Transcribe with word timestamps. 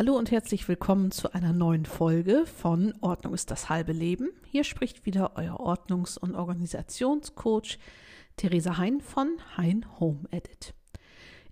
Hallo 0.00 0.16
und 0.16 0.30
herzlich 0.30 0.66
willkommen 0.66 1.10
zu 1.10 1.34
einer 1.34 1.52
neuen 1.52 1.84
Folge 1.84 2.46
von 2.46 2.94
Ordnung 3.02 3.34
ist 3.34 3.50
das 3.50 3.68
halbe 3.68 3.92
Leben. 3.92 4.30
Hier 4.46 4.64
spricht 4.64 5.04
wieder 5.04 5.32
euer 5.34 5.60
Ordnungs- 5.60 6.16
und 6.16 6.34
Organisationscoach 6.34 7.78
Theresa 8.38 8.78
Hein 8.78 9.02
von 9.02 9.36
Hein 9.58 9.84
Home 10.00 10.20
Edit. 10.30 10.72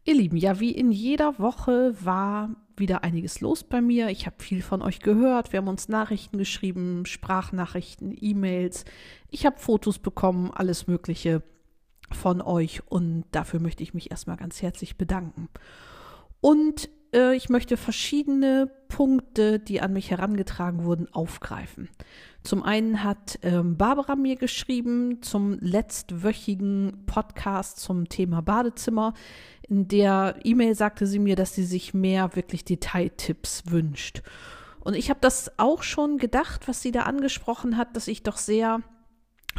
Ihr 0.04 0.14
Lieben, 0.14 0.38
ja, 0.38 0.60
wie 0.60 0.70
in 0.70 0.92
jeder 0.92 1.38
Woche 1.38 1.94
war 2.02 2.56
wieder 2.74 3.04
einiges 3.04 3.42
los 3.42 3.64
bei 3.64 3.82
mir. 3.82 4.08
Ich 4.08 4.24
habe 4.24 4.42
viel 4.42 4.62
von 4.62 4.80
euch 4.80 5.00
gehört. 5.00 5.52
Wir 5.52 5.58
haben 5.58 5.68
uns 5.68 5.90
Nachrichten 5.90 6.38
geschrieben, 6.38 7.04
Sprachnachrichten, 7.04 8.16
E-Mails. 8.18 8.86
Ich 9.28 9.44
habe 9.44 9.58
Fotos 9.58 9.98
bekommen, 9.98 10.52
alles 10.54 10.86
Mögliche 10.86 11.42
von 12.10 12.40
euch 12.40 12.80
und 12.86 13.26
dafür 13.30 13.60
möchte 13.60 13.82
ich 13.82 13.92
mich 13.92 14.10
erstmal 14.10 14.38
ganz 14.38 14.62
herzlich 14.62 14.96
bedanken. 14.96 15.50
Und 16.40 16.88
äh, 17.12 17.34
ich 17.36 17.48
möchte 17.48 17.76
verschiedene 17.76 18.70
Punkte, 18.88 19.58
die 19.58 19.80
an 19.80 19.92
mich 19.92 20.10
herangetragen 20.10 20.84
wurden, 20.84 21.12
aufgreifen. 21.12 21.88
Zum 22.42 22.62
einen 22.62 23.04
hat 23.04 23.38
ähm, 23.42 23.76
Barbara 23.76 24.16
mir 24.16 24.36
geschrieben 24.36 25.22
zum 25.22 25.58
letztwöchigen 25.60 27.04
Podcast 27.06 27.80
zum 27.80 28.08
Thema 28.08 28.40
Badezimmer. 28.40 29.14
In 29.68 29.88
der 29.88 30.36
E-Mail 30.44 30.74
sagte 30.74 31.06
sie 31.06 31.18
mir, 31.18 31.36
dass 31.36 31.54
sie 31.54 31.64
sich 31.64 31.92
mehr 31.94 32.34
wirklich 32.36 32.64
Detailtipps 32.64 33.64
wünscht. 33.70 34.22
Und 34.80 34.94
ich 34.94 35.10
habe 35.10 35.20
das 35.20 35.58
auch 35.58 35.82
schon 35.82 36.16
gedacht, 36.16 36.68
was 36.68 36.80
sie 36.80 36.92
da 36.92 37.02
angesprochen 37.02 37.76
hat, 37.76 37.94
dass 37.94 38.08
ich 38.08 38.22
doch 38.22 38.38
sehr 38.38 38.80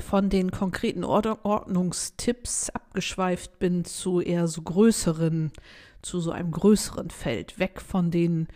von 0.01 0.29
den 0.29 0.49
konkreten 0.51 1.03
Ordnungstipps 1.03 2.69
abgeschweift 2.69 3.59
bin 3.59 3.85
zu 3.85 4.21
eher 4.21 4.47
so 4.47 4.61
größeren 4.61 5.51
zu 6.01 6.19
so 6.19 6.31
einem 6.31 6.51
größeren 6.51 7.09
Feld, 7.09 7.59
weg 7.59 7.81
von 7.81 8.11
den 8.11 8.47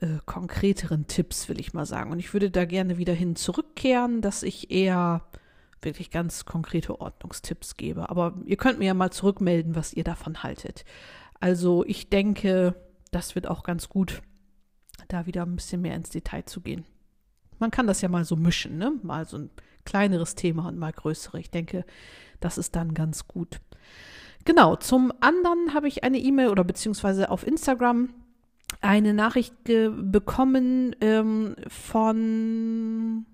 äh, 0.00 0.18
konkreteren 0.26 1.06
Tipps, 1.06 1.48
will 1.48 1.60
ich 1.60 1.74
mal 1.74 1.86
sagen. 1.86 2.12
Und 2.12 2.18
ich 2.18 2.32
würde 2.32 2.50
da 2.50 2.64
gerne 2.64 2.98
wieder 2.98 3.14
hin 3.14 3.36
zurückkehren, 3.36 4.20
dass 4.20 4.42
ich 4.42 4.70
eher 4.70 5.22
wirklich 5.82 6.10
ganz 6.10 6.44
konkrete 6.44 7.00
Ordnungstipps 7.00 7.76
gebe. 7.76 8.08
Aber 8.08 8.34
ihr 8.44 8.56
könnt 8.56 8.78
mir 8.78 8.86
ja 8.86 8.94
mal 8.94 9.10
zurückmelden, 9.10 9.74
was 9.74 9.92
ihr 9.92 10.04
davon 10.04 10.42
haltet. 10.42 10.84
Also 11.40 11.84
ich 11.84 12.10
denke, 12.10 12.74
das 13.10 13.34
wird 13.34 13.46
auch 13.46 13.62
ganz 13.62 13.88
gut, 13.88 14.22
da 15.08 15.26
wieder 15.26 15.42
ein 15.44 15.56
bisschen 15.56 15.80
mehr 15.80 15.94
ins 15.94 16.10
Detail 16.10 16.44
zu 16.44 16.60
gehen. 16.60 16.84
Man 17.58 17.70
kann 17.70 17.86
das 17.86 18.00
ja 18.00 18.08
mal 18.08 18.24
so 18.24 18.36
mischen, 18.36 18.78
ne? 18.78 18.92
Mal 19.02 19.26
so 19.26 19.38
ein 19.38 19.50
kleineres 19.84 20.34
Thema 20.34 20.68
und 20.68 20.78
mal 20.78 20.92
größere. 20.92 21.40
Ich 21.40 21.50
denke, 21.50 21.84
das 22.40 22.58
ist 22.58 22.76
dann 22.76 22.94
ganz 22.94 23.26
gut. 23.26 23.60
Genau, 24.44 24.76
zum 24.76 25.12
anderen 25.20 25.74
habe 25.74 25.88
ich 25.88 26.04
eine 26.04 26.18
E-Mail 26.18 26.48
oder 26.48 26.64
beziehungsweise 26.64 27.30
auf 27.30 27.46
Instagram 27.46 28.10
eine 28.80 29.14
Nachricht 29.14 29.54
bekommen 29.64 30.94
ähm, 31.00 31.56
von, 31.68 33.26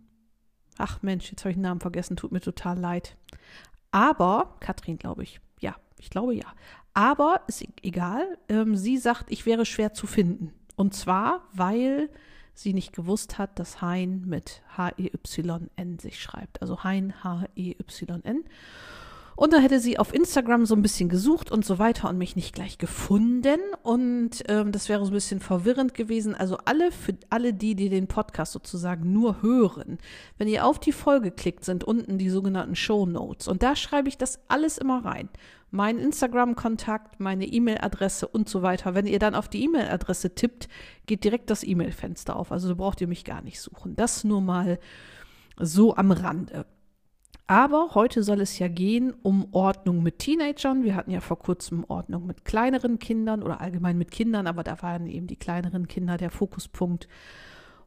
ach 0.79 1.03
Mensch, 1.03 1.31
jetzt 1.31 1.43
habe 1.43 1.51
ich 1.51 1.57
den 1.57 1.63
Namen 1.63 1.81
vergessen, 1.81 2.17
tut 2.17 2.33
mir 2.33 2.41
total 2.41 2.79
leid. 2.79 3.17
Aber, 3.91 4.57
Katrin, 4.61 4.99
glaube 4.99 5.23
ich, 5.23 5.41
ja, 5.61 5.77
ich 5.99 6.11
glaube 6.11 6.35
ja. 6.35 6.47
Aber 6.95 7.43
ist 7.47 7.63
e-, 7.63 7.69
egal, 7.83 8.39
ähm, 8.49 8.77
sie 8.77 8.97
sagt, 8.99 9.31
ich 9.31 9.47
wäre 9.47 9.67
schwer 9.67 9.93
zu 9.93 10.07
finden. 10.07 10.53
Und 10.77 10.95
zwar, 10.95 11.43
weil 11.53 12.09
sie 12.55 12.73
nicht 12.73 12.93
gewusst 12.93 13.39
hat, 13.39 13.59
dass 13.59 13.83
Hein 13.83 14.25
mit 14.27 14.63
H-E-Y-N 14.77 15.99
sich 15.99 16.21
schreibt. 16.21 16.63
Also 16.63 16.85
Hein 16.85 17.15
H-E-Y-N. 17.23 18.45
Und 19.37 19.53
dann 19.53 19.63
hätte 19.63 19.81
sie 19.81 19.99
auf 19.99 20.15
Instagram 20.15 20.65
so 20.65 20.75
ein 20.75 20.83
bisschen 20.83 21.09
gesucht 21.09 21.51
und 21.51 21.65
so 21.65 21.79
weiter 21.79 22.09
und 22.09 22.19
mich 22.19 22.37
nicht 22.37 22.55
gleich 22.55 22.79
gefunden. 22.79 23.59
Und 23.83 24.45
ähm, 24.49 24.71
das 24.71 24.89
wäre 24.89 25.05
so 25.05 25.11
ein 25.11 25.15
bisschen 25.15 25.41
verwirrend 25.41 25.95
gewesen. 25.95 26.35
Also 26.35 26.59
alle, 26.65 26.93
für 26.93 27.15
alle 27.31 27.53
die, 27.53 27.75
die 27.75 27.89
den 27.89 28.07
Podcast 28.07 28.53
sozusagen 28.53 29.13
nur 29.13 29.43
hören, 29.43 29.99
wenn 30.39 30.49
ihr 30.49 30.65
auf 30.65 30.79
die 30.79 30.93
Folge 30.93 31.31
klickt, 31.31 31.65
sind 31.65 31.85
unten 31.85 32.19
die 32.19 32.31
sogenannten 32.31 32.77
Show 32.77 33.07
Notes. 33.07 33.49
Und 33.49 33.63
da 33.63 33.75
schreibe 33.75 34.09
ich 34.09 34.19
das 34.19 34.39
alles 34.49 34.79
immer 34.79 35.05
rein. 35.05 35.29
Mein 35.71 35.99
Instagram-Kontakt, 35.99 37.19
meine 37.19 37.47
E-Mail-Adresse 37.47 38.29
und 38.29 38.49
so 38.49 38.63
weiter. 38.63 38.95
Wenn 38.95 39.07
ihr 39.07 39.19
dann 39.19 39.35
auf 39.35 39.49
die 39.49 39.65
E-Mail-Adresse 39.65 40.37
tippt, 40.37 40.69
geht 41.07 41.25
direkt 41.25 41.51
das 41.51 41.65
E-Mail-Fenster 41.65 42.37
auf. 42.37 42.53
Also 42.53 42.69
da 42.69 42.75
braucht 42.75 43.01
ihr 43.01 43.09
mich 43.09 43.25
gar 43.25 43.43
nicht 43.43 43.61
suchen. 43.61 43.97
Das 43.97 44.23
nur 44.23 44.41
mal 44.41 44.79
so 45.59 45.97
am 45.97 46.13
Rande. 46.13 46.67
Aber 47.47 47.91
heute 47.95 48.23
soll 48.23 48.41
es 48.41 48.59
ja 48.59 48.69
gehen 48.69 49.13
um 49.23 49.49
Ordnung 49.53 50.03
mit 50.03 50.19
Teenagern. 50.19 50.83
Wir 50.83 50.95
hatten 50.95 51.11
ja 51.11 51.21
vor 51.21 51.39
kurzem 51.39 51.85
Ordnung 51.87 52.27
mit 52.27 52.47
kleineren 52.47 52.99
Kindern 52.99 53.43
oder 53.43 53.61
allgemein 53.61 53.99
mit 53.99 54.11
Kindern, 54.11 54.47
aber 54.47 54.63
da 54.63 54.81
waren 54.81 55.07
eben 55.07 55.27
die 55.27 55.37
kleineren 55.37 55.87
Kinder 55.87 56.17
der 56.17 56.31
Fokuspunkt. 56.31 57.07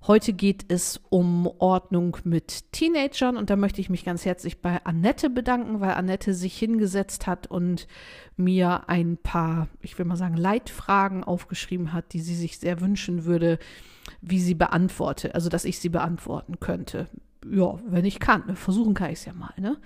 Heute 0.06 0.34
geht 0.34 0.66
es 0.72 1.02
um 1.10 1.50
Ordnung 1.58 2.18
mit 2.24 2.72
Teenagern 2.72 3.36
und 3.36 3.50
da 3.50 3.56
möchte 3.56 3.82
ich 3.82 3.90
mich 3.90 4.06
ganz 4.06 4.26
herzlich 4.26 4.62
bei 4.62 4.86
Annette 4.86 5.32
bedanken, 5.32 5.80
weil 5.80 5.96
Annette 5.96 6.36
sich 6.36 6.56
hingesetzt 6.56 7.26
hat 7.26 7.48
und 7.48 7.88
mir 8.36 8.88
ein 8.88 9.18
paar, 9.18 9.70
ich 9.82 9.98
will 9.98 10.06
mal 10.06 10.18
sagen, 10.18 10.38
Leitfragen 10.38 11.24
aufgeschrieben 11.24 11.94
hat, 11.94 12.14
die 12.14 12.20
sie 12.20 12.36
sich 12.36 12.60
sehr 12.60 12.80
wünschen 12.80 13.26
würde, 13.26 13.58
wie 14.22 14.40
sie 14.40 14.54
beantworte, 14.54 15.34
also 15.34 15.50
dass 15.50 15.66
ich 15.66 15.80
sie 15.80 15.90
beantworten 15.90 16.60
könnte 16.60 17.08
ja, 17.46 17.80
wenn 17.86 18.06
ich 18.06 18.20
kann. 18.20 18.46
Ne? 18.48 18.56
Versuchen 18.56 18.94
kann 18.94 19.12
ich 19.12 19.20
es 19.20 19.26
ja 19.26 19.34
mal. 19.34 19.54
Ne? 19.58 19.78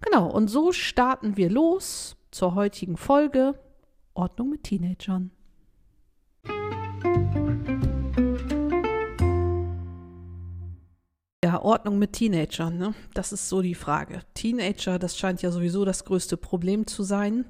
Genau, 0.00 0.30
und 0.30 0.48
so 0.48 0.72
starten 0.72 1.36
wir 1.36 1.50
los 1.50 2.16
zur 2.30 2.54
heutigen 2.54 2.96
Folge 2.96 3.54
Ordnung 4.14 4.50
mit 4.50 4.64
Teenagern. 4.64 5.30
Ja, 11.44 11.62
Ordnung 11.62 11.98
mit 11.98 12.12
Teenagern, 12.12 12.76
ne? 12.76 12.94
Das 13.14 13.32
ist 13.32 13.48
so 13.48 13.62
die 13.62 13.74
Frage. 13.74 14.20
Teenager, 14.34 14.98
das 14.98 15.16
scheint 15.18 15.42
ja 15.42 15.50
sowieso 15.50 15.84
das 15.84 16.04
größte 16.04 16.36
Problem 16.36 16.86
zu 16.86 17.02
sein. 17.02 17.46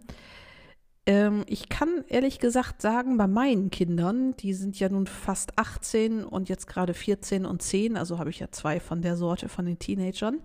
Ähm, 1.06 1.44
ich 1.46 1.68
kann 1.68 2.04
ehrlich 2.08 2.38
gesagt 2.38 2.82
sagen, 2.82 3.16
bei 3.16 3.26
meinen 3.26 3.70
Kindern, 3.70 4.36
die 4.36 4.52
sind 4.52 4.78
ja 4.78 4.88
nun 4.88 5.06
fast 5.06 5.58
18 5.58 6.24
und 6.24 6.48
jetzt 6.48 6.66
gerade 6.66 6.94
14 6.94 7.46
und 7.46 7.62
10, 7.62 7.96
also 7.96 8.18
habe 8.18 8.30
ich 8.30 8.40
ja 8.40 8.50
zwei 8.50 8.80
von 8.80 9.02
der 9.02 9.16
Sorte 9.16 9.48
von 9.48 9.64
den 9.64 9.78
Teenagern, 9.78 10.40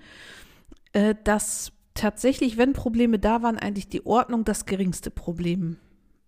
äh, 0.93 1.16
dass 1.23 1.71
tatsächlich, 1.93 2.57
wenn 2.57 2.73
Probleme 2.73 3.19
da 3.19 3.41
waren, 3.41 3.57
eigentlich 3.57 3.89
die 3.89 4.05
Ordnung 4.05 4.45
das 4.45 4.66
geringste 4.66 5.11
Problem 5.11 5.77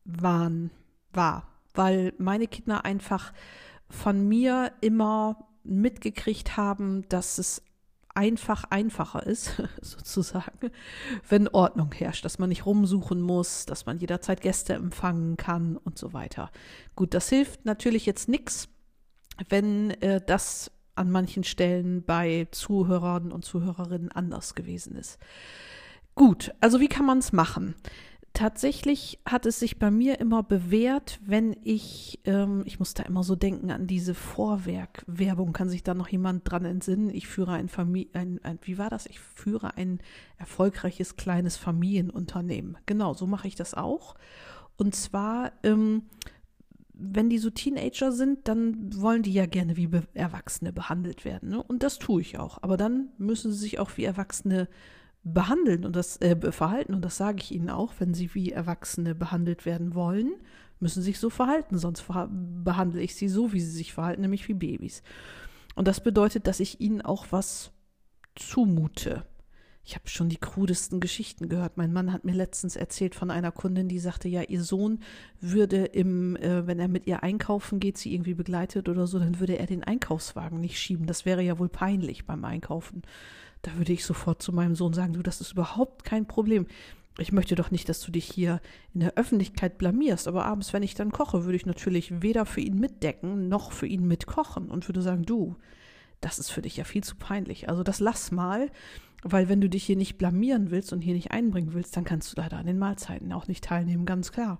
waren, 0.03 0.71
war. 1.13 1.47
Weil 1.73 2.13
meine 2.17 2.47
Kinder 2.47 2.85
einfach 2.85 3.33
von 3.89 4.27
mir 4.27 4.71
immer 4.81 5.47
mitgekriegt 5.63 6.57
haben, 6.57 7.07
dass 7.09 7.38
es 7.38 7.61
einfach 8.17 8.63
einfacher 8.66 9.25
ist, 9.25 9.61
sozusagen, 9.81 10.72
wenn 11.29 11.47
Ordnung 11.47 11.91
herrscht, 11.94 12.25
dass 12.25 12.39
man 12.39 12.50
nicht 12.50 12.66
rumsuchen 12.66 13.22
muss, 13.22 13.66
dass 13.66 13.85
man 13.85 14.00
jederzeit 14.00 14.41
Gäste 14.41 14.73
empfangen 14.73 15.38
kann 15.38 15.78
und 15.78 15.97
so 15.97 16.13
weiter. 16.13 16.51
Gut, 16.95 17.13
das 17.13 17.29
hilft 17.29 17.66
natürlich 17.66 18.06
jetzt 18.07 18.27
nichts, 18.27 18.69
wenn 19.50 19.91
äh, 20.01 20.19
das 20.25 20.72
an 20.95 21.11
manchen 21.11 21.44
Stellen 21.44 22.03
bei 22.03 22.47
Zuhörern 22.50 23.31
und 23.31 23.45
Zuhörerinnen 23.45 24.11
anders 24.11 24.56
gewesen 24.56 24.95
ist. 24.95 25.19
Gut, 26.16 26.51
also 26.59 26.79
wie 26.79 26.88
kann 26.88 27.06
man 27.06 27.19
es 27.19 27.31
machen? 27.31 27.75
Tatsächlich 28.38 29.20
hat 29.25 29.48
es 29.48 29.58
sich 29.58 29.80
bei 29.80 29.90
mir 29.90 30.20
immer 30.20 30.44
bewährt, 30.44 31.20
wenn 31.25 31.56
ich, 31.64 32.20
ähm, 32.25 32.62
ich 32.68 32.78
muss 32.78 32.94
da 32.94 33.02
immer 33.02 33.24
so 33.24 33.36
denken 33.36 33.72
an 33.72 33.88
diese 33.88 34.14
Vorwerk-Werbung, 34.14 35.53
kann 35.53 35.70
sich 35.70 35.81
da 35.81 35.96
noch 35.96 36.08
jemand 36.08 36.50
dran 36.50 36.64
entsinnen? 36.64 37.09
Ich 37.09 37.28
führe 37.28 37.53
ein 37.53 37.68
Familie, 37.68 38.14
ein, 38.14 38.40
ein, 38.44 38.59
wie 38.62 38.78
war 38.78 38.92
das? 38.92 39.08
Ich 39.08 39.20
führe 39.20 39.75
ein 39.75 40.02
erfolgreiches 40.38 41.16
kleines 41.16 41.58
Familienunternehmen. 41.58 42.78
Genau, 42.86 43.16
so 43.16 43.25
mache 43.25 43.48
ich 43.48 43.56
das 43.56 43.74
auch. 43.74 44.14
Und 44.75 44.94
zwar, 44.94 45.54
ähm, 45.63 46.04
wenn 46.94 47.31
die 47.31 47.40
so 47.40 47.50
Teenager 47.50 48.12
sind, 48.12 48.48
dann 48.48 49.01
wollen 49.01 49.24
die 49.24 49.33
ja 49.33 49.48
gerne 49.48 49.78
wie 49.78 49.90
Erwachsene 50.13 50.72
behandelt 50.72 51.25
werden. 51.25 51.50
Ne? 51.50 51.63
Und 51.63 51.81
das 51.81 51.98
tue 51.98 52.22
ich 52.22 52.38
auch. 52.38 52.62
Aber 52.62 52.78
dann 52.78 53.10
müssen 53.18 53.51
sie 53.51 53.57
sich 53.57 53.80
auch 53.80 53.98
wie 53.98 54.04
Erwachsene 54.04 54.68
behandeln 55.33 55.85
und 55.85 55.95
das 55.95 56.19
äh, 56.21 56.51
verhalten. 56.51 56.94
Und 56.94 57.03
das 57.03 57.18
sage 57.18 57.39
ich 57.41 57.51
Ihnen 57.53 57.69
auch, 57.69 57.94
wenn 58.00 58.13
Sie 58.13 58.33
wie 58.33 58.51
Erwachsene 58.51 59.15
behandelt 59.15 59.65
werden 59.65 59.95
wollen, 59.95 60.33
müssen 60.79 61.01
Sie 61.01 61.07
sich 61.07 61.19
so 61.19 61.29
verhalten, 61.29 61.77
sonst 61.77 62.01
verha 62.01 62.29
behandle 62.31 63.01
ich 63.01 63.15
Sie 63.15 63.29
so, 63.29 63.53
wie 63.53 63.59
Sie 63.59 63.71
sich 63.71 63.94
verhalten, 63.94 64.21
nämlich 64.21 64.47
wie 64.47 64.53
Babys. 64.53 65.03
Und 65.75 65.88
das 65.88 66.01
bedeutet, 66.01 66.47
dass 66.47 66.59
ich 66.59 66.81
Ihnen 66.81 67.01
auch 67.01 67.27
was 67.31 67.71
zumute. 68.35 69.25
Ich 69.88 69.95
habe 69.95 70.09
schon 70.09 70.27
die 70.27 70.35
krudesten 70.35 71.00
Geschichten 71.00 71.47
gehört. 71.47 71.77
Mein 71.77 71.94
Mann 71.94 72.12
hat 72.12 72.25
mir 72.25 72.33
letztens 72.33 72.75
erzählt 72.75 73.15
von 73.15 73.31
einer 73.31 73.53
Kundin, 73.53 73.88
die 73.88 74.00
sagte, 74.00 74.27
ja, 74.27 74.41
ihr 74.41 74.62
Sohn 74.62 75.00
würde 75.39 75.85
im, 75.85 76.35
äh, 76.35 76.68
wenn 76.68 76.77
er 76.77 76.89
mit 76.89 77.07
ihr 77.07 77.23
einkaufen 77.23 77.80
geht, 77.80 77.97
sie 77.97 78.13
irgendwie 78.13 78.33
begleitet 78.33 78.89
oder 78.89 79.07
so, 79.07 79.18
dann 79.18 79.39
würde 79.39 79.57
er 79.57 79.65
den 79.65 79.85
Einkaufswagen 79.85 80.59
nicht 80.59 80.77
schieben. 80.77 81.07
Das 81.07 81.25
wäre 81.25 81.41
ja 81.41 81.57
wohl 81.57 81.69
peinlich 81.69 82.25
beim 82.25 82.44
Einkaufen. 82.44 83.03
Da 83.62 83.77
würde 83.77 83.94
ich 83.94 84.06
sofort 84.06 84.42
zu 84.42 84.54
meinem 84.54 84.75
Sohn 84.75 84.94
sagen, 84.94 85.13
du, 85.13 85.24
das 85.24 85.42
ist 85.42 85.51
überhaupt 85.51 86.04
kein 86.04 86.25
Problem. 86.25 86.68
ich 87.19 87.31
möchte 87.31 87.56
doch 87.56 87.71
nicht, 87.71 87.89
dass 87.89 88.01
du 88.01 88.12
dich 88.12 88.25
hier 88.25 88.62
in 88.94 89.00
der 89.00 89.15
Öffentlichkeit 89.15 89.77
blamierst, 89.80 90.27
aber 90.27 90.45
abends, 90.45 90.71
wenn 90.74 90.83
ich 90.83 90.94
dann 90.94 91.12
koche, 91.12 91.45
würde 91.45 91.56
ich 91.56 91.65
natürlich 91.65 92.21
weder 92.21 92.45
für 92.45 92.62
ihn 92.62 92.80
mitdecken 92.80 93.50
noch 93.50 93.71
für 93.71 93.88
ihn 93.88 94.07
mitkochen 94.07 94.69
und 94.69 94.88
würde 94.88 95.01
sagen, 95.01 95.24
du, 95.24 95.56
das 96.21 96.39
ist 96.39 96.51
für 96.51 96.62
dich 96.62 96.77
ja 96.77 96.83
viel 96.83 97.04
zu 97.04 97.15
peinlich. 97.15 97.69
Also 97.69 97.83
das 97.83 98.00
lass 98.00 98.31
mal, 98.31 98.69
weil 99.24 99.50
wenn 99.50 99.62
du 99.62 99.69
dich 99.69 99.83
hier 99.83 99.95
nicht 99.95 100.18
blamieren 100.18 100.71
willst 100.71 100.94
und 100.94 101.01
hier 101.01 101.13
nicht 101.13 101.31
einbringen 101.31 101.74
willst, 101.74 101.98
dann 101.98 102.04
kannst 102.04 102.31
du 102.31 102.42
leider 102.42 102.57
an 102.57 102.65
den 102.65 102.80
Mahlzeiten 102.80 103.33
auch 103.33 103.48
nicht 103.48 103.63
teilnehmen, 103.63 104.06
ganz 104.06 104.31
klar. 104.31 104.59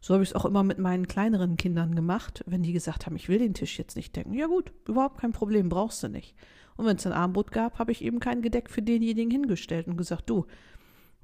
So 0.00 0.14
habe 0.14 0.22
ich 0.22 0.30
es 0.30 0.34
auch 0.34 0.46
immer 0.46 0.62
mit 0.62 0.78
meinen 0.78 1.06
kleineren 1.06 1.56
Kindern 1.56 1.94
gemacht, 1.94 2.42
wenn 2.46 2.62
die 2.62 2.72
gesagt 2.72 3.04
haben, 3.04 3.16
ich 3.16 3.28
will 3.28 3.38
den 3.38 3.52
Tisch 3.52 3.78
jetzt 3.78 3.96
nicht 3.96 4.16
decken. 4.16 4.32
Ja 4.32 4.46
gut, 4.46 4.72
überhaupt 4.88 5.20
kein 5.20 5.32
Problem, 5.32 5.68
brauchst 5.68 6.02
du 6.02 6.08
nicht. 6.08 6.34
Und 6.80 6.86
wenn 6.86 6.96
es 6.96 7.06
ein 7.06 7.12
Armbrot 7.12 7.52
gab, 7.52 7.78
habe 7.78 7.92
ich 7.92 8.02
eben 8.02 8.20
kein 8.20 8.40
Gedeck 8.40 8.70
für 8.70 8.80
denjenigen 8.80 9.30
hingestellt 9.30 9.86
und 9.86 9.98
gesagt, 9.98 10.30
du, 10.30 10.46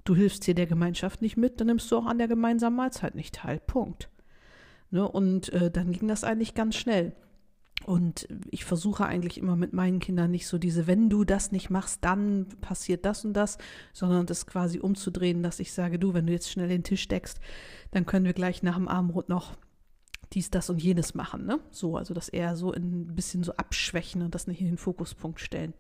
du 0.05 0.15
hilfst 0.15 0.45
hier 0.45 0.53
der 0.53 0.67
Gemeinschaft 0.67 1.23
nicht 1.23 1.39
mit, 1.39 1.59
dann 1.59 1.69
nimmst 1.69 1.91
du 1.91 1.97
auch 1.97 2.05
an 2.05 2.19
der 2.19 2.29
gemeinsamen 2.29 2.77
Mahlzeit 2.77 3.15
nicht 3.15 3.37
teil. 3.37 3.59
Punkt. 3.67 4.11
Ne? 4.91 5.09
Und 5.09 5.51
äh, 5.55 5.71
dann 5.71 5.93
ging 5.93 6.09
das 6.09 6.25
eigentlich 6.25 6.53
ganz 6.53 6.77
schnell. 6.77 7.17
Und 7.87 8.29
ich 8.51 8.67
versuche 8.67 9.07
eigentlich 9.07 9.39
immer 9.39 9.57
mit 9.57 9.73
meinen 9.73 9.99
Kindern 9.99 10.31
nicht 10.31 10.47
so 10.47 10.59
diese, 10.59 10.87
wenn 10.87 11.09
du 11.09 11.25
das 11.25 11.53
nicht 11.53 11.71
machst, 11.71 12.05
dann 12.05 12.47
passiert 12.61 13.07
das 13.07 13.25
und 13.25 13.33
das, 13.33 13.57
sondern 13.95 14.27
das 14.27 14.47
quasi 14.47 14.79
umzudrehen, 14.79 15.43
dass 15.43 15.59
ich 15.59 15.73
sage, 15.73 15.99
du, 15.99 16.13
wenn 16.13 16.27
du 16.27 16.35
jetzt 16.35 16.51
schnell 16.51 16.69
den 16.69 16.85
Tisch 16.85 17.09
deckst, 17.09 17.41
dann 17.93 18.05
können 18.05 18.27
wir 18.27 18.35
gleich 18.35 18.63
nach 18.63 18.77
dem 18.77 18.89
Abendbrot 18.89 19.31
noch 19.31 19.57
dies, 20.33 20.51
das 20.51 20.71
und 20.71 20.83
jenes 20.83 21.15
machen. 21.15 21.47
Ne? 21.47 21.61
So, 21.71 21.97
also 21.97 22.15
das 22.15 22.29
eher 22.29 22.57
so 22.57 22.73
ein 22.73 23.15
bisschen 23.15 23.43
so 23.43 23.53
abschwächen 23.53 24.23
und 24.23 24.35
das 24.35 24.47
nicht 24.47 24.61
in 24.61 24.67
den 24.67 24.79
Fokuspunkt 24.79 25.41
stellen. 25.41 25.75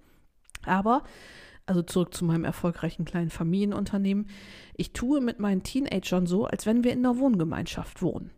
Aber 0.64 1.02
also 1.66 1.82
zurück 1.82 2.14
zu 2.14 2.25
meinem 2.25 2.44
erfolgreichen 2.44 3.04
kleinen 3.04 3.31
Familienunternehmen, 3.31 4.28
ich 4.76 4.93
tue 4.93 5.20
mit 5.20 5.40
meinen 5.40 5.64
Teenagern 5.64 6.26
so, 6.26 6.46
als 6.46 6.64
wenn 6.64 6.84
wir 6.84 6.93
in 6.93 7.04
einer 7.04 7.19
Wohngemeinschaft 7.19 8.02
wohnen. 8.02 8.31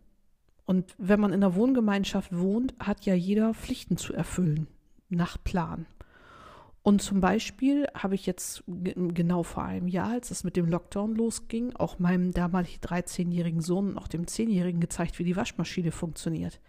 Und 0.65 0.95
wenn 0.97 1.19
man 1.19 1.31
in 1.31 1.43
einer 1.43 1.55
Wohngemeinschaft 1.55 2.35
wohnt, 2.35 2.73
hat 2.79 3.05
ja 3.05 3.13
jeder 3.13 3.53
Pflichten 3.53 3.97
zu 3.97 4.13
erfüllen, 4.13 4.67
nach 5.09 5.37
Plan. 5.43 5.85
Und 6.81 7.01
zum 7.01 7.19
Beispiel 7.19 7.87
habe 7.93 8.15
ich 8.15 8.25
jetzt 8.25 8.63
genau 8.67 9.43
vor 9.43 9.63
einem 9.63 9.87
Jahr, 9.87 10.11
als 10.11 10.31
es 10.31 10.43
mit 10.43 10.55
dem 10.55 10.67
Lockdown 10.67 11.13
losging, 11.13 11.75
auch 11.75 11.99
meinem 11.99 12.31
damals 12.31 12.69
13-jährigen 12.69 13.61
Sohn 13.61 13.89
und 13.89 13.97
auch 13.97 14.07
dem 14.07 14.25
10-jährigen 14.25 14.79
gezeigt, 14.79 15.19
wie 15.19 15.25
die 15.25 15.35
Waschmaschine 15.35 15.91
funktioniert. 15.91 16.61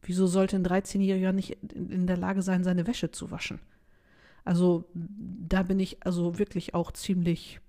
Wieso 0.00 0.26
sollte 0.26 0.56
ein 0.56 0.66
13-jähriger 0.66 1.32
nicht 1.32 1.58
in 1.74 2.06
der 2.06 2.16
Lage 2.16 2.42
sein, 2.42 2.64
seine 2.64 2.86
Wäsche 2.86 3.10
zu 3.10 3.30
waschen? 3.30 3.60
Also 4.44 4.84
da 4.94 5.62
bin 5.62 5.78
ich 5.78 6.04
also 6.04 6.38
wirklich 6.38 6.74
auch 6.74 6.90
ziemlich, 6.90 7.60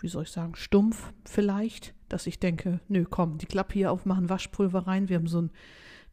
wie 0.00 0.08
soll 0.08 0.24
ich 0.24 0.30
sagen, 0.30 0.56
stumpf 0.56 1.12
vielleicht, 1.24 1.94
dass 2.08 2.26
ich 2.26 2.40
denke, 2.40 2.80
nö, 2.88 3.06
komm, 3.08 3.38
die 3.38 3.46
Klappe 3.46 3.74
hier 3.74 3.92
aufmachen, 3.92 4.28
Waschpulver 4.28 4.86
rein. 4.86 5.08
Wir 5.08 5.16
haben 5.16 5.28
so 5.28 5.42
ein, 5.42 5.50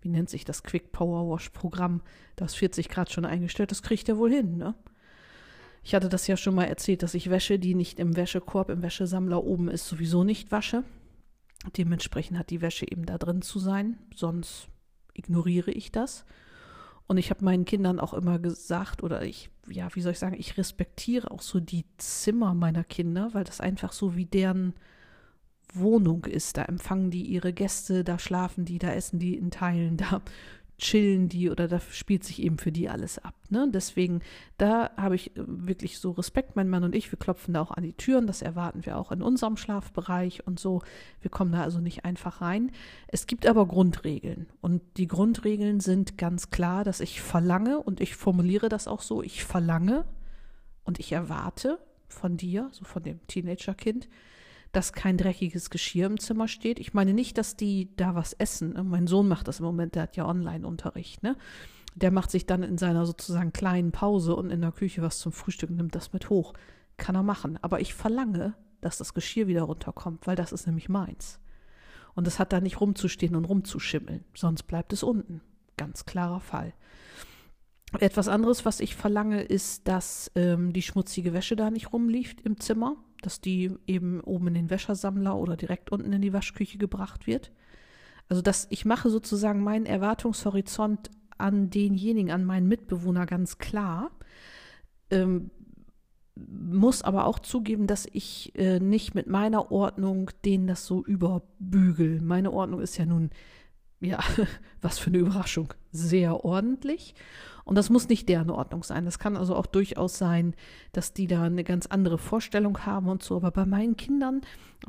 wie 0.02 0.10
nennt 0.10 0.30
sich 0.30 0.46
das, 0.46 0.64
Quick 0.64 0.92
Power 0.92 1.30
Wash 1.30 1.50
Programm, 1.50 2.02
das 2.36 2.56
40 2.56 2.88
Grad 2.88 3.12
schon 3.12 3.26
eingestellt, 3.26 3.72
das 3.72 3.82
kriegt 3.82 4.08
er 4.08 4.18
wohl 4.18 4.32
hin, 4.32 4.58
ne? 4.58 4.76
Ich 5.88 5.96
hatte 5.96 6.10
das 6.10 6.28
ja 6.28 6.36
schon 6.36 6.54
mal 6.54 6.66
erzählt, 6.66 7.02
dass 7.02 7.14
ich 7.14 7.30
Wäsche, 7.30 7.60
die 7.60 7.74
nicht 7.74 7.98
im 7.98 8.18
Wäschekorb, 8.18 8.70
im 8.70 8.82
Wäschesammler 8.82 9.46
oben 9.46 9.70
ist, 9.70 9.88
sowieso 9.88 10.26
nicht 10.26 10.52
wasche. 10.52 10.84
Dementsprechend 11.78 12.38
hat 12.38 12.50
die 12.50 12.60
Wäsche 12.60 12.86
eben 12.92 13.06
da 13.06 13.18
drin 13.18 13.42
zu 13.42 13.58
sein, 13.58 13.98
sonst 14.14 14.68
ignoriere 15.14 15.72
ich 15.72 15.94
das. 15.94 16.26
Und 17.08 17.18
ich 17.18 17.30
habe 17.30 17.46
meinen 17.46 17.64
Kindern 17.64 18.02
auch 18.02 18.14
immer 18.14 18.38
gesagt, 18.38 19.02
oder 19.02 19.24
ich, 19.24 19.50
ja, 19.66 19.88
wie 19.96 20.02
soll 20.02 20.12
ich 20.12 20.20
sagen, 20.20 20.36
ich 20.38 20.58
respektiere 20.58 21.32
auch 21.32 21.42
so 21.42 21.62
die 21.62 21.86
Zimmer 21.96 22.54
meiner 22.54 22.84
Kinder, 22.84 23.30
weil 23.32 23.46
das 23.46 23.62
einfach 23.62 23.94
so 23.94 24.18
wie 24.18 24.26
deren 24.26 24.74
Wohnung 25.74 26.26
ist. 26.26 26.58
Da 26.58 26.64
empfangen 26.64 27.12
die 27.12 27.24
ihre 27.24 27.54
Gäste, 27.54 28.04
da 28.04 28.20
schlafen 28.20 28.66
die, 28.66 28.78
da 28.78 28.92
essen 28.92 29.20
die 29.20 29.38
in 29.38 29.52
Teilen, 29.52 29.96
da 29.96 30.22
chillen 30.78 31.28
die 31.28 31.50
oder 31.50 31.68
da 31.68 31.80
spielt 31.80 32.24
sich 32.24 32.42
eben 32.42 32.60
für 32.60 32.72
die 32.72 32.88
alles 32.88 33.18
ab. 33.18 33.34
Ne? 33.50 33.68
Deswegen, 33.74 34.22
da 34.58 34.92
habe 34.96 35.16
ich 35.16 35.36
äh, 35.36 35.44
wirklich 35.46 35.98
so 35.98 36.12
Respekt. 36.12 36.56
Mein 36.56 36.70
Mann 36.70 36.84
und 36.84 36.94
ich, 36.94 37.12
wir 37.12 37.18
klopfen 37.18 37.54
da 37.56 37.62
auch 37.62 37.72
an 37.72 37.84
die 37.84 37.94
Türen. 37.94 38.28
Das 38.28 38.42
erwarten 38.42 38.86
wir 38.86 38.98
auch 38.98 39.12
in 39.12 39.24
unserem 39.24 39.58
Schlafbereich 39.58 40.46
und 40.46 40.60
so. 40.60 40.82
Wir 41.22 41.32
kommen 41.32 41.52
da 41.52 41.62
also 41.62 41.80
nicht 41.80 42.06
einfach 42.06 42.42
rein. 42.42 42.72
Es 43.08 43.26
gibt 43.26 43.48
aber 43.48 43.66
Grundregeln. 43.66 44.48
Und 44.62 44.82
die 44.98 45.08
Grundregeln 45.08 45.80
sind 45.80 46.18
ganz 46.18 46.52
klar, 46.52 46.84
dass 46.84 47.00
ich 47.00 47.22
verlange, 47.22 47.80
und 47.82 48.00
ich 48.00 48.16
formuliere 48.16 48.70
das 48.70 48.88
auch 48.88 49.02
so, 49.02 49.24
ich 49.24 49.44
verlange 49.44 50.06
und 50.84 51.00
ich 51.00 51.12
erwarte 51.12 51.80
von 52.08 52.38
dir, 52.38 52.70
so 52.72 52.86
von 52.86 53.02
dem 53.02 53.26
Teenagerkind, 53.28 54.08
dass 54.72 54.94
kein 54.94 55.18
dreckiges 55.18 55.70
Geschirr 55.70 56.08
im 56.08 56.20
Zimmer 56.20 56.48
steht. 56.48 56.80
Ich 56.80 56.94
meine 56.94 57.14
nicht, 57.14 57.38
dass 57.38 57.56
die 57.56 57.96
da 57.96 58.16
was 58.16 58.34
essen. 58.34 58.74
Ne? 58.74 58.84
Mein 58.84 59.08
Sohn 59.08 59.28
macht 59.28 59.48
das 59.48 59.60
im 59.60 59.66
Moment, 59.66 59.96
der 59.96 60.04
hat 60.04 60.16
ja 60.16 60.26
Online-Unterricht, 60.26 61.24
ne? 61.24 61.36
Der 61.96 62.12
macht 62.12 62.30
sich 62.30 62.46
dann 62.46 62.62
in 62.62 62.78
seiner 62.78 63.08
sozusagen 63.08 63.54
kleinen 63.54 63.92
Pause 63.92 64.36
und 64.36 64.52
in 64.52 64.62
der 64.62 64.72
Küche 64.72 65.02
was 65.02 65.18
zum 65.18 65.32
Frühstück 65.32 65.72
nimmt 65.72 65.96
das 65.96 66.14
mit 66.14 66.30
hoch. 66.30 66.54
Kann 66.98 67.16
er 67.16 67.24
machen. 67.24 67.58
Aber 67.64 67.80
ich 67.80 67.96
verlange, 67.96 68.54
dass 68.82 69.00
das 69.00 69.16
Geschirr 69.16 69.48
wieder 69.48 69.64
runterkommt, 69.64 70.28
weil 70.28 70.36
das 70.36 70.52
ist 70.52 70.68
nämlich 70.68 70.90
meins. 70.90 71.40
Und 72.14 72.28
es 72.28 72.38
hat 72.38 72.54
da 72.54 72.62
nicht 72.62 72.82
rumzustehen 72.82 73.36
und 73.36 73.46
rumzuschimmeln, 73.46 74.24
sonst 74.36 74.64
bleibt 74.64 74.94
es 74.94 75.02
unten. 75.02 75.42
Ganz 75.76 76.06
klarer 76.06 76.40
Fall. 76.40 76.74
Etwas 78.00 78.28
anderes, 78.28 78.66
was 78.66 78.80
ich 78.80 78.96
verlange, 78.96 79.42
ist, 79.42 79.88
dass 79.88 80.32
ähm, 80.36 80.74
die 80.74 80.82
schmutzige 80.82 81.34
Wäsche 81.34 81.56
da 81.56 81.72
nicht 81.72 81.94
rumliegt 81.94 82.42
im 82.42 82.60
Zimmer 82.60 82.98
dass 83.22 83.42
die 83.42 83.72
eben 83.88 84.22
oben 84.22 84.48
in 84.48 84.54
den 84.54 84.70
Wäschersammler 84.70 85.36
oder 85.36 85.58
direkt 85.58 85.92
unten 85.92 86.14
in 86.14 86.22
die 86.22 86.34
Waschküche 86.34 86.78
gebracht 86.78 87.28
wird. 87.28 87.52
Also 88.30 88.42
dass 88.42 88.68
ich 88.70 88.86
mache 88.86 89.10
sozusagen 89.10 89.64
meinen 89.64 89.86
Erwartungshorizont 89.86 91.10
an 91.38 91.70
denjenigen, 91.70 92.32
an 92.32 92.46
meinen 92.46 92.68
Mitbewohner 92.68 93.26
ganz 93.26 93.58
klar. 93.58 94.12
Ähm, 95.10 95.52
muss 96.36 97.02
aber 97.02 97.26
auch 97.26 97.40
zugeben, 97.40 97.88
dass 97.88 98.08
ich 98.12 98.54
äh, 98.56 98.80
nicht 98.80 99.16
mit 99.16 99.28
meiner 99.28 99.72
Ordnung 99.72 100.30
denen 100.46 100.68
das 100.68 100.86
so 100.86 101.04
überbügel. 101.04 102.22
Meine 102.22 102.52
Ordnung 102.52 102.82
ist 102.82 102.98
ja 102.98 103.06
nun, 103.06 103.32
ja, 104.00 104.20
was 104.82 105.00
für 105.00 105.08
eine 105.08 105.20
Überraschung, 105.20 105.74
sehr 105.92 106.44
ordentlich. 106.46 107.16
Und 107.68 107.76
das 107.76 107.90
muss 107.90 108.08
nicht 108.08 108.30
deren 108.30 108.50
Ordnung 108.50 108.82
sein. 108.82 109.04
Das 109.04 109.20
kann 109.20 109.36
also 109.36 109.54
auch 109.54 109.66
durchaus 109.66 110.18
sein, 110.18 110.56
dass 110.94 111.12
die 111.12 111.28
da 111.28 111.44
eine 111.44 111.66
ganz 111.66 111.86
andere 111.86 112.18
Vorstellung 112.18 112.86
haben 112.86 113.10
und 113.10 113.22
so. 113.22 113.36
Aber 113.36 113.52
bei 113.52 113.66
meinen 113.66 113.98
Kindern 113.98 114.40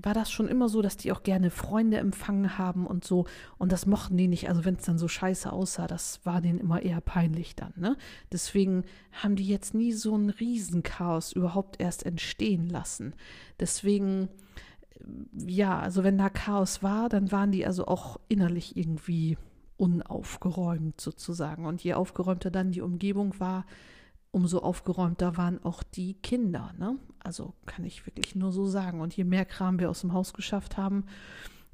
war 0.01 0.15
das 0.15 0.31
schon 0.31 0.47
immer 0.47 0.69
so, 0.69 0.81
dass 0.81 0.97
die 0.97 1.11
auch 1.11 1.25
gerne 1.25 1.51
Freunde 1.51 1.97
empfangen 1.97 2.57
haben 2.57 2.87
und 2.87 3.03
so. 3.03 3.25
Und 3.59 3.73
das 3.73 3.87
mochten 3.87 4.17
die 4.17 4.29
nicht. 4.29 4.49
Also 4.49 4.65
wenn 4.65 4.77
es 4.77 4.85
dann 4.85 4.97
so 4.97 5.09
scheiße 5.09 5.53
aussah, 5.53 5.89
das 5.89 6.21
war 6.25 6.41
denen 6.41 6.61
immer 6.61 6.81
eher 6.81 7.01
peinlich 7.01 7.57
dann. 7.57 7.73
Ne? 7.75 7.97
Deswegen 8.31 8.85
haben 9.11 9.35
die 9.35 9.49
jetzt 9.49 9.75
nie 9.75 9.93
so 9.93 10.15
ein 10.15 10.31
Riesenchaos 10.31 11.33
überhaupt 11.33 11.81
erst 11.81 12.07
entstehen 12.07 12.69
lassen. 12.69 13.13
Deswegen 13.59 14.29
ja, 15.47 15.79
also 15.79 16.05
wenn 16.05 16.19
da 16.19 16.29
Chaos 16.29 16.83
war, 16.83 17.09
dann 17.09 17.31
waren 17.33 17.53
die 17.53 17.67
also 17.67 17.87
auch 17.87 18.19
innerlich 18.29 18.77
irgendwie 18.77 19.37
unaufgeräumt 19.77 21.01
sozusagen. 21.01 21.67
Und 21.67 21.83
je 21.83 21.95
aufgeräumter 21.95 22.51
dann 22.51 22.73
die 22.73 22.81
Umgebung 22.81 23.39
war, 23.39 23.65
umso 24.31 24.59
aufgeräumter 24.59 25.37
waren 25.37 25.63
auch 25.65 25.83
die 25.83 26.15
Kinder. 26.15 26.73
Ne? 26.79 26.97
Also 27.21 27.55
kann 27.67 27.85
ich 27.85 28.07
wirklich 28.07 28.35
nur 28.35 28.53
so 28.53 28.67
sagen. 28.67 29.01
Und 29.01 29.17
je 29.17 29.25
mehr 29.25 29.45
Kram 29.45 29.79
wir 29.79 29.91
aus 29.91 30.01
dem 30.03 30.13
Haus 30.13 30.33
geschafft 30.33 30.77
haben, 30.77 31.05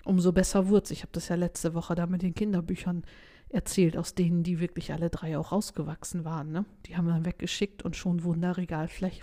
umso 0.05 0.33
besser 0.33 0.69
wurde 0.69 0.85
es. 0.85 0.91
Ich 0.91 1.03
habe 1.03 1.13
das 1.13 1.29
ja 1.29 1.37
letzte 1.37 1.75
Woche 1.75 1.95
da 1.95 2.07
mit 2.07 2.23
den 2.23 2.35
Kinderbüchern 2.35 3.05
erzählt, 3.49 3.97
aus 3.97 4.15
denen 4.15 4.43
die 4.43 4.61
wirklich 4.61 4.93
alle 4.93 5.11
drei 5.11 5.39
auch 5.39 5.53
rausgewachsen 5.53 6.25
waren. 6.25 6.53
Ne? 6.53 6.65
Die 6.87 6.97
haben 6.97 7.07
wir 7.07 7.15
dann 7.15 7.27
weggeschickt 7.27 7.83
und 7.85 7.97
schon 7.97 8.25
wurden 8.25 8.43
da 8.43 8.53
Regalfläch, 8.53 9.23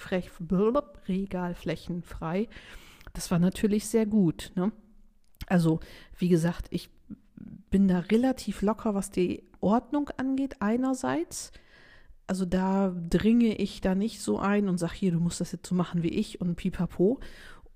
Regalflächen 1.08 2.02
frei. 2.02 2.48
Das 3.14 3.32
war 3.32 3.40
natürlich 3.40 3.88
sehr 3.88 4.06
gut. 4.06 4.52
Ne? 4.56 4.72
Also, 5.48 5.80
wie 6.18 6.30
gesagt, 6.30 6.68
ich 6.70 6.90
bin 7.70 7.88
da 7.88 8.00
relativ 8.00 8.62
locker, 8.62 8.94
was 8.96 9.10
die 9.10 9.44
Ordnung 9.60 10.10
angeht, 10.18 10.58
einerseits. 10.60 11.52
Also 12.28 12.46
da 12.46 12.96
dringe 13.10 13.56
ich 13.56 13.82
da 13.82 13.96
nicht 13.96 14.22
so 14.22 14.40
ein 14.40 14.70
und 14.70 14.78
sage, 14.78 14.94
hier, 14.96 15.12
du 15.12 15.20
musst 15.20 15.42
das 15.42 15.52
jetzt 15.52 15.68
so 15.68 15.76
machen 15.76 16.04
wie 16.04 16.10
ich 16.10 16.40
und 16.40 16.56
pipapo. 16.56 17.20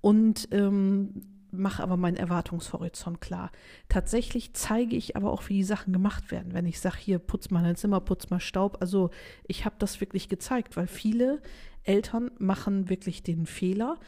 Und 0.00 0.48
ähm, 0.52 1.22
mache 1.50 1.82
aber 1.82 1.96
meinen 1.96 2.16
Erwartungshorizont 2.16 3.20
klar. 3.20 3.50
Tatsächlich 3.88 4.54
zeige 4.54 4.96
ich 4.96 5.16
aber 5.16 5.32
auch, 5.32 5.48
wie 5.48 5.54
die 5.54 5.64
Sachen 5.64 5.92
gemacht 5.92 6.30
werden. 6.30 6.54
Wenn 6.54 6.66
ich 6.66 6.80
sage, 6.80 6.98
hier, 6.98 7.18
putz 7.18 7.50
mal 7.50 7.62
dein 7.62 7.76
Zimmer, 7.76 8.00
putz 8.00 8.30
mal 8.30 8.40
Staub. 8.40 8.78
Also 8.80 9.10
ich 9.46 9.64
habe 9.64 9.76
das 9.78 10.00
wirklich 10.00 10.28
gezeigt, 10.28 10.76
weil 10.76 10.86
viele 10.86 11.42
Eltern 11.82 12.30
machen 12.38 12.88
wirklich 12.88 13.22
den 13.22 13.46
Fehler, 13.46 13.98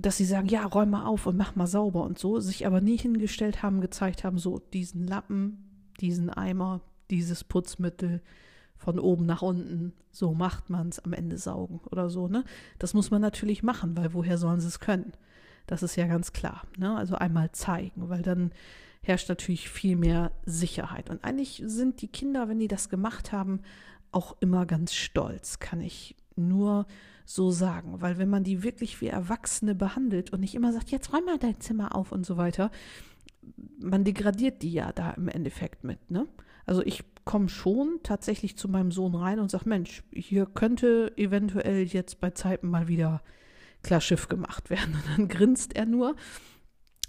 dass 0.00 0.16
sie 0.16 0.24
sagen, 0.24 0.48
ja, 0.48 0.64
räum 0.64 0.90
mal 0.90 1.06
auf 1.06 1.26
und 1.26 1.36
mach 1.36 1.56
mal 1.56 1.66
sauber 1.66 2.04
und 2.04 2.18
so, 2.18 2.38
sich 2.38 2.66
aber 2.66 2.80
nie 2.80 2.96
hingestellt 2.96 3.62
haben, 3.62 3.80
gezeigt 3.80 4.24
haben, 4.24 4.38
so 4.38 4.58
diesen 4.58 5.06
Lappen, 5.06 5.90
diesen 6.00 6.30
Eimer, 6.30 6.80
dieses 7.10 7.42
Putzmittel 7.42 8.22
von 8.76 9.00
oben 9.00 9.26
nach 9.26 9.42
unten, 9.42 9.92
so 10.12 10.34
macht 10.34 10.70
man 10.70 10.88
es 10.88 11.00
am 11.00 11.12
Ende 11.12 11.36
saugen 11.36 11.80
oder 11.90 12.10
so, 12.10 12.28
ne? 12.28 12.44
Das 12.78 12.94
muss 12.94 13.10
man 13.10 13.20
natürlich 13.20 13.64
machen, 13.64 13.96
weil 13.96 14.14
woher 14.14 14.38
sollen 14.38 14.60
sie 14.60 14.68
es 14.68 14.78
können? 14.78 15.12
Das 15.66 15.82
ist 15.82 15.96
ja 15.96 16.06
ganz 16.06 16.32
klar. 16.32 16.62
Ne? 16.78 16.96
Also 16.96 17.16
einmal 17.16 17.50
zeigen, 17.52 18.08
weil 18.08 18.22
dann 18.22 18.52
herrscht 19.02 19.28
natürlich 19.28 19.68
viel 19.68 19.96
mehr 19.96 20.32
Sicherheit. 20.46 21.10
Und 21.10 21.24
eigentlich 21.24 21.62
sind 21.66 22.02
die 22.02 22.08
Kinder, 22.08 22.48
wenn 22.48 22.58
die 22.58 22.68
das 22.68 22.88
gemacht 22.88 23.32
haben, 23.32 23.60
auch 24.10 24.36
immer 24.40 24.64
ganz 24.64 24.94
stolz, 24.94 25.58
kann 25.58 25.80
ich 25.80 26.16
nur 26.36 26.86
so 27.28 27.50
sagen. 27.50 28.00
Weil 28.00 28.16
wenn 28.16 28.30
man 28.30 28.42
die 28.42 28.62
wirklich 28.62 29.00
wie 29.02 29.08
Erwachsene 29.08 29.74
behandelt 29.74 30.32
und 30.32 30.40
nicht 30.40 30.54
immer 30.54 30.72
sagt, 30.72 30.90
jetzt 30.90 31.12
räum 31.12 31.26
mal 31.26 31.38
dein 31.38 31.60
Zimmer 31.60 31.94
auf 31.94 32.10
und 32.10 32.24
so 32.24 32.38
weiter, 32.38 32.70
man 33.78 34.02
degradiert 34.02 34.62
die 34.62 34.72
ja 34.72 34.92
da 34.92 35.10
im 35.10 35.28
Endeffekt 35.28 35.84
mit, 35.84 36.10
ne? 36.10 36.26
Also 36.64 36.82
ich 36.82 37.04
komme 37.24 37.48
schon 37.48 38.00
tatsächlich 38.02 38.56
zu 38.56 38.68
meinem 38.68 38.92
Sohn 38.92 39.14
rein 39.14 39.40
und 39.40 39.50
sage, 39.50 39.68
Mensch, 39.68 40.02
hier 40.12 40.46
könnte 40.46 41.12
eventuell 41.16 41.82
jetzt 41.84 42.20
bei 42.20 42.30
Zeiten 42.30 42.68
mal 42.68 42.88
wieder 42.88 43.22
klar 43.82 44.00
Schiff 44.00 44.28
gemacht 44.28 44.70
werden. 44.70 44.94
Und 44.94 45.04
dann 45.16 45.28
grinst 45.28 45.76
er 45.76 45.86
nur. 45.86 46.16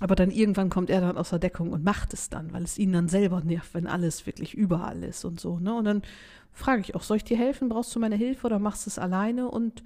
Aber 0.01 0.15
dann 0.15 0.31
irgendwann 0.31 0.69
kommt 0.69 0.89
er 0.89 1.01
dann 1.01 1.17
aus 1.17 1.31
der 1.31 1.39
Deckung 1.39 1.73
und 1.73 1.83
macht 1.83 2.13
es 2.13 2.29
dann, 2.29 2.53
weil 2.53 2.63
es 2.63 2.77
ihn 2.77 2.93
dann 2.93 3.09
selber 3.09 3.41
nervt, 3.41 3.73
wenn 3.73 3.85
alles 3.85 4.25
wirklich 4.25 4.53
überall 4.53 5.03
ist 5.03 5.25
und 5.25 5.41
so. 5.41 5.59
Ne? 5.59 5.73
Und 5.73 5.83
dann 5.83 6.03
frage 6.53 6.79
ich 6.79 6.95
auch, 6.95 7.03
soll 7.03 7.17
ich 7.17 7.25
dir 7.25 7.35
helfen? 7.35 7.67
Brauchst 7.67 7.93
du 7.93 7.99
meine 7.99 8.15
Hilfe 8.15 8.47
oder 8.47 8.59
machst 8.59 8.85
du 8.85 8.89
es 8.89 8.97
alleine? 8.97 9.49
Und 9.49 9.83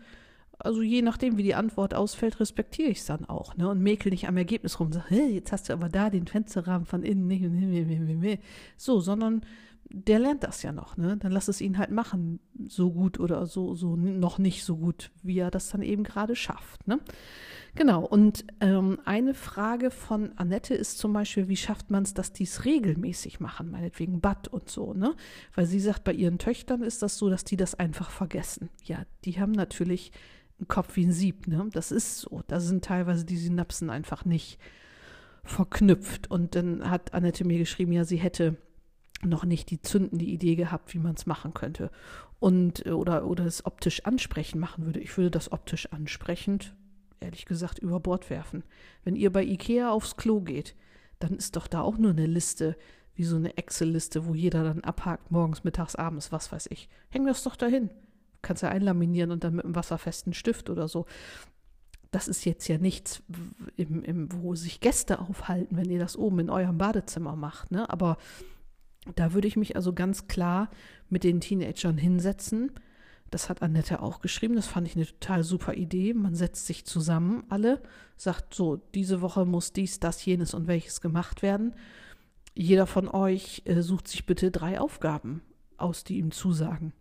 also 0.63 0.81
je 0.81 1.01
nachdem, 1.01 1.37
wie 1.37 1.43
die 1.43 1.55
Antwort 1.55 1.93
ausfällt, 1.93 2.39
respektiere 2.39 2.89
ich 2.89 2.99
es 2.99 3.05
dann 3.05 3.25
auch. 3.25 3.55
Ne? 3.57 3.69
Und 3.69 3.81
mäkel 3.81 4.11
nicht 4.11 4.27
am 4.27 4.37
Ergebnis 4.37 4.79
rum 4.79 4.91
sage, 4.91 5.05
hey, 5.09 5.33
jetzt 5.33 5.51
hast 5.51 5.69
du 5.69 5.73
aber 5.73 5.89
da 5.89 6.09
den 6.09 6.27
Fensterrahmen 6.27 6.85
von 6.85 7.03
innen 7.03 7.27
nicht. 7.27 8.43
So, 8.77 8.99
sondern 8.99 9.41
der 9.93 10.19
lernt 10.19 10.43
das 10.43 10.63
ja 10.63 10.71
noch, 10.71 10.97
ne? 10.97 11.17
Dann 11.17 11.31
lass 11.31 11.47
es 11.47 11.61
ihn 11.61 11.77
halt 11.77 11.91
machen, 11.91 12.39
so 12.67 12.91
gut 12.91 13.19
oder 13.19 13.45
so, 13.45 13.75
so 13.75 13.95
noch 13.95 14.39
nicht 14.39 14.63
so 14.63 14.77
gut, 14.77 15.11
wie 15.21 15.37
er 15.37 15.51
das 15.51 15.69
dann 15.69 15.83
eben 15.83 16.03
gerade 16.03 16.35
schafft, 16.35 16.87
ne? 16.87 16.99
Genau, 17.75 18.05
und 18.05 18.45
ähm, 18.59 18.99
eine 19.05 19.33
Frage 19.33 19.91
von 19.91 20.31
Annette 20.35 20.73
ist 20.73 20.97
zum 20.97 21.13
Beispiel, 21.13 21.47
wie 21.47 21.57
schafft 21.57 21.91
man 21.91 22.03
es, 22.03 22.13
dass 22.13 22.33
die 22.33 22.43
es 22.43 22.65
regelmäßig 22.65 23.39
machen, 23.39 23.71
meinetwegen 23.71 24.21
Bad 24.21 24.47
und 24.47 24.69
so, 24.69 24.93
ne? 24.93 25.15
Weil 25.53 25.65
sie 25.67 25.79
sagt, 25.79 26.03
bei 26.03 26.13
ihren 26.13 26.39
Töchtern 26.39 26.81
ist 26.81 27.03
das 27.03 27.17
so, 27.17 27.29
dass 27.29 27.43
die 27.43 27.57
das 27.57 27.75
einfach 27.75 28.09
vergessen. 28.09 28.69
Ja, 28.83 29.05
die 29.25 29.39
haben 29.39 29.51
natürlich 29.51 30.11
einen 30.59 30.67
Kopf 30.67 30.95
wie 30.95 31.05
ein 31.05 31.11
Sieb, 31.11 31.47
ne? 31.47 31.67
Das 31.71 31.91
ist 31.91 32.19
so. 32.19 32.41
Da 32.47 32.59
sind 32.59 32.85
teilweise 32.85 33.25
die 33.25 33.37
Synapsen 33.37 33.89
einfach 33.89 34.25
nicht 34.25 34.59
verknüpft. 35.43 36.29
Und 36.31 36.55
dann 36.55 36.89
hat 36.89 37.13
Annette 37.13 37.45
mir 37.45 37.57
geschrieben, 37.57 37.91
ja, 37.91 38.05
sie 38.05 38.17
hätte 38.17 38.57
noch 39.23 39.45
nicht 39.45 39.69
die 39.69 39.81
zündende 39.81 40.25
Idee 40.25 40.55
gehabt, 40.55 40.93
wie 40.93 40.99
man 40.99 41.15
es 41.15 41.25
machen 41.25 41.53
könnte. 41.53 41.91
Und 42.39 42.85
oder, 42.87 43.25
oder 43.25 43.45
es 43.45 43.65
optisch 43.65 44.05
ansprechend 44.05 44.59
machen 44.59 44.85
würde. 44.85 44.99
Ich 44.99 45.17
würde 45.17 45.31
das 45.31 45.51
optisch 45.51 45.91
ansprechend 45.91 46.75
ehrlich 47.23 47.45
gesagt 47.45 47.79
über 47.79 47.99
Bord 47.99 48.29
werfen. 48.29 48.63
Wenn 49.03 49.15
ihr 49.15 49.31
bei 49.31 49.43
Ikea 49.43 49.89
aufs 49.89 50.17
Klo 50.17 50.41
geht, 50.41 50.75
dann 51.19 51.35
ist 51.35 51.55
doch 51.55 51.67
da 51.67 51.81
auch 51.81 51.97
nur 51.97 52.11
eine 52.11 52.25
Liste, 52.25 52.75
wie 53.15 53.23
so 53.23 53.35
eine 53.37 53.57
Excel-Liste, 53.57 54.25
wo 54.25 54.33
jeder 54.33 54.63
dann 54.63 54.81
abhakt, 54.81 55.31
morgens, 55.31 55.63
mittags, 55.63 55.95
abends, 55.95 56.31
was 56.31 56.51
weiß 56.51 56.67
ich. 56.69 56.89
Häng 57.09 57.25
das 57.25 57.43
doch 57.43 57.55
dahin. 57.55 57.89
Kannst 58.43 58.61
ja 58.61 58.69
einlaminieren 58.69 59.31
und 59.31 59.43
dann 59.43 59.55
mit 59.55 59.65
einem 59.65 59.75
wasserfesten 59.75 60.35
Stift 60.35 60.69
oder 60.69 60.87
so. 60.87 61.07
Das 62.11 62.27
ist 62.27 62.45
jetzt 62.45 62.67
ja 62.67 62.77
nichts, 62.77 63.23
im, 63.75 64.03
im, 64.03 64.31
wo 64.31 64.53
sich 64.53 64.79
Gäste 64.79 65.19
aufhalten, 65.19 65.75
wenn 65.75 65.89
ihr 65.89 65.97
das 65.97 66.15
oben 66.15 66.37
in 66.37 66.51
eurem 66.51 66.77
Badezimmer 66.77 67.35
macht. 67.35 67.71
Ne? 67.71 67.89
Aber 67.89 68.17
da 69.15 69.33
würde 69.33 69.47
ich 69.47 69.55
mich 69.57 69.75
also 69.75 69.93
ganz 69.93 70.27
klar 70.27 70.69
mit 71.09 71.23
den 71.23 71.41
Teenagern 71.41 71.97
hinsetzen 71.97 72.71
das 73.33 73.49
hat 73.49 73.61
Annette 73.63 74.01
auch 74.01 74.19
geschrieben. 74.19 74.55
Das 74.55 74.67
fand 74.67 74.87
ich 74.87 74.95
eine 74.95 75.07
total 75.07 75.43
super 75.43 75.73
Idee. 75.73 76.13
Man 76.13 76.35
setzt 76.35 76.67
sich 76.67 76.85
zusammen, 76.85 77.43
alle, 77.49 77.81
sagt 78.15 78.53
so, 78.53 78.77
diese 78.93 79.21
Woche 79.21 79.45
muss 79.45 79.73
dies, 79.73 79.99
das, 79.99 80.23
jenes 80.23 80.53
und 80.53 80.67
welches 80.67 81.01
gemacht 81.01 81.41
werden. 81.41 81.73
Jeder 82.53 82.85
von 82.85 83.07
euch 83.07 83.63
äh, 83.65 83.81
sucht 83.81 84.07
sich 84.07 84.27
bitte 84.27 84.51
drei 84.51 84.79
Aufgaben 84.79 85.41
aus, 85.77 86.03
die 86.03 86.17
ihm 86.19 86.31
zusagen. 86.31 86.93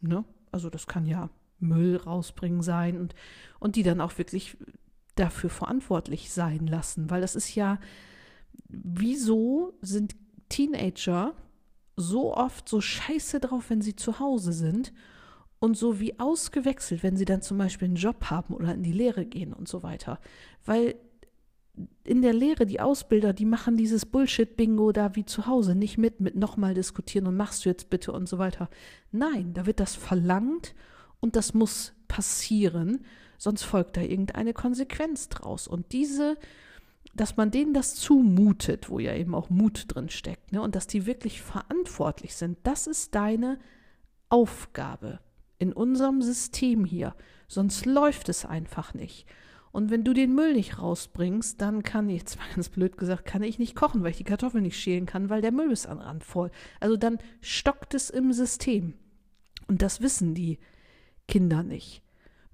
Ne? 0.00 0.24
Also 0.52 0.70
das 0.70 0.86
kann 0.86 1.06
ja 1.06 1.30
Müll 1.58 1.96
rausbringen 1.96 2.62
sein 2.62 2.98
und, 2.98 3.14
und 3.58 3.76
die 3.76 3.82
dann 3.82 4.00
auch 4.00 4.18
wirklich 4.18 4.56
dafür 5.14 5.50
verantwortlich 5.50 6.30
sein 6.30 6.66
lassen. 6.66 7.10
Weil 7.10 7.20
das 7.20 7.34
ist 7.34 7.54
ja, 7.54 7.78
wieso 8.68 9.74
sind 9.80 10.14
Teenager 10.48 11.34
so 11.96 12.34
oft 12.36 12.68
so 12.68 12.80
scheiße 12.80 13.40
drauf, 13.40 13.70
wenn 13.70 13.82
sie 13.82 13.96
zu 13.96 14.18
Hause 14.18 14.52
sind 14.52 14.92
und 15.58 15.76
so 15.76 16.00
wie 16.00 16.18
ausgewechselt, 16.18 17.02
wenn 17.02 17.16
sie 17.16 17.24
dann 17.24 17.42
zum 17.42 17.58
Beispiel 17.58 17.86
einen 17.86 17.96
Job 17.96 18.30
haben 18.30 18.54
oder 18.54 18.74
in 18.74 18.82
die 18.82 18.92
Lehre 18.92 19.24
gehen 19.24 19.52
und 19.52 19.68
so 19.68 19.82
weiter. 19.82 20.18
Weil 20.64 20.96
in 22.04 22.20
der 22.20 22.32
Lehre 22.32 22.66
die 22.66 22.80
Ausbilder, 22.80 23.32
die 23.32 23.44
machen 23.44 23.76
dieses 23.76 24.04
Bullshit-Bingo 24.04 24.92
da 24.92 25.14
wie 25.14 25.24
zu 25.24 25.46
Hause 25.46 25.74
nicht 25.74 25.98
mit, 25.98 26.20
mit 26.20 26.36
nochmal 26.36 26.74
diskutieren 26.74 27.26
und 27.26 27.36
machst 27.36 27.64
du 27.64 27.68
jetzt 27.68 27.90
bitte 27.90 28.12
und 28.12 28.28
so 28.28 28.38
weiter. 28.38 28.68
Nein, 29.10 29.54
da 29.54 29.66
wird 29.66 29.80
das 29.80 29.94
verlangt 29.94 30.74
und 31.20 31.36
das 31.36 31.54
muss 31.54 31.94
passieren, 32.08 33.04
sonst 33.38 33.62
folgt 33.62 33.96
da 33.96 34.02
irgendeine 34.02 34.52
Konsequenz 34.52 35.28
draus. 35.28 35.66
Und 35.66 35.92
diese, 35.92 36.36
dass 37.14 37.36
man 37.36 37.50
denen 37.50 37.72
das 37.72 37.94
zumutet, 37.94 38.90
wo 38.90 38.98
ja 38.98 39.14
eben 39.14 39.34
auch 39.34 39.48
Mut 39.48 39.84
drin 39.88 40.10
steckt, 40.10 40.52
ne, 40.52 40.60
und 40.60 40.74
dass 40.74 40.86
die 40.86 41.06
wirklich 41.06 41.40
verantwortlich 41.40 42.34
sind, 42.34 42.58
das 42.64 42.86
ist 42.86 43.14
deine 43.14 43.58
Aufgabe 44.28 45.20
in 45.58 45.72
unserem 45.72 46.20
System 46.20 46.84
hier. 46.84 47.14
Sonst 47.48 47.86
läuft 47.86 48.28
es 48.28 48.44
einfach 48.44 48.94
nicht. 48.94 49.26
Und 49.72 49.90
wenn 49.90 50.04
du 50.04 50.12
den 50.12 50.34
Müll 50.34 50.52
nicht 50.52 50.78
rausbringst, 50.78 51.60
dann 51.60 51.82
kann 51.82 52.08
ich, 52.08 52.24
mal 52.36 52.54
ganz 52.54 52.68
blöd 52.68 52.96
gesagt, 52.96 53.24
kann 53.24 53.42
ich 53.42 53.58
nicht 53.58 53.74
kochen, 53.74 54.02
weil 54.02 54.10
ich 54.10 54.18
die 54.18 54.24
Kartoffeln 54.24 54.62
nicht 54.62 54.78
schälen 54.78 55.06
kann, 55.06 55.30
weil 55.30 55.40
der 55.40 55.52
Müll 55.52 55.72
ist 55.72 55.86
an 55.86 55.98
Rand 55.98 56.24
voll. 56.24 56.50
Also 56.78 56.96
dann 56.96 57.18
stockt 57.40 57.94
es 57.94 58.10
im 58.10 58.32
System. 58.32 58.94
Und 59.68 59.82
das 59.82 60.00
wissen 60.00 60.34
die 60.34 60.58
Kinder 61.26 61.62
nicht. 61.62 62.02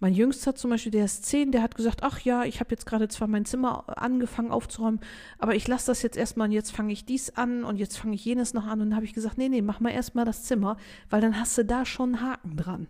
Mein 0.00 0.14
Jüngster 0.14 0.54
zum 0.54 0.70
Beispiel, 0.70 0.92
der 0.92 1.06
ist 1.06 1.26
zehn, 1.26 1.50
der 1.50 1.62
hat 1.62 1.74
gesagt, 1.74 2.04
ach 2.04 2.20
ja, 2.20 2.44
ich 2.44 2.60
habe 2.60 2.70
jetzt 2.70 2.86
gerade 2.86 3.08
zwar 3.08 3.26
mein 3.26 3.44
Zimmer 3.44 3.98
angefangen 3.98 4.52
aufzuräumen, 4.52 5.00
aber 5.40 5.56
ich 5.56 5.66
lasse 5.66 5.88
das 5.88 6.02
jetzt 6.02 6.16
erstmal 6.16 6.46
und 6.46 6.52
jetzt 6.52 6.70
fange 6.70 6.92
ich 6.92 7.04
dies 7.04 7.30
an 7.30 7.64
und 7.64 7.78
jetzt 7.78 7.98
fange 7.98 8.14
ich 8.14 8.24
jenes 8.24 8.54
noch 8.54 8.66
an. 8.66 8.80
Und 8.80 8.90
dann 8.90 8.94
habe 8.96 9.06
ich 9.06 9.14
gesagt, 9.14 9.38
nee, 9.38 9.48
nee, 9.48 9.62
mach 9.62 9.80
mal 9.80 9.90
erstmal 9.90 10.24
das 10.24 10.44
Zimmer, 10.44 10.76
weil 11.10 11.20
dann 11.20 11.40
hast 11.40 11.58
du 11.58 11.64
da 11.64 11.84
schon 11.84 12.14
einen 12.14 12.22
Haken 12.22 12.56
dran. 12.56 12.86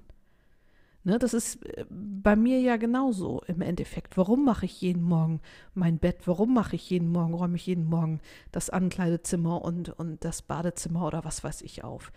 Ne, 1.05 1.19
das 1.19 1.33
ist 1.33 1.65
äh, 1.65 1.87
bei 1.89 2.37
mir 2.37 2.61
ja 2.61 2.77
genauso 2.77 3.43
im 3.47 3.61
Endeffekt. 3.61 4.17
Warum 4.17 4.45
mache 4.45 4.67
ich 4.67 4.81
jeden 4.81 5.03
Morgen 5.03 5.41
mein 5.75 5.99
Bett? 5.99 6.27
Warum 6.27 6.53
mache 6.55 6.77
ich 6.77 6.91
jeden 6.91 7.11
Morgen, 7.11 7.35
räume 7.35 7.57
ich 7.57 7.67
jeden 7.67 7.85
Morgen 7.85 8.21
das 8.53 8.69
Ankleidezimmer 8.71 9.63
und, 9.63 9.91
und 9.91 10.25
das 10.25 10.43
Badezimmer 10.43 11.07
oder 11.07 11.25
was 11.25 11.45
weiß 11.45 11.63
ich 11.63 11.85
auf? 11.85 12.13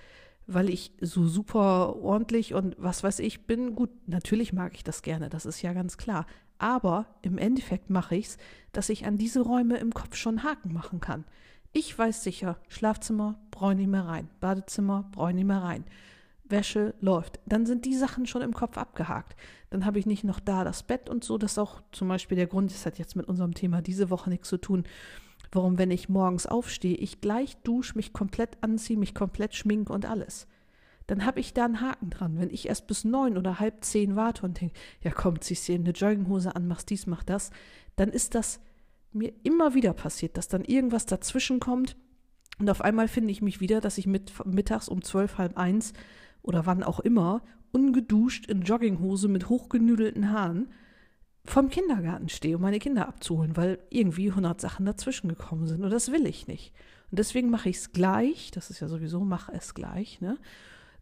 Weil 0.48 0.70
ich 0.70 0.92
so 1.00 1.26
super 1.28 1.96
ordentlich 1.98 2.54
und 2.54 2.76
was 2.80 3.04
weiß 3.04 3.20
ich 3.20 3.46
bin. 3.46 3.76
Gut, 3.76 3.92
natürlich 4.08 4.52
mag 4.52 4.74
ich 4.74 4.84
das 4.84 5.04
gerne, 5.04 5.30
das 5.30 5.46
ist 5.46 5.62
ja 5.62 5.74
ganz 5.74 5.98
klar. 5.98 6.26
Aber 6.58 7.06
im 7.22 7.38
Endeffekt 7.38 7.90
mache 7.90 8.16
ich 8.16 8.28
es, 8.28 8.38
dass 8.72 8.90
ich 8.90 9.06
an 9.06 9.18
diese 9.18 9.42
Räume 9.42 9.78
im 9.78 9.94
Kopf 9.94 10.16
schon 10.16 10.44
Haken 10.44 10.74
machen 10.74 11.00
kann. 11.00 11.26
Ich 11.72 11.98
weiß 11.98 12.24
sicher, 12.24 12.58
Schlafzimmer 12.68 13.40
brauche 13.52 13.74
ich 13.80 13.88
mehr 13.88 14.06
rein, 14.06 14.28
Badezimmer 14.42 15.10
brauche 15.12 15.32
ich 15.32 15.46
mehr 15.46 15.64
rein. 15.64 15.86
Wäsche 16.52 16.94
läuft. 17.02 17.40
Dann 17.46 17.66
sind 17.66 17.86
die 17.86 17.96
Sachen 17.96 18.26
schon 18.26 18.42
im 18.42 18.54
Kopf 18.54 18.78
abgehakt. 18.78 19.36
Dann 19.70 19.86
habe 19.86 20.00
ich 20.00 20.06
nicht 20.06 20.24
noch 20.24 20.40
da 20.40 20.64
das 20.64 20.84
Bett 20.84 21.10
und 21.10 21.24
so. 21.24 21.38
Das 21.38 21.54
ist 21.54 21.58
auch 21.58 21.82
zum 21.92 22.08
Beispiel 22.08 22.36
der 22.36 22.48
Grund, 22.48 22.72
das 22.72 22.86
hat 22.86 23.00
jetzt 23.00 23.16
mit 23.16 23.28
unserem 23.28 23.54
Thema 23.54 23.82
diese 23.82 24.10
Woche 24.10 24.30
nichts 24.30 24.50
zu 24.50 24.58
tun, 24.58 24.84
warum, 25.52 25.78
wenn 25.78 25.92
ich 25.92 26.10
morgens 26.10 26.46
aufstehe, 26.46 26.96
ich 26.96 27.22
gleich 27.22 27.58
dusche, 27.64 27.96
mich 27.96 28.14
komplett 28.14 28.58
anziehe, 28.62 28.98
mich 28.98 29.16
komplett 29.16 29.56
schminke 29.56 29.92
und 29.92 30.06
alles. 30.06 30.48
Dann 31.08 31.26
habe 31.26 31.40
ich 31.40 31.54
da 31.54 31.66
einen 31.66 31.82
Haken 31.82 32.10
dran. 32.10 32.40
Wenn 32.40 32.50
ich 32.50 32.68
erst 32.68 32.88
bis 32.88 33.04
neun 33.04 33.38
oder 33.38 33.60
halb 33.60 33.84
zehn 33.84 34.16
warte 34.16 34.46
und 34.46 34.62
denke, 34.62 34.76
ja 35.02 35.12
komm, 35.12 35.42
ziehst 35.42 35.68
dir 35.68 35.76
eine 35.76 35.92
Jogginghose 35.92 36.56
an, 36.56 36.68
machst 36.68 36.90
dies, 36.90 37.08
mach 37.08 37.24
das, 37.24 37.50
dann 37.96 38.10
ist 38.10 38.36
das 38.36 38.60
mir 39.12 39.34
immer 39.44 39.74
wieder 39.74 39.94
passiert, 39.94 40.38
dass 40.38 40.48
dann 40.48 40.64
irgendwas 40.64 41.06
dazwischen 41.06 41.60
kommt 41.60 41.98
und 42.62 42.70
auf 42.70 42.82
einmal 42.82 43.08
finde 43.08 43.32
ich 43.32 43.42
mich 43.42 43.60
wieder, 43.60 43.82
dass 43.82 43.98
ich 43.98 44.06
mit, 44.06 44.32
mittags 44.46 44.88
um 44.88 45.02
zwölf, 45.02 45.40
halb 45.40 45.58
eins 45.58 45.94
oder 46.42 46.66
wann 46.66 46.84
auch 46.84 47.00
immer, 47.00 47.42
ungeduscht 47.72 48.46
in 48.48 48.62
Jogginghose 48.62 49.28
mit 49.28 49.50
hochgenüdelten 49.50 50.32
Haaren 50.32 50.72
vom 51.46 51.70
Kindergarten 51.70 52.30
stehe, 52.30 52.58
um 52.58 52.62
meine 52.62 52.80
Kinder 52.80 53.08
abzuholen, 53.08 53.58
weil 53.58 53.80
irgendwie 53.90 54.30
100 54.30 54.62
Sachen 54.62 54.86
dazwischen 54.86 55.28
gekommen 55.28 55.68
sind. 55.68 55.84
Und 55.84 55.90
das 55.90 56.12
will 56.12 56.26
ich 56.26 56.48
nicht. 56.48 56.74
Und 57.10 57.20
deswegen 57.20 57.50
mache 57.50 57.70
ich 57.70 57.78
es 57.78 57.92
gleich, 57.92 58.52
das 58.52 58.70
ist 58.70 58.80
ja 58.80 58.88
sowieso, 58.88 59.22
mache 59.22 59.52
es 59.54 59.74
gleich, 59.74 60.22
ne? 60.22 60.38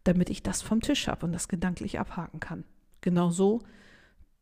damit 0.03 0.29
ich 0.29 0.41
das 0.41 0.61
vom 0.61 0.81
Tisch 0.81 1.07
habe 1.07 1.25
und 1.25 1.33
das 1.33 1.49
gedanklich 1.49 1.99
abhaken 1.99 2.39
kann. 2.39 2.63
Genauso, 3.01 3.61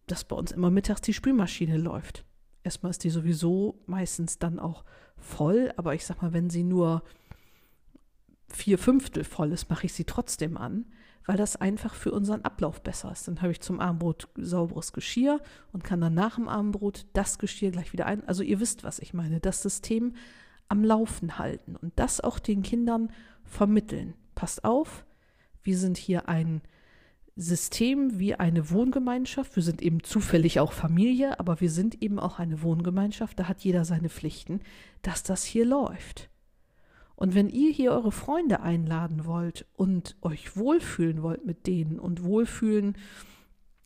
dass 0.06 0.24
bei 0.24 0.36
uns 0.36 0.52
immer 0.52 0.70
mittags 0.70 1.02
die 1.02 1.14
Spülmaschine 1.14 1.78
läuft. 1.78 2.26
Erstmal 2.64 2.92
ist 2.92 3.04
die 3.04 3.10
sowieso 3.10 3.82
meistens 3.86 4.40
dann 4.40 4.60
auch 4.60 4.84
voll, 5.18 5.74
aber 5.78 5.96
ich 5.96 6.06
sag 6.06 6.22
mal, 6.22 6.34
wenn 6.34 6.50
sie 6.50 6.64
nur 6.64 7.04
vier 8.50 8.78
Fünftel 8.78 9.24
voll 9.24 9.52
ist, 9.52 9.70
mache 9.70 9.86
ich 9.86 9.94
sie 9.94 10.06
trotzdem 10.06 10.58
an, 10.58 10.86
weil 11.26 11.38
das 11.38 11.58
einfach 11.58 11.94
für 11.94 12.12
unseren 12.12 12.44
Ablauf 12.44 12.82
besser 12.82 13.12
ist. 13.12 13.28
Dann 13.28 13.42
habe 13.42 13.52
ich 13.52 13.62
zum 13.62 13.80
Abendbrot 13.80 14.30
sauberes 14.36 14.94
Geschirr 14.94 15.42
und 15.74 15.84
kann 15.84 16.02
dann 16.02 16.14
nach 16.14 16.36
dem 16.36 16.48
Abendbrot 16.48 17.06
das 17.14 17.38
Geschirr 17.38 17.72
gleich 17.72 17.92
wieder 17.94 18.06
ein. 18.06 18.28
Also 18.28 18.44
ihr 18.44 18.60
wisst, 18.60 18.84
was 18.84 19.00
ich 19.00 19.14
meine. 19.14 19.40
Das 19.40 19.62
System 19.62 20.16
am 20.70 20.84
Laufen 20.84 21.38
halten 21.38 21.76
und 21.76 21.94
das 21.98 22.22
auch 22.22 22.40
den 22.40 22.64
Kindern 22.64 23.12
vermitteln. 23.44 24.14
Passt 24.36 24.64
auf, 24.64 25.06
wir 25.64 25.78
sind 25.78 25.98
hier 25.98 26.30
ein 26.30 26.62
System 27.36 28.20
wie 28.20 28.36
eine 28.36 28.72
Wohngemeinschaft. 28.72 29.56
Wir 29.56 29.64
sind 29.64 29.82
eben 29.82 30.04
zufällig 30.04 30.60
auch 30.60 30.72
Familie, 30.72 31.40
aber 31.40 31.62
wir 31.62 31.70
sind 31.70 32.02
eben 32.02 32.20
auch 32.20 32.40
eine 32.40 32.64
Wohngemeinschaft. 32.64 33.38
Da 33.38 33.48
hat 33.48 33.62
jeder 33.62 33.86
seine 33.86 34.10
Pflichten, 34.10 34.62
dass 35.04 35.24
das 35.24 35.44
hier 35.44 35.66
läuft. 35.66 36.30
Und 37.18 37.34
wenn 37.34 37.50
ihr 37.50 37.72
hier 37.72 37.94
eure 37.94 38.12
Freunde 38.12 38.62
einladen 38.62 39.26
wollt 39.26 39.66
und 39.74 40.16
euch 40.22 40.56
wohlfühlen 40.56 41.24
wollt 41.24 41.48
mit 41.48 41.66
denen 41.66 41.98
und 41.98 42.24
wohlfühlen, 42.24 42.96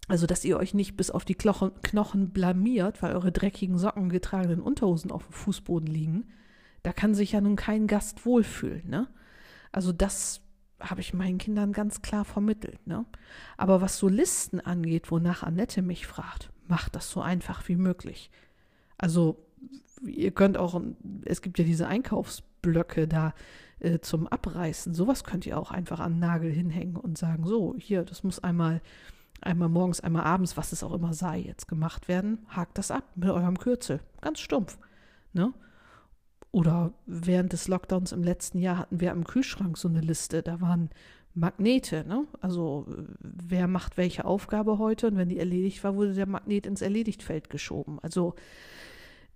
also 0.10 0.28
dass 0.28 0.44
ihr 0.44 0.58
euch 0.58 0.74
nicht 0.74 0.98
bis 0.98 1.10
auf 1.10 1.24
die 1.24 1.36
Knochen 1.36 2.32
blamiert, 2.32 3.02
weil 3.02 3.16
eure 3.16 3.32
dreckigen 3.32 3.78
Socken 3.78 4.10
getragenen 4.10 4.60
Unterhosen 4.60 5.12
auf 5.12 5.24
dem 5.24 5.32
Fußboden 5.32 5.88
liegen, 5.88 6.26
da 6.84 6.92
kann 6.92 7.16
sich 7.16 7.32
ja 7.32 7.40
nun 7.40 7.56
kein 7.56 7.88
Gast 7.88 8.26
wohlfühlen, 8.26 8.90
ne? 8.90 9.08
Also 9.72 9.94
das 9.94 10.42
habe 10.82 11.00
ich 11.00 11.14
meinen 11.14 11.38
Kindern 11.38 11.72
ganz 11.72 12.02
klar 12.02 12.26
vermittelt, 12.26 12.86
ne? 12.86 13.06
Aber 13.56 13.80
was 13.80 13.98
so 13.98 14.10
Listen 14.10 14.60
angeht, 14.60 15.10
wonach 15.10 15.42
Annette 15.42 15.82
mich 15.82 16.06
fragt, 16.06 16.52
macht 16.68 16.98
das 16.98 17.10
so 17.10 17.22
einfach 17.22 17.66
wie 17.70 17.78
möglich. 17.78 18.30
Also 18.98 19.48
ihr 20.06 20.32
könnt 20.32 20.58
auch, 20.58 20.82
es 21.24 21.42
gibt 21.42 21.60
ja 21.60 21.64
diese 21.64 21.88
Einkaufs 21.88 22.44
Blöcke 22.62 23.08
da 23.08 23.34
äh, 23.80 24.00
zum 24.00 24.27
Abreißen. 24.27 24.94
Sowas 24.94 25.24
könnt 25.24 25.46
ihr 25.46 25.58
auch 25.58 25.72
einfach 25.72 26.00
an 26.00 26.20
Nagel 26.20 26.51
hinhängen 26.51 26.96
und 26.96 27.18
sagen, 27.18 27.46
so, 27.46 27.75
hier, 27.77 28.03
das 28.03 28.24
muss 28.24 28.39
einmal, 28.39 28.82
einmal 29.41 29.70
morgens, 29.70 30.01
einmal 30.01 30.24
abends, 30.24 30.58
was 30.58 30.72
es 30.72 30.84
auch 30.84 30.94
immer 30.94 31.13
sei, 31.13 31.39
jetzt 31.39 31.68
gemacht 31.68 32.08
werden. 32.08 32.39
Hakt 32.50 32.77
das 32.77 32.91
ab 32.91 33.03
mit 33.15 33.30
eurem 33.30 33.58
Kürzel. 33.58 34.00
Ganz 34.22 34.39
stumpf. 34.39 34.77
Ne? 35.34 35.53
Oder 36.51 36.94
während 37.06 37.53
des 37.53 37.68
Lockdowns 37.68 38.12
im 38.12 38.24
letzten 38.24 38.60
Jahr 38.60 38.77
hatten 38.77 39.00
wir 39.00 39.12
am 39.12 39.24
Kühlschrank 39.24 39.77
so 39.77 39.88
eine 39.88 40.01
Liste. 40.01 40.44
Da 40.44 40.60
waren 40.60 40.89
Magnete, 41.34 42.03
ne? 42.06 42.27
Also 42.41 42.86
wer 43.20 43.68
macht 43.68 43.96
welche 43.96 44.25
Aufgabe 44.25 44.77
heute 44.77 45.08
und 45.08 45.15
wenn 45.15 45.30
die 45.30 45.39
erledigt 45.39 45.82
war, 45.84 45.96
wurde 45.96 46.13
der 46.13 46.27
Magnet 46.27 46.65
ins 46.65 46.82
Erledigtfeld 46.82 47.50
geschoben. 47.50 48.00
Also 48.01 48.36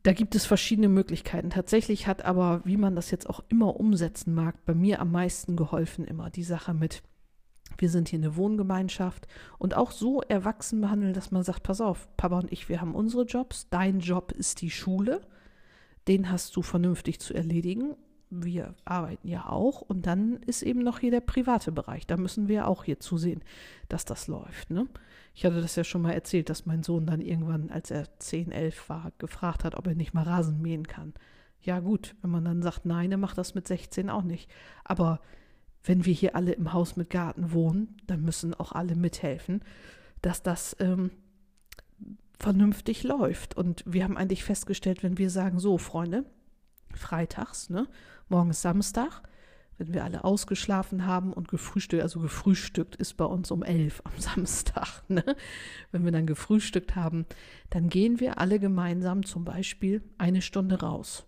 da 0.05 0.13
gibt 0.13 0.35
es 0.35 0.45
verschiedene 0.45 0.88
Möglichkeiten. 0.88 1.50
Tatsächlich 1.50 2.05
hat 2.05 2.25
aber, 2.25 2.62
wie 2.63 2.77
man 2.77 2.95
das 2.95 3.09
jetzt 3.09 3.27
auch 3.27 3.43
immer 3.50 3.79
umsetzen 3.79 4.35
mag, 4.35 4.63
bei 4.63 4.75
mir 4.75 5.01
am 5.01 5.12
meisten 5.12 5.55
geholfen 5.55 6.05
immer 6.05 6.29
die 6.29 6.43
Sache 6.43 6.75
mit, 6.75 7.01
wir 7.79 7.89
sind 7.89 8.09
hier 8.09 8.19
eine 8.19 8.35
Wohngemeinschaft 8.35 9.27
und 9.57 9.75
auch 9.75 9.89
so 9.89 10.21
erwachsen 10.21 10.79
behandeln, 10.79 11.15
dass 11.15 11.31
man 11.31 11.41
sagt, 11.41 11.63
pass 11.63 11.81
auf, 11.81 12.07
Papa 12.17 12.38
und 12.38 12.51
ich, 12.51 12.69
wir 12.69 12.81
haben 12.81 12.93
unsere 12.93 13.24
Jobs, 13.24 13.67
dein 13.71 14.00
Job 14.00 14.31
ist 14.31 14.62
die 14.62 14.69
Schule, 14.69 15.21
den 16.07 16.29
hast 16.29 16.55
du 16.55 16.62
vernünftig 16.62 17.19
zu 17.19 17.33
erledigen. 17.33 17.95
Wir 18.29 18.75
arbeiten 18.86 19.27
ja 19.27 19.48
auch 19.48 19.82
und 19.82 20.05
dann 20.08 20.38
ist 20.46 20.62
eben 20.63 20.84
noch 20.84 21.00
hier 21.00 21.12
der 21.12 21.22
private 21.22 21.72
Bereich. 21.72 22.08
Da 22.08 22.17
müssen 22.17 22.48
wir 22.48 22.67
auch 22.67 22.84
hier 22.84 23.00
zusehen, 23.00 23.41
dass 23.88 24.05
das 24.05 24.27
läuft. 24.27 24.72
Ne? 24.72 24.88
Ich 25.34 25.46
hatte 25.46 25.62
das 25.62 25.75
ja 25.75 25.84
schon 25.84 26.01
mal 26.01 26.13
erzählt, 26.13 26.50
dass 26.50 26.65
mein 26.65 26.84
Sohn 26.84 27.05
dann 27.05 27.22
irgendwann, 27.22 27.70
als 27.70 27.91
er 27.91 28.08
10, 28.20 28.51
11 28.51 28.89
war, 28.89 29.12
gefragt 29.17 29.63
hat, 29.63 29.75
ob 29.75 29.88
er 29.88 29.96
nicht 29.96 30.13
mal 30.13 30.24
Rasen 30.24 30.62
mähen 30.62 30.88
kann. 30.88 31.13
Ja 31.62 31.79
gut, 31.79 32.15
wenn 32.22 32.32
man 32.32 32.46
dann 32.46 32.62
sagt, 32.62 32.86
nein, 32.86 33.12
er 33.12 33.17
macht 33.17 33.38
das 33.38 33.55
mit 33.55 33.67
16 33.67 34.10
auch 34.10 34.24
nicht. 34.24 34.50
Aber 34.84 35.20
wenn 35.84 36.05
wir 36.05 36.13
hier 36.13 36.36
alle 36.36 36.53
im 36.53 36.74
Haus 36.74 36.96
mit 36.96 37.10
Garten 37.10 37.51
wohnen, 37.51 37.98
dann 38.08 38.22
müssen 38.22 38.53
auch 38.53 38.72
alle 38.72 38.96
mithelfen, 38.96 39.62
dass 40.22 40.41
das 40.41 40.75
ähm, 40.79 41.12
vernünftig 42.39 43.03
läuft. 43.03 43.58
Und 43.58 43.84
wir 43.86 44.03
haben 44.03 44.17
eigentlich 44.17 44.44
festgestellt, 44.44 45.03
wenn 45.03 45.17
wir 45.17 45.29
sagen, 45.29 45.60
so 45.60 45.77
Freunde, 45.77 46.25
freitags, 46.94 47.70
ne, 47.70 47.88
morgen 48.29 48.50
ist 48.50 48.62
Samstag, 48.62 49.22
wenn 49.77 49.94
wir 49.94 50.03
alle 50.03 50.24
ausgeschlafen 50.24 51.05
haben 51.05 51.33
und 51.33 51.48
gefrühstückt, 51.48 52.01
also 52.01 52.20
gefrühstückt 52.20 52.96
ist 52.96 53.18
bei 53.18 53.25
uns 53.25 53.51
um 53.51 53.64
elf 53.64 54.01
am 54.05 54.14
Samstag, 54.18 55.03
ne? 55.07 55.24
wenn 55.92 56.05
wir 56.05 56.11
dann 56.11 56.27
gefrühstückt 56.27 56.96
haben, 56.96 57.25
dann 57.70 57.90
gehen 57.90 58.20
wir 58.20 58.40
alle 58.40 58.59
gemeinsam 58.59 59.25
zum 59.25 59.44
Beispiel 59.44 60.03
eine 60.18 60.42
Stunde 60.42 60.79
raus 60.79 61.25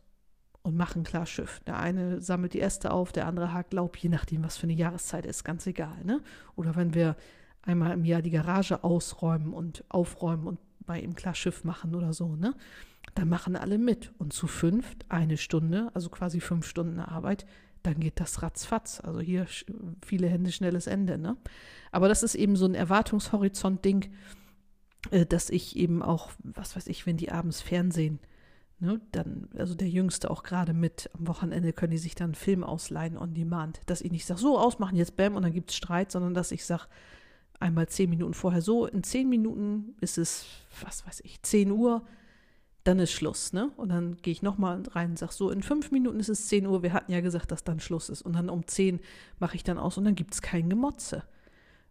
und 0.62 0.76
machen 0.76 1.04
klar 1.04 1.26
Schiff. 1.26 1.62
Der 1.66 1.80
eine 1.80 2.22
sammelt 2.22 2.54
die 2.54 2.62
Äste 2.62 2.92
auf, 2.92 3.12
der 3.12 3.28
andere 3.28 3.54
hakt 3.54 3.74
Laub, 3.74 3.98
je 3.98 4.10
nachdem, 4.10 4.44
was 4.44 4.58
für 4.58 4.64
eine 4.64 4.74
Jahreszeit 4.74 5.26
ist, 5.26 5.44
ganz 5.44 5.66
egal. 5.66 6.04
Ne? 6.04 6.22
Oder 6.56 6.76
wenn 6.76 6.94
wir 6.94 7.16
einmal 7.62 7.94
im 7.94 8.06
Jahr 8.06 8.22
die 8.22 8.32
Garage 8.32 8.84
ausräumen 8.84 9.54
und 9.54 9.84
aufräumen 9.90 10.48
und 10.48 10.60
bei 10.88 11.00
ihm 11.00 11.14
klar 11.14 11.36
Schiff 11.36 11.64
machen 11.64 11.94
oder 11.94 12.14
so, 12.14 12.36
ne? 12.36 12.56
Dann 13.14 13.30
machen 13.30 13.56
alle 13.56 13.78
mit. 13.78 14.12
Und 14.18 14.34
zu 14.34 14.48
fünft 14.48 15.06
eine 15.10 15.38
Stunde, 15.38 15.92
also 15.94 16.10
quasi 16.10 16.40
fünf 16.40 16.68
Stunden 16.68 17.00
Arbeit, 17.00 17.46
dann 17.84 18.00
geht 18.00 18.20
das 18.20 18.42
ratzfatz. 18.42 19.00
Also 19.02 19.20
hier 19.20 19.48
viele 20.06 20.28
Hände, 20.28 20.52
schnelles 20.52 20.88
Ende. 20.88 21.18
Ne? 21.18 21.38
Aber 21.92 22.10
das 22.10 22.24
ist 22.24 22.36
eben 22.36 22.56
so 22.56 22.66
ein 22.66 22.76
Erwartungshorizont-Ding, 22.76 24.12
äh, 25.12 25.26
dass 25.26 25.50
ich 25.50 25.76
eben 25.78 26.02
auch, 26.02 26.32
was 26.44 26.76
weiß 26.76 26.88
ich, 26.88 27.06
wenn 27.06 27.18
die 27.18 27.32
abends 27.32 27.62
Fernsehen, 27.62 28.20
ne, 28.80 29.02
dann, 29.12 29.50
also 29.58 29.74
der 29.74 29.90
Jüngste 29.90 30.30
auch 30.30 30.44
gerade 30.44 30.74
mit, 30.74 31.10
am 31.18 31.28
Wochenende 31.28 31.74
können 31.74 31.92
die 31.92 31.98
sich 31.98 32.16
dann 32.16 32.26
einen 32.26 32.36
Film 32.36 32.64
ausleihen 32.64 33.18
on 33.18 33.34
demand. 33.34 33.82
Dass 33.86 34.02
ich 34.02 34.12
nicht 34.12 34.26
sage, 34.26 34.40
so 34.40 34.60
ausmachen 34.60 34.98
jetzt 34.98 35.16
Bäm 35.16 35.36
und 35.36 35.44
dann 35.44 35.54
gibt 35.54 35.72
es 35.72 35.78
Streit, 35.78 36.12
sondern 36.12 36.34
dass 36.34 36.52
ich 36.52 36.66
sage, 36.66 36.86
einmal 37.60 37.88
zehn 37.88 38.10
Minuten 38.10 38.34
vorher 38.34 38.62
so, 38.62 38.86
in 38.86 39.04
zehn 39.04 39.30
Minuten 39.30 39.96
ist 40.02 40.18
es, 40.18 40.46
was 40.82 41.06
weiß 41.06 41.22
ich, 41.24 41.42
zehn 41.42 41.72
Uhr, 41.72 42.04
dann 42.88 43.00
ist 43.00 43.12
Schluss, 43.12 43.52
ne? 43.52 43.72
Und 43.76 43.90
dann 43.90 44.16
gehe 44.22 44.32
ich 44.32 44.42
nochmal 44.42 44.82
rein 44.92 45.12
und 45.12 45.20
sage 45.20 45.34
so, 45.34 45.52
in 45.52 45.62
fünf 45.62 45.92
Minuten 45.92 46.20
ist 46.22 46.30
es 46.30 46.48
10 46.48 46.66
Uhr, 46.66 46.84
wir 46.84 46.94
hatten 46.94 47.12
ja 47.12 47.20
gesagt, 47.20 47.52
dass 47.52 47.66
dann 47.66 47.82
Schluss 47.82 48.08
ist. 48.08 48.22
Und 48.22 48.34
dann 48.34 48.50
um 48.50 48.66
10 48.66 49.02
mache 49.40 49.58
ich 49.58 49.64
dann 49.64 49.78
aus 49.78 49.98
und 49.98 50.06
dann 50.06 50.16
gibt 50.16 50.34
es 50.34 50.42
kein 50.42 50.70
Gemotze, 50.70 51.24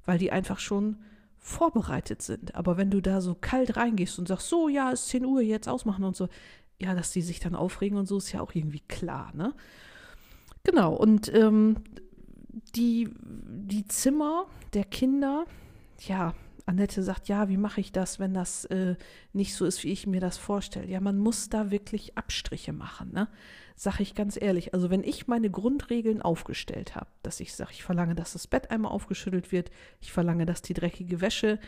weil 0.06 0.18
die 0.18 0.32
einfach 0.32 0.58
schon 0.58 0.96
vorbereitet 1.38 2.22
sind. 2.22 2.54
Aber 2.54 2.78
wenn 2.78 2.90
du 2.90 3.02
da 3.02 3.20
so 3.20 3.34
kalt 3.34 3.76
reingehst 3.76 4.18
und 4.18 4.26
sagst, 4.26 4.48
so, 4.48 4.68
ja, 4.68 4.90
ist 4.90 5.08
10 5.08 5.26
Uhr, 5.26 5.42
jetzt 5.42 5.68
ausmachen 5.68 6.02
und 6.02 6.16
so, 6.16 6.28
ja, 6.78 6.94
dass 6.94 7.12
die 7.12 7.22
sich 7.22 7.40
dann 7.40 7.54
aufregen 7.54 7.98
und 7.98 8.06
so, 8.06 8.16
ist 8.16 8.32
ja 8.32 8.40
auch 8.40 8.54
irgendwie 8.54 8.82
klar, 8.88 9.32
ne? 9.34 9.54
Genau, 10.64 10.94
und 10.94 11.32
ähm, 11.32 11.76
die, 12.74 13.10
die 13.22 13.86
Zimmer 13.86 14.46
der 14.72 14.84
Kinder, 14.84 15.44
ja, 16.06 16.34
Annette 16.64 17.02
sagt, 17.02 17.28
ja, 17.28 17.48
wie 17.48 17.56
mache 17.56 17.80
ich 17.80 17.92
das, 17.92 18.18
wenn 18.18 18.34
das 18.34 18.64
äh, 18.66 18.96
nicht 19.32 19.54
so 19.54 19.64
ist, 19.64 19.84
wie 19.84 19.92
ich 19.92 20.06
mir 20.06 20.20
das 20.20 20.36
vorstelle? 20.36 20.88
Ja, 20.88 21.00
man 21.00 21.16
muss 21.16 21.48
da 21.48 21.70
wirklich 21.70 22.18
Abstriche 22.18 22.72
machen, 22.72 23.12
ne? 23.12 23.28
Sag 23.76 24.00
ich 24.00 24.14
ganz 24.14 24.40
ehrlich. 24.40 24.74
Also 24.74 24.90
wenn 24.90 25.04
ich 25.04 25.28
meine 25.28 25.50
Grundregeln 25.50 26.22
aufgestellt 26.22 26.96
habe, 26.96 27.08
dass 27.22 27.38
ich 27.38 27.54
sage, 27.54 27.70
ich 27.72 27.84
verlange, 27.84 28.16
dass 28.16 28.32
das 28.32 28.48
Bett 28.48 28.70
einmal 28.70 28.90
aufgeschüttelt 28.90 29.52
wird, 29.52 29.70
ich 30.00 30.12
verlange, 30.12 30.44
dass 30.44 30.60
die 30.60 30.74
dreckige 30.74 31.20
Wäsche 31.20 31.60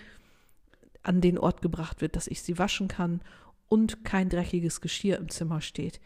an 1.05 1.20
den 1.20 1.38
Ort 1.38 1.62
gebracht 1.62 2.01
wird, 2.01 2.16
dass 2.16 2.27
ich 2.27 2.42
sie 2.42 2.59
waschen 2.59 2.88
kann 2.88 3.20
und 3.68 4.05
kein 4.05 4.31
dreckiges 4.31 4.81
Geschirr 4.81 5.18
im 5.18 5.29
Zimmer 5.29 5.61
steht. 5.61 6.01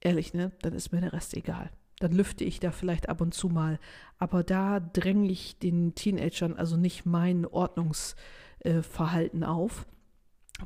Ehrlich, 0.00 0.32
ne? 0.32 0.52
Dann 0.62 0.74
ist 0.74 0.92
mir 0.92 1.00
der 1.00 1.12
Rest 1.12 1.34
egal 1.34 1.70
dann 1.98 2.12
lüfte 2.12 2.44
ich 2.44 2.60
da 2.60 2.70
vielleicht 2.70 3.08
ab 3.08 3.20
und 3.20 3.34
zu 3.34 3.48
mal. 3.48 3.78
Aber 4.18 4.42
da 4.42 4.80
dränge 4.80 5.30
ich 5.30 5.58
den 5.58 5.94
Teenagern 5.94 6.54
also 6.54 6.76
nicht 6.76 7.06
mein 7.06 7.46
Ordnungsverhalten 7.46 9.42
äh, 9.42 9.46
auf, 9.46 9.86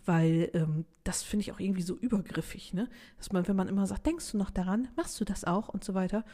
weil 0.05 0.51
ähm, 0.55 0.85
das 1.05 1.23
finde 1.23 1.43
ich 1.43 1.53
auch 1.53 1.61
irgendwie 1.61 1.83
so 1.83 1.97
übergriffig, 1.97 2.75
ne? 2.75 2.89
Dass 3.17 3.33
man, 3.33 3.47
wenn 3.49 3.57
man 3.57 3.69
immer 3.69 3.87
sagt, 3.87 4.07
denkst 4.07 4.33
du 4.33 4.39
noch 4.39 4.51
daran, 4.51 4.89
machst 4.97 5.21
du 5.21 5.25
das 5.25 5.45
auch 5.45 5.69
und 5.69 5.83
so 5.83 5.95
weiter, 5.95 6.25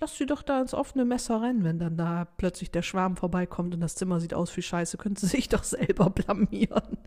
lass 0.00 0.16
sie 0.16 0.26
doch 0.26 0.42
da 0.42 0.60
ins 0.60 0.74
offene 0.74 1.04
Messer 1.04 1.40
rennen, 1.40 1.64
wenn 1.64 1.78
dann 1.78 1.96
da 1.96 2.24
plötzlich 2.24 2.70
der 2.70 2.82
Schwarm 2.82 3.16
vorbeikommt 3.16 3.74
und 3.74 3.80
das 3.80 3.94
Zimmer 3.94 4.20
sieht 4.20 4.34
aus 4.34 4.56
wie 4.56 4.62
Scheiße, 4.62 4.96
können 4.96 5.16
sie 5.16 5.26
sich 5.26 5.48
doch 5.50 5.64
selber 5.64 6.10
blamieren. 6.10 6.98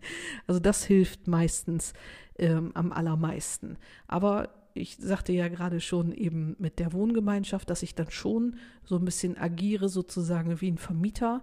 Also 0.46 0.60
das 0.60 0.84
hilft 0.84 1.26
meistens 1.26 1.92
ähm, 2.38 2.72
am 2.74 2.92
allermeisten. 2.92 3.76
Aber 4.08 4.48
ich 4.74 4.96
sagte 4.98 5.32
ja 5.32 5.48
gerade 5.48 5.80
schon 5.80 6.12
eben 6.12 6.56
mit 6.58 6.78
der 6.78 6.92
Wohngemeinschaft, 6.92 7.68
dass 7.70 7.82
ich 7.82 7.94
dann 7.94 8.10
schon 8.10 8.56
so 8.84 8.96
ein 8.96 9.04
bisschen 9.04 9.36
agiere, 9.36 9.88
sozusagen 9.88 10.60
wie 10.60 10.70
ein 10.70 10.78
Vermieter, 10.78 11.42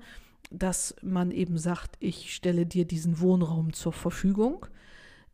dass 0.49 0.95
man 1.01 1.31
eben 1.31 1.57
sagt, 1.57 1.97
ich 1.99 2.33
stelle 2.33 2.65
dir 2.65 2.85
diesen 2.85 3.19
Wohnraum 3.19 3.73
zur 3.73 3.93
Verfügung. 3.93 4.65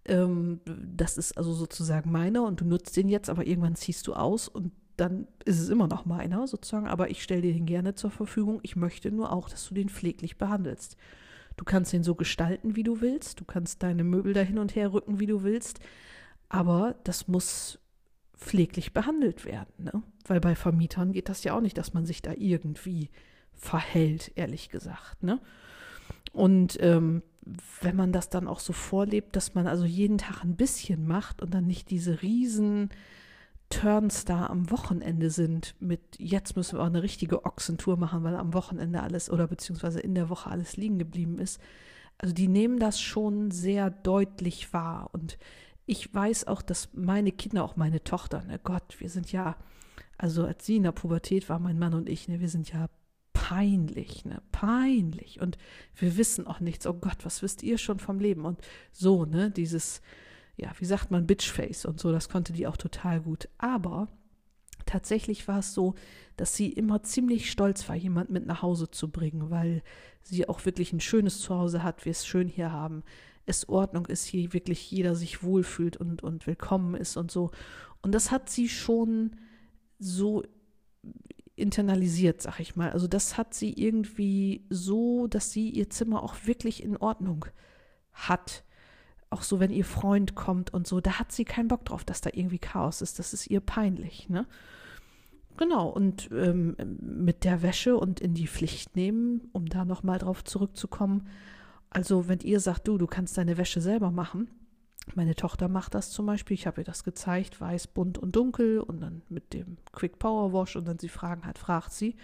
Ähm, 0.06 0.60
das 0.66 1.18
ist 1.18 1.38
also 1.38 1.54
sozusagen 1.54 2.12
meiner 2.12 2.44
und 2.44 2.62
du 2.62 2.66
nutzt 2.66 2.98
den 2.98 3.10
jetzt, 3.10 3.30
aber 3.30 3.46
irgendwann 3.46 3.76
ziehst 3.76 4.08
du 4.08 4.14
aus 4.14 4.48
und 4.48 4.72
dann 4.98 5.28
ist 5.46 5.60
es 5.60 5.70
immer 5.70 5.88
noch 5.88 6.06
meiner 6.06 6.48
sozusagen, 6.48 6.88
aber 6.88 7.10
ich 7.10 7.24
stelle 7.24 7.42
dir 7.42 7.54
den 7.54 7.66
gerne 7.66 7.96
zur 7.96 8.12
Verfügung. 8.12 8.60
Ich 8.64 8.76
möchte 8.76 9.12
nur 9.12 9.32
auch, 9.32 9.50
dass 9.50 9.68
du 9.68 9.74
den 9.74 9.90
pfleglich 9.90 10.38
behandelst. 10.38 10.98
Du 11.58 11.66
kannst 11.66 11.94
den 11.94 12.04
so 12.04 12.16
gestalten, 12.16 12.76
wie 12.76 12.84
du 12.84 13.02
willst. 13.02 13.40
Du 13.40 13.46
kannst 13.46 13.84
deine 13.84 14.04
Möbel 14.04 14.34
da 14.34 14.42
hin 14.42 14.60
und 14.60 14.76
her 14.76 14.94
rücken, 14.94 15.20
wie 15.20 15.28
du 15.28 15.44
willst. 15.44 15.80
Aber 16.50 16.96
das 17.04 17.28
muss 17.28 17.80
pfleglich 18.44 18.94
behandelt 18.94 19.46
werden. 19.46 19.74
Ne? 19.78 20.04
Weil 20.28 20.40
bei 20.40 20.56
Vermietern 20.56 21.14
geht 21.14 21.30
das 21.30 21.44
ja 21.44 21.56
auch 21.56 21.62
nicht, 21.62 21.78
dass 21.78 21.94
man 21.94 22.06
sich 22.06 22.22
da 22.22 22.34
irgendwie 22.36 23.10
verhält, 23.54 24.32
ehrlich 24.36 24.70
gesagt. 24.70 25.24
Ne? 25.24 25.40
Und 26.34 26.78
ähm, 26.82 27.24
wenn 27.82 27.96
man 27.96 28.12
das 28.12 28.30
dann 28.30 28.48
auch 28.48 28.60
so 28.60 28.74
vorlebt, 28.74 29.36
dass 29.36 29.54
man 29.54 29.68
also 29.68 29.86
jeden 29.86 30.18
Tag 30.18 30.44
ein 30.44 30.56
bisschen 30.56 31.08
macht 31.08 31.42
und 31.42 31.54
dann 31.54 31.66
nicht 31.66 31.90
diese 31.90 32.22
riesen 32.22 32.90
Turns 33.70 34.24
da 34.26 34.46
am 34.46 34.70
Wochenende 34.70 35.30
sind 35.30 35.76
mit 35.80 36.02
jetzt 36.20 36.56
müssen 36.56 36.78
wir 36.78 36.84
auch 36.84 36.88
eine 36.88 37.02
richtige 37.02 37.44
Ochsentour 37.46 37.98
machen, 37.98 38.24
weil 38.24 38.36
am 38.36 38.54
Wochenende 38.54 39.02
alles 39.02 39.30
oder 39.30 39.48
beziehungsweise 39.48 40.00
in 40.00 40.14
der 40.14 40.30
Woche 40.30 40.50
alles 40.50 40.78
liegen 40.78 41.00
geblieben 41.00 41.40
ist. 41.40 41.60
Also 42.18 42.34
die 42.34 42.48
nehmen 42.48 42.78
das 42.78 43.02
schon 43.02 43.52
sehr 43.52 43.90
deutlich 43.90 44.74
wahr 44.74 45.10
und 45.12 45.38
ich 45.86 46.14
weiß 46.14 46.48
auch, 46.48 46.62
dass 46.62 46.90
meine 46.94 47.32
Kinder, 47.32 47.64
auch 47.64 47.76
meine 47.76 48.04
Tochter, 48.04 48.44
ne 48.44 48.60
Gott, 48.64 49.00
wir 49.00 49.10
sind 49.10 49.32
ja, 49.32 49.58
also 50.18 50.46
als 50.46 50.66
sie 50.66 50.78
in 50.78 50.84
der 50.84 50.92
Pubertät 50.92 51.50
war, 51.50 51.60
mein 51.60 51.80
Mann 51.80 51.94
und 51.94 52.10
ich, 52.10 52.28
ne, 52.28 52.40
wir 52.40 52.50
sind 52.50 52.72
ja 52.72 52.90
peinlich, 53.34 54.24
ne, 54.26 54.42
peinlich 54.52 55.42
und 55.42 55.58
wir 55.96 56.16
wissen 56.18 56.48
auch 56.48 56.60
nichts. 56.60 56.88
Oh 56.88 56.94
Gott, 56.94 57.18
was 57.24 57.42
wisst 57.42 57.64
ihr 57.64 57.78
schon 57.78 58.00
vom 58.00 58.20
Leben? 58.20 58.46
Und 58.46 58.62
so, 58.92 59.26
ne, 59.26 59.52
dieses, 59.52 60.02
ja, 60.56 60.72
wie 60.80 60.86
sagt 60.86 61.12
man, 61.12 61.28
Bitchface 61.28 61.86
und 61.86 62.00
so, 62.00 62.12
das 62.12 62.30
konnte 62.30 62.54
die 62.54 62.68
auch 62.68 62.78
total 62.78 63.20
gut. 63.22 63.50
Aber 63.58 64.08
tatsächlich 64.86 65.48
war 65.48 65.60
es 65.60 65.74
so, 65.74 65.96
dass 66.38 66.56
sie 66.56 66.70
immer 66.72 67.04
ziemlich 67.04 67.52
stolz 67.52 67.90
war, 67.90 67.96
jemand 67.96 68.30
mit 68.30 68.46
nach 68.46 68.62
Hause 68.62 68.90
zu 68.90 69.12
bringen, 69.12 69.50
weil 69.50 69.84
sie 70.22 70.48
auch 70.48 70.66
wirklich 70.66 70.94
ein 70.94 71.02
schönes 71.02 71.40
Zuhause 71.42 71.84
hat, 71.84 72.06
wir 72.06 72.12
es 72.12 72.26
schön 72.26 72.48
hier 72.48 72.72
haben, 72.72 73.04
es 73.46 73.68
Ordnung 73.70 74.06
ist, 74.06 74.26
hier 74.26 74.54
wirklich 74.54 74.90
jeder 74.90 75.16
sich 75.16 75.44
wohlfühlt 75.44 75.98
und, 75.98 76.24
und 76.24 76.48
willkommen 76.48 76.96
ist 76.96 77.18
und 77.18 77.32
so. 77.32 77.52
Und 78.02 78.14
das 78.14 78.32
hat 78.32 78.50
sie 78.50 78.70
schon 78.70 79.36
so 80.00 80.44
internalisiert, 81.56 82.42
sag 82.42 82.60
ich 82.60 82.76
mal. 82.76 82.92
Also 82.92 83.08
das 83.08 83.38
hat 83.38 83.54
sie 83.54 83.74
irgendwie 83.74 84.66
so, 84.70 85.28
dass 85.28 85.52
sie 85.52 85.70
ihr 85.70 85.90
Zimmer 85.90 86.24
auch 86.24 86.36
wirklich 86.46 86.84
in 86.84 86.98
Ordnung 86.98 87.46
hat. 88.12 88.64
Auch 89.30 89.42
so, 89.42 89.60
wenn 89.60 89.72
ihr 89.72 89.86
Freund 89.86 90.36
kommt 90.36 90.74
und 90.74 90.88
so, 90.88 91.00
da 91.00 91.20
hat 91.20 91.32
sie 91.32 91.46
keinen 91.46 91.68
Bock 91.68 91.86
drauf, 91.86 92.04
dass 92.04 92.22
da 92.22 92.30
irgendwie 92.34 92.60
Chaos 92.60 93.02
ist. 93.02 93.20
Das 93.20 93.34
ist 93.34 93.48
ihr 93.48 93.60
peinlich, 93.60 94.30
ne? 94.30 94.48
Genau, 95.56 95.88
und 95.88 96.30
ähm, 96.32 96.76
mit 97.00 97.44
der 97.44 97.62
Wäsche 97.62 97.96
und 97.96 98.20
in 98.20 98.34
die 98.34 98.48
Pflicht 98.48 98.96
nehmen, 98.96 99.50
um 99.52 99.68
da 99.68 99.86
nochmal 99.86 100.18
drauf 100.18 100.44
zurückzukommen. 100.44 101.28
Also, 101.94 102.28
wenn 102.28 102.40
ihr 102.40 102.60
sagt, 102.60 102.88
du, 102.88 102.98
du 102.98 103.08
kannst 103.08 103.38
deine 103.38 103.58
Wäsche 103.58 103.82
selber 103.82 104.12
machen, 104.12 104.50
meine 105.16 105.36
Tochter 105.36 105.68
macht 105.68 105.94
das 105.96 106.12
zum 106.12 106.26
Beispiel, 106.26 106.56
ich 106.56 106.66
habe 106.66 106.82
ihr 106.82 106.86
das 106.86 107.04
gezeigt, 107.04 107.60
weiß, 107.60 107.88
bunt 107.88 108.18
und 108.18 108.36
dunkel 108.36 108.80
und 108.80 109.02
dann 109.02 109.22
mit 109.30 109.54
dem 109.54 109.78
Quick 109.92 110.18
Power 110.18 110.54
Wash 110.54 110.76
und 110.76 110.88
dann 110.88 110.98
sie 110.98 111.10
Fragen 111.10 111.46
hat, 111.46 111.58
fragt 111.58 111.92
sie, 111.92 112.16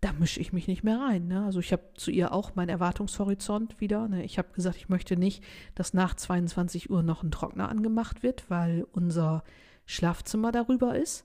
da 0.00 0.12
mische 0.12 0.38
ich 0.38 0.52
mich 0.52 0.68
nicht 0.68 0.84
mehr 0.84 1.00
rein. 1.00 1.28
Ne? 1.28 1.46
Also 1.46 1.60
ich 1.60 1.72
habe 1.72 1.82
zu 1.94 2.10
ihr 2.10 2.32
auch 2.32 2.54
meinen 2.54 2.68
Erwartungshorizont 2.68 3.80
wieder. 3.80 4.06
Ne? 4.06 4.22
Ich 4.22 4.36
habe 4.36 4.52
gesagt, 4.52 4.76
ich 4.76 4.90
möchte 4.90 5.16
nicht, 5.16 5.42
dass 5.74 5.94
nach 5.94 6.14
22 6.14 6.90
Uhr 6.90 7.02
noch 7.02 7.22
ein 7.22 7.30
Trockner 7.30 7.70
angemacht 7.70 8.22
wird, 8.22 8.50
weil 8.50 8.86
unser 8.92 9.44
Schlafzimmer 9.86 10.52
darüber 10.52 10.94
ist. 10.94 11.24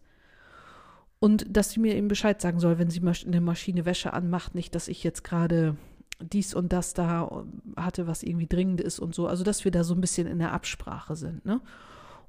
Und 1.20 1.46
dass 1.50 1.72
sie 1.72 1.82
mir 1.82 1.96
eben 1.96 2.08
Bescheid 2.08 2.40
sagen 2.40 2.62
soll, 2.62 2.80
wenn 2.80 2.90
sie 2.90 3.02
eine 3.02 3.42
Maschine 3.42 3.84
Wäsche 3.84 4.14
anmacht, 4.14 4.56
nicht, 4.56 4.74
dass 4.74 4.88
ich 4.88 5.04
jetzt 5.04 5.26
gerade 5.26 5.76
dies 6.22 6.54
und 6.54 6.74
das 6.74 6.94
da 6.94 7.46
hatte, 7.76 8.08
was 8.08 8.24
irgendwie 8.24 8.48
dringend 8.48 8.82
ist 8.82 9.00
und 9.00 9.16
so. 9.16 9.28
Also, 9.28 9.44
dass 9.44 9.66
wir 9.66 9.72
da 9.72 9.84
so 9.84 9.94
ein 9.94 10.02
bisschen 10.02 10.28
in 10.28 10.40
der 10.40 10.54
Absprache 10.54 11.16
sind. 11.16 11.46
Ne? 11.46 11.62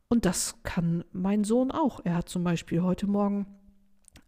Und 0.09 0.25
das 0.25 0.57
kann 0.63 1.05
mein 1.13 1.45
Sohn 1.45 1.71
auch. 1.71 2.01
Er 2.05 2.15
hat 2.17 2.29
zum 2.29 2.45
Beispiel 2.45 2.83
heute 2.83 3.07
Morgen 3.07 3.47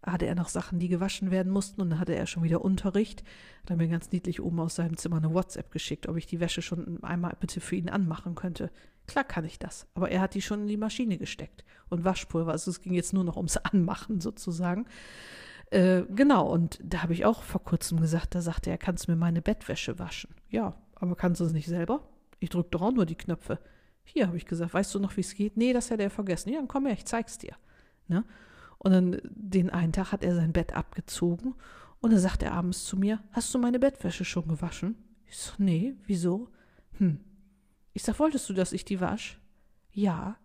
hatte 0.05 0.27
er 0.27 0.35
noch 0.35 0.48
Sachen, 0.48 0.79
die 0.79 0.88
gewaschen 0.88 1.31
werden 1.31 1.53
mussten 1.53 1.81
und 1.81 1.90
dann 1.90 1.98
hatte 2.01 2.14
er 2.14 2.27
schon 2.27 2.42
wieder 2.42 2.64
Unterricht. 2.64 3.22
Hat 3.62 3.70
er 3.70 3.77
mir 3.77 3.88
ganz 3.88 4.11
niedlich 4.11 4.42
oben 4.42 4.59
aus 4.59 4.75
seinem 4.75 4.96
Zimmer 4.96 5.18
eine 5.18 5.33
WhatsApp 5.33 5.70
geschickt, 5.70 6.09
ob 6.09 6.16
ich 6.16 6.27
die 6.27 6.40
Wäsche 6.40 6.61
schon 6.61 7.03
einmal 7.05 7.37
bitte 7.38 7.61
für 7.61 7.77
ihn 7.77 7.88
anmachen 7.88 8.35
könnte. 8.35 8.70
Klar 9.07 9.25
kann 9.25 9.44
ich 9.44 9.59
das, 9.59 9.87
aber 9.94 10.11
er 10.11 10.20
hat 10.20 10.35
die 10.35 10.42
schon 10.42 10.62
in 10.62 10.66
die 10.66 10.77
Maschine 10.77 11.18
gesteckt 11.18 11.64
und 11.88 12.05
Waschpulver. 12.05 12.51
Also 12.51 12.70
es 12.70 12.81
ging 12.81 12.94
jetzt 12.94 13.12
nur 13.12 13.25
noch 13.25 13.37
ums 13.37 13.57
Anmachen 13.57 14.20
sozusagen. 14.20 14.87
Äh, 15.73 16.05
genau, 16.15 16.53
und 16.53 16.79
da 16.83 17.03
habe 17.03 17.15
ich 17.15 17.25
auch 17.25 17.43
vor 17.43 17.65
kurzem 17.65 17.99
gesagt, 17.99 18.35
da 18.35 18.43
sagte 18.43 18.69
er, 18.69 18.77
kannst 18.77 19.09
du 19.09 19.13
mir 19.13 19.17
meine 19.17 19.41
Bettwäsche 19.41 19.99
waschen? 19.99 20.35
Ja, 20.51 20.75
aber 20.97 21.17
kannst 21.17 21.41
du 21.41 21.47
es 21.47 21.55
nicht 21.55 21.67
selber? 21.67 22.07
Ich 22.41 22.51
drücke 22.51 22.69
doch 22.73 22.83
auch 22.83 22.93
nur 22.93 23.07
die 23.07 23.15
Knöpfe. 23.15 23.59
Hier 24.05 24.27
habe 24.27 24.37
ich 24.37 24.45
gesagt, 24.45 24.75
weißt 24.75 24.95
du 24.95 24.99
noch, 24.99 25.17
wie 25.17 25.23
es 25.23 25.35
geht? 25.35 25.57
Nee, 25.57 25.73
das 25.73 25.89
hätte 25.89 26.03
er 26.03 26.11
vergessen. 26.11 26.51
Ja, 26.51 26.59
dann 26.59 26.69
komm 26.69 26.85
her, 26.85 26.93
ich 26.93 27.07
zeig's 27.07 27.39
dir. 27.39 27.57
Ne? 28.07 28.23
Und 28.77 28.93
dann 28.93 29.21
den 29.25 29.71
einen 29.71 29.95
Tag 29.95 30.13
hat 30.13 30.23
er 30.23 30.35
sein 30.35 30.53
Bett 30.53 30.75
abgezogen 30.75 31.55
und 32.01 32.13
dann 32.13 32.21
sagt 32.21 32.43
er 32.43 32.53
abends 32.53 32.85
zu 32.85 32.99
mir, 32.99 33.21
hast 33.31 33.55
du 33.55 33.59
meine 33.59 33.79
Bettwäsche 33.79 34.27
schon 34.27 34.49
gewaschen? 34.49 34.97
Ich 35.25 35.39
so, 35.39 35.53
nee, 35.57 35.95
wieso? 36.05 36.51
Hm. 36.99 37.19
Ich 37.95 38.03
sag, 38.03 38.19
wolltest 38.19 38.47
du, 38.47 38.53
dass 38.53 38.75
ich 38.75 38.85
die 38.85 39.01
wasch? 39.01 39.41
Ja. 39.91 40.37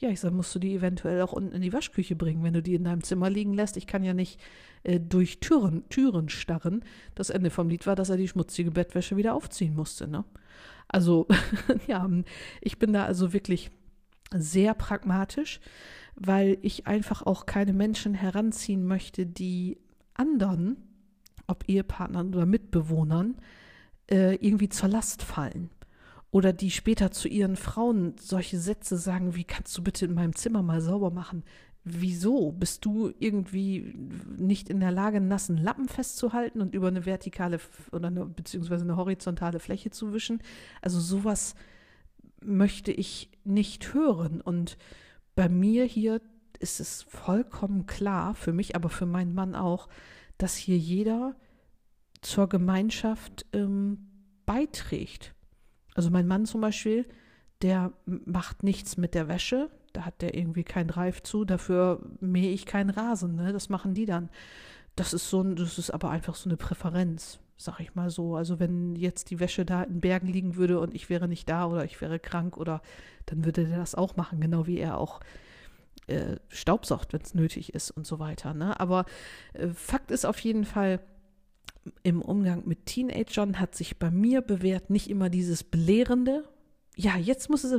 Ja, 0.00 0.08
ich 0.08 0.20
sage, 0.20 0.34
musst 0.34 0.54
du 0.54 0.58
die 0.58 0.74
eventuell 0.74 1.20
auch 1.20 1.32
unten 1.32 1.54
in 1.54 1.60
die 1.60 1.74
Waschküche 1.74 2.16
bringen, 2.16 2.42
wenn 2.42 2.54
du 2.54 2.62
die 2.62 2.74
in 2.74 2.84
deinem 2.84 3.02
Zimmer 3.02 3.28
liegen 3.28 3.52
lässt. 3.52 3.76
Ich 3.76 3.86
kann 3.86 4.02
ja 4.02 4.14
nicht 4.14 4.40
äh, 4.82 4.98
durch 4.98 5.40
Türen, 5.40 5.86
Türen 5.90 6.30
starren. 6.30 6.82
Das 7.14 7.28
Ende 7.28 7.50
vom 7.50 7.68
Lied 7.68 7.86
war, 7.86 7.96
dass 7.96 8.08
er 8.08 8.16
die 8.16 8.26
schmutzige 8.26 8.70
Bettwäsche 8.70 9.18
wieder 9.18 9.34
aufziehen 9.34 9.74
musste. 9.74 10.08
Ne? 10.08 10.24
Also, 10.88 11.28
ja, 11.86 12.08
ich 12.62 12.78
bin 12.78 12.94
da 12.94 13.04
also 13.04 13.34
wirklich 13.34 13.70
sehr 14.34 14.72
pragmatisch, 14.72 15.60
weil 16.14 16.56
ich 16.62 16.86
einfach 16.86 17.26
auch 17.26 17.44
keine 17.44 17.74
Menschen 17.74 18.14
heranziehen 18.14 18.86
möchte, 18.86 19.26
die 19.26 19.76
anderen, 20.14 20.78
ob 21.46 21.68
Ehepartnern 21.68 22.34
oder 22.34 22.46
Mitbewohnern, 22.46 23.36
äh, 24.10 24.36
irgendwie 24.36 24.70
zur 24.70 24.88
Last 24.88 25.22
fallen 25.22 25.68
oder 26.30 26.52
die 26.52 26.70
später 26.70 27.10
zu 27.10 27.28
ihren 27.28 27.56
Frauen 27.56 28.14
solche 28.18 28.58
Sätze 28.58 28.96
sagen, 28.96 29.34
wie 29.34 29.44
kannst 29.44 29.76
du 29.76 29.82
bitte 29.82 30.04
in 30.04 30.14
meinem 30.14 30.34
Zimmer 30.34 30.62
mal 30.62 30.80
sauber 30.80 31.10
machen? 31.10 31.44
Wieso? 31.82 32.52
Bist 32.52 32.84
du 32.84 33.12
irgendwie 33.18 33.94
nicht 34.36 34.68
in 34.68 34.80
der 34.80 34.92
Lage, 34.92 35.16
einen 35.16 35.28
nassen 35.28 35.56
Lappen 35.56 35.88
festzuhalten 35.88 36.60
und 36.60 36.74
über 36.74 36.88
eine 36.88 37.06
vertikale 37.06 37.58
oder 37.90 38.08
eine, 38.08 38.26
beziehungsweise 38.26 38.84
eine 38.84 38.96
horizontale 38.96 39.58
Fläche 39.58 39.90
zu 39.90 40.12
wischen? 40.12 40.42
Also 40.82 41.00
sowas 41.00 41.54
möchte 42.42 42.92
ich 42.92 43.30
nicht 43.44 43.94
hören. 43.94 44.40
Und 44.40 44.76
bei 45.34 45.48
mir 45.48 45.84
hier 45.84 46.20
ist 46.58 46.80
es 46.80 47.02
vollkommen 47.02 47.86
klar, 47.86 48.34
für 48.34 48.52
mich, 48.52 48.76
aber 48.76 48.90
für 48.90 49.06
meinen 49.06 49.34
Mann 49.34 49.54
auch, 49.54 49.88
dass 50.38 50.54
hier 50.54 50.76
jeder 50.76 51.34
zur 52.20 52.48
Gemeinschaft 52.48 53.46
ähm, 53.52 54.10
beiträgt. 54.44 55.34
Also 56.00 56.08
mein 56.08 56.26
Mann 56.26 56.46
zum 56.46 56.62
Beispiel, 56.62 57.04
der 57.60 57.92
macht 58.06 58.62
nichts 58.62 58.96
mit 58.96 59.14
der 59.14 59.28
Wäsche, 59.28 59.68
da 59.92 60.06
hat 60.06 60.22
der 60.22 60.34
irgendwie 60.34 60.64
keinen 60.64 60.88
Reif 60.88 61.22
zu, 61.22 61.44
dafür 61.44 62.00
mähe 62.20 62.52
ich 62.52 62.64
keinen 62.64 62.88
Rasen, 62.88 63.34
ne? 63.34 63.52
Das 63.52 63.68
machen 63.68 63.92
die 63.92 64.06
dann. 64.06 64.30
Das 64.96 65.12
ist 65.12 65.28
so 65.28 65.42
das 65.42 65.78
ist 65.78 65.90
aber 65.90 66.08
einfach 66.08 66.36
so 66.36 66.48
eine 66.48 66.56
Präferenz, 66.56 67.38
sag 67.58 67.80
ich 67.80 67.94
mal 67.94 68.08
so. 68.08 68.34
Also 68.34 68.58
wenn 68.58 68.96
jetzt 68.96 69.28
die 69.28 69.40
Wäsche 69.40 69.66
da 69.66 69.82
in 69.82 70.00
Bergen 70.00 70.28
liegen 70.28 70.56
würde 70.56 70.80
und 70.80 70.94
ich 70.94 71.10
wäre 71.10 71.28
nicht 71.28 71.50
da 71.50 71.66
oder 71.66 71.84
ich 71.84 72.00
wäre 72.00 72.18
krank 72.18 72.56
oder 72.56 72.80
dann 73.26 73.44
würde 73.44 73.66
der 73.66 73.76
das 73.76 73.94
auch 73.94 74.16
machen, 74.16 74.40
genau 74.40 74.66
wie 74.66 74.78
er 74.78 74.96
auch 74.96 75.20
äh, 76.06 76.36
staubsaugt, 76.48 77.12
wenn 77.12 77.20
es 77.20 77.34
nötig 77.34 77.74
ist 77.74 77.90
und 77.90 78.06
so 78.06 78.18
weiter. 78.18 78.54
Ne? 78.54 78.80
Aber 78.80 79.04
äh, 79.52 79.68
Fakt 79.68 80.10
ist 80.10 80.24
auf 80.24 80.38
jeden 80.38 80.64
Fall, 80.64 81.00
im 82.02 82.22
Umgang 82.22 82.66
mit 82.66 82.86
Teenagern 82.86 83.58
hat 83.58 83.74
sich 83.74 83.98
bei 83.98 84.10
mir 84.10 84.42
bewährt 84.42 84.90
nicht 84.90 85.08
immer 85.08 85.30
dieses 85.30 85.64
Belehrende. 85.64 86.44
Ja, 86.96 87.16
jetzt 87.16 87.48
muss 87.48 87.64
es. 87.64 87.72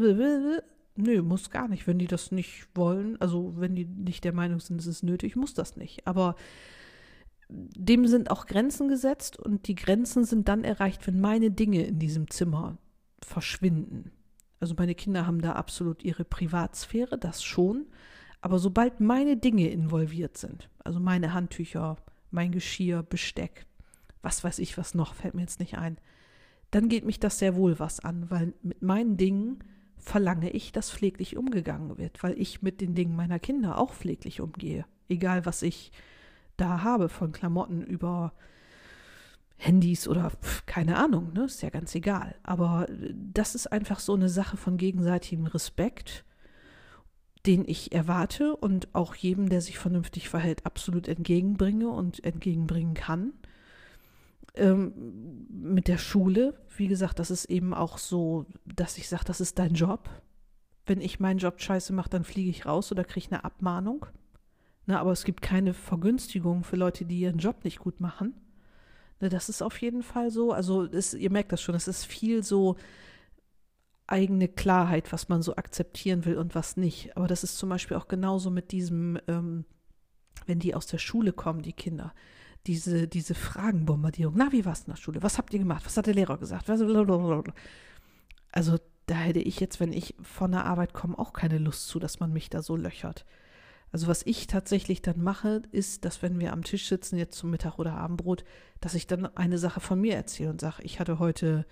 Nö, 0.96 1.22
muss 1.22 1.50
gar 1.50 1.68
nicht. 1.68 1.88
Wenn 1.88 2.00
die 2.00 2.08
das 2.08 2.32
nicht 2.32 2.68
wollen, 2.76 3.20
also 3.22 3.54
wenn 3.58 3.76
die 3.76 3.86
nicht 3.86 4.24
der 4.24 4.34
Meinung 4.34 4.60
sind, 4.60 4.80
es 4.80 4.88
ist 4.88 5.04
nötig, 5.04 5.36
muss 5.36 5.54
das 5.54 5.78
nicht. 5.78 6.06
Aber 6.08 6.36
dem 7.50 8.08
sind 8.08 8.32
auch 8.32 8.46
Grenzen 8.46 8.88
gesetzt 8.88 9.38
und 9.38 9.68
die 9.68 9.76
Grenzen 9.76 10.24
sind 10.26 10.48
dann 10.48 10.64
erreicht, 10.64 11.06
wenn 11.08 11.20
meine 11.20 11.52
Dinge 11.52 11.84
in 11.84 12.00
diesem 12.00 12.30
Zimmer 12.30 12.78
verschwinden. 13.22 14.12
Also 14.60 14.76
meine 14.78 14.96
Kinder 14.96 15.28
haben 15.28 15.42
da 15.42 15.54
absolut 15.54 16.04
ihre 16.04 16.24
Privatsphäre, 16.24 17.18
das 17.18 17.44
schon. 17.44 17.88
Aber 18.42 18.58
sobald 18.58 19.00
meine 19.00 19.38
Dinge 19.38 19.70
involviert 19.70 20.38
sind, 20.38 20.70
also 20.84 21.00
meine 21.00 21.34
Handtücher, 21.34 21.98
mein 22.32 22.52
Geschirr, 22.52 23.04
Besteck, 23.04 23.66
was 24.21 24.43
weiß 24.43 24.60
ich 24.60 24.77
was 24.77 24.93
noch, 24.95 25.13
fällt 25.13 25.34
mir 25.34 25.41
jetzt 25.41 25.60
nicht 25.60 25.77
ein, 25.77 25.97
dann 26.71 26.89
geht 26.89 27.05
mich 27.05 27.19
das 27.19 27.39
sehr 27.39 27.55
wohl 27.55 27.79
was 27.79 27.99
an, 27.99 28.29
weil 28.29 28.53
mit 28.62 28.81
meinen 28.81 29.17
Dingen 29.17 29.63
verlange 29.97 30.49
ich, 30.49 30.71
dass 30.71 30.91
pfleglich 30.91 31.38
umgegangen 31.38 31.97
wird, 31.97 32.23
weil 32.23 32.39
ich 32.39 32.62
mit 32.62 32.81
den 32.81 32.95
Dingen 32.95 33.15
meiner 33.15 33.39
Kinder 33.39 33.77
auch 33.77 33.93
pfleglich 33.93 34.41
umgehe. 34.41 34.86
Egal, 35.10 35.45
was 35.45 35.62
ich 35.62 35.91
da 36.57 36.84
habe, 36.84 37.10
von 37.10 37.31
Klamotten 37.31 37.84
über 37.84 38.34
Handys 39.57 40.07
oder 40.07 40.31
pf, 40.31 40.65
keine 40.65 40.97
Ahnung, 40.97 41.34
ne? 41.34 41.43
ist 41.43 41.62
ja 41.62 41.69
ganz 41.69 41.93
egal. 41.93 42.36
Aber 42.41 42.88
das 43.13 43.53
ist 43.53 43.67
einfach 43.67 43.99
so 43.99 44.15
eine 44.15 44.29
Sache 44.29 44.57
von 44.57 44.77
gegenseitigem 44.77 45.45
Respekt, 45.45 46.25
den 47.45 47.67
ich 47.67 47.91
erwarte 47.91 48.55
und 48.55 48.93
auch 48.95 49.13
jedem, 49.13 49.49
der 49.49 49.62
sich 49.62 49.77
vernünftig 49.77 50.29
verhält, 50.29 50.65
absolut 50.65 51.07
entgegenbringe 51.07 51.89
und 51.89 52.23
entgegenbringen 52.23 52.95
kann. 52.95 53.34
Ähm, 54.54 55.48
mit 55.50 55.88
der 55.88 55.98
Schule, 55.98 56.60
wie 56.76 56.88
gesagt, 56.88 57.20
das 57.20 57.32
ist 57.32 57.46
eben 57.46 57.74
auch 57.74 57.98
so, 57.98 58.46
dass 58.66 58.98
ich 58.98 59.08
sage, 59.08 59.24
das 59.26 59.42
ist 59.42 59.60
dein 59.60 59.74
Job. 59.74 60.10
Wenn 60.86 61.00
ich 61.00 61.20
meinen 61.20 61.38
Job 61.38 61.62
scheiße 61.62 61.94
mache, 61.94 62.10
dann 62.10 62.24
fliege 62.24 62.50
ich 62.50 62.66
raus 62.66 62.92
oder 62.92 63.04
kriege 63.04 63.28
eine 63.32 63.44
Abmahnung. 63.46 64.06
Na, 64.86 65.00
aber 65.00 65.12
es 65.12 65.24
gibt 65.24 65.42
keine 65.42 65.74
Vergünstigung 65.74 66.64
für 66.64 66.76
Leute, 66.76 67.06
die 67.06 67.20
ihren 67.20 67.38
Job 67.38 67.64
nicht 67.64 67.80
gut 67.80 68.00
machen. 68.00 68.34
Ne, 69.22 69.30
das 69.30 69.48
ist 69.48 69.62
auf 69.62 69.80
jeden 69.82 70.04
Fall 70.04 70.32
so. 70.32 70.52
Also 70.52 70.84
es, 70.84 71.14
ihr 71.14 71.32
merkt 71.32 71.52
das 71.52 71.62
schon, 71.62 71.76
es 71.76 71.88
ist 71.88 72.06
viel 72.06 72.44
so 72.44 72.76
eigene 74.08 74.50
Klarheit, 74.50 75.14
was 75.14 75.30
man 75.30 75.42
so 75.42 75.56
akzeptieren 75.56 76.26
will 76.26 76.38
und 76.38 76.56
was 76.56 76.76
nicht. 76.76 77.16
Aber 77.16 77.28
das 77.28 77.44
ist 77.44 77.58
zum 77.58 77.70
Beispiel 77.70 77.96
auch 77.96 78.08
genauso 78.08 78.50
mit 78.50 78.72
diesem, 78.72 79.18
ähm, 79.28 79.64
wenn 80.48 80.60
die 80.60 80.76
aus 80.76 80.88
der 80.88 80.98
Schule 80.98 81.32
kommen, 81.32 81.62
die 81.62 81.74
Kinder, 81.74 82.14
diese, 82.67 83.08
diese 83.08 83.36
Fragenbombardierung. 83.36 84.36
Na, 84.38 84.52
wie 84.52 84.65
war 84.65 84.74
es 84.74 84.82
in 84.82 84.91
der 84.91 84.97
Schule? 84.97 85.24
Was 85.24 85.38
habt 85.38 85.54
ihr 85.54 85.60
gemacht? 85.60 85.86
Was 85.86 85.97
hat 85.97 86.08
der 86.08 86.13
Lehrer 86.13 86.38
gesagt? 86.38 86.69
Also 88.52 88.78
da 89.08 89.15
hätte 89.15 89.39
ich 89.39 89.60
jetzt, 89.60 89.80
wenn 89.80 89.93
ich 89.93 90.15
von 90.21 90.52
der 90.52 90.65
Arbeit 90.65 90.93
komme, 90.93 91.17
auch 91.17 91.34
keine 91.34 91.58
Lust 91.58 91.88
zu, 91.88 92.00
dass 92.00 92.19
man 92.19 92.32
mich 92.32 92.50
da 92.50 92.62
so 92.62 92.76
löchert. 92.76 93.26
Also 93.91 94.08
was 94.08 94.26
ich 94.26 94.47
tatsächlich 94.47 95.02
dann 95.02 95.21
mache, 95.21 95.63
ist, 95.71 96.06
dass 96.06 96.21
wenn 96.21 96.39
wir 96.39 96.54
am 96.54 96.63
Tisch 96.63 96.88
sitzen, 96.88 97.17
jetzt 97.17 97.38
zum 97.38 97.52
Mittag 97.52 97.78
oder 97.78 97.93
Abendbrot, 97.93 98.45
dass 98.80 98.93
ich 98.93 99.06
dann 99.06 99.26
eine 99.36 99.58
Sache 99.58 99.82
von 99.82 100.00
mir 100.00 100.15
erzähle 100.15 100.50
und 100.50 100.62
sage, 100.62 100.84
ich 100.84 101.00
hatte 101.00 101.19
heute 101.19 101.65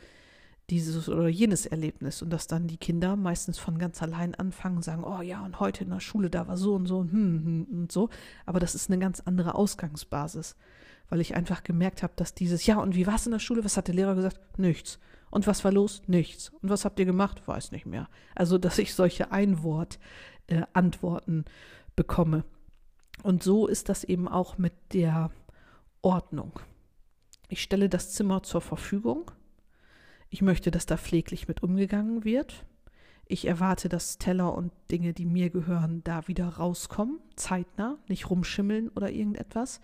dieses 0.70 1.10
oder 1.10 1.28
jenes 1.28 1.66
Erlebnis 1.66 2.22
und 2.22 2.30
dass 2.30 2.48
dann 2.48 2.68
die 2.68 2.78
Kinder 2.78 3.16
meistens 3.16 3.58
von 3.58 3.78
ganz 3.78 4.04
allein 4.04 4.36
anfangen 4.36 4.82
sagen, 4.82 5.04
oh 5.04 5.22
ja, 5.22 5.44
und 5.44 5.60
heute 5.60 5.84
in 5.84 5.90
der 5.90 6.00
Schule, 6.00 6.30
da 6.30 6.48
war 6.48 6.56
so 6.58 6.76
und 6.76 6.86
so 6.86 7.00
und 7.00 7.12
hm, 7.12 7.44
hm, 7.44 7.68
und 7.72 7.92
so. 7.92 8.10
Aber 8.46 8.60
das 8.60 8.76
ist 8.76 8.90
eine 8.90 9.00
ganz 9.00 9.20
andere 9.22 9.56
Ausgangsbasis, 9.56 10.56
weil 11.10 11.22
ich 11.22 11.36
einfach 11.36 11.64
gemerkt 11.64 12.04
habe, 12.04 12.14
dass 12.16 12.34
dieses, 12.34 12.66
ja, 12.66 12.80
und 12.80 12.96
wie 12.96 13.08
war 13.08 13.16
es 13.16 13.26
in 13.26 13.32
der 13.32 13.40
Schule? 13.40 13.66
Was 13.66 13.78
hat 13.78 13.88
der 13.88 13.96
Lehrer 13.96 14.16
gesagt? 14.16 14.40
Nichts. 14.58 15.00
Und 15.32 15.48
was 15.48 15.64
war 15.64 15.72
los? 15.72 16.02
Nichts. 16.08 16.50
Und 16.62 16.70
was 16.70 16.86
habt 16.86 17.00
ihr 17.00 17.06
gemacht? 17.06 17.48
Weiß 17.48 17.72
nicht 17.72 17.86
mehr. 17.86 18.10
Also, 18.36 18.58
dass 18.58 18.80
ich 18.80 18.96
solche 18.96 19.32
Einwort-Antworten 19.32 21.46
äh, 21.46 21.50
bekomme. 21.96 22.44
Und 23.24 23.44
so 23.44 23.68
ist 23.68 23.90
das 23.90 24.04
eben 24.04 24.28
auch 24.28 24.58
mit 24.58 24.74
der 24.94 25.30
Ordnung. 26.02 26.60
Ich 27.50 27.62
stelle 27.62 27.90
das 27.90 28.14
Zimmer 28.14 28.44
zur 28.44 28.62
Verfügung. 28.62 29.32
Ich 30.30 30.42
möchte, 30.42 30.72
dass 30.72 30.86
da 30.86 30.98
pfleglich 30.98 31.48
mit 31.48 31.64
umgegangen 31.64 32.24
wird. 32.24 32.66
Ich 33.26 33.46
erwarte, 33.46 33.90
dass 33.90 34.18
Teller 34.18 34.54
und 34.56 34.72
Dinge, 34.92 35.14
die 35.14 35.26
mir 35.26 35.50
gehören, 35.50 36.04
da 36.04 36.28
wieder 36.28 36.48
rauskommen, 36.48 37.20
zeitnah, 37.36 37.98
nicht 38.08 38.30
rumschimmeln 38.30 38.90
oder 38.90 39.12
irgendetwas. 39.12 39.82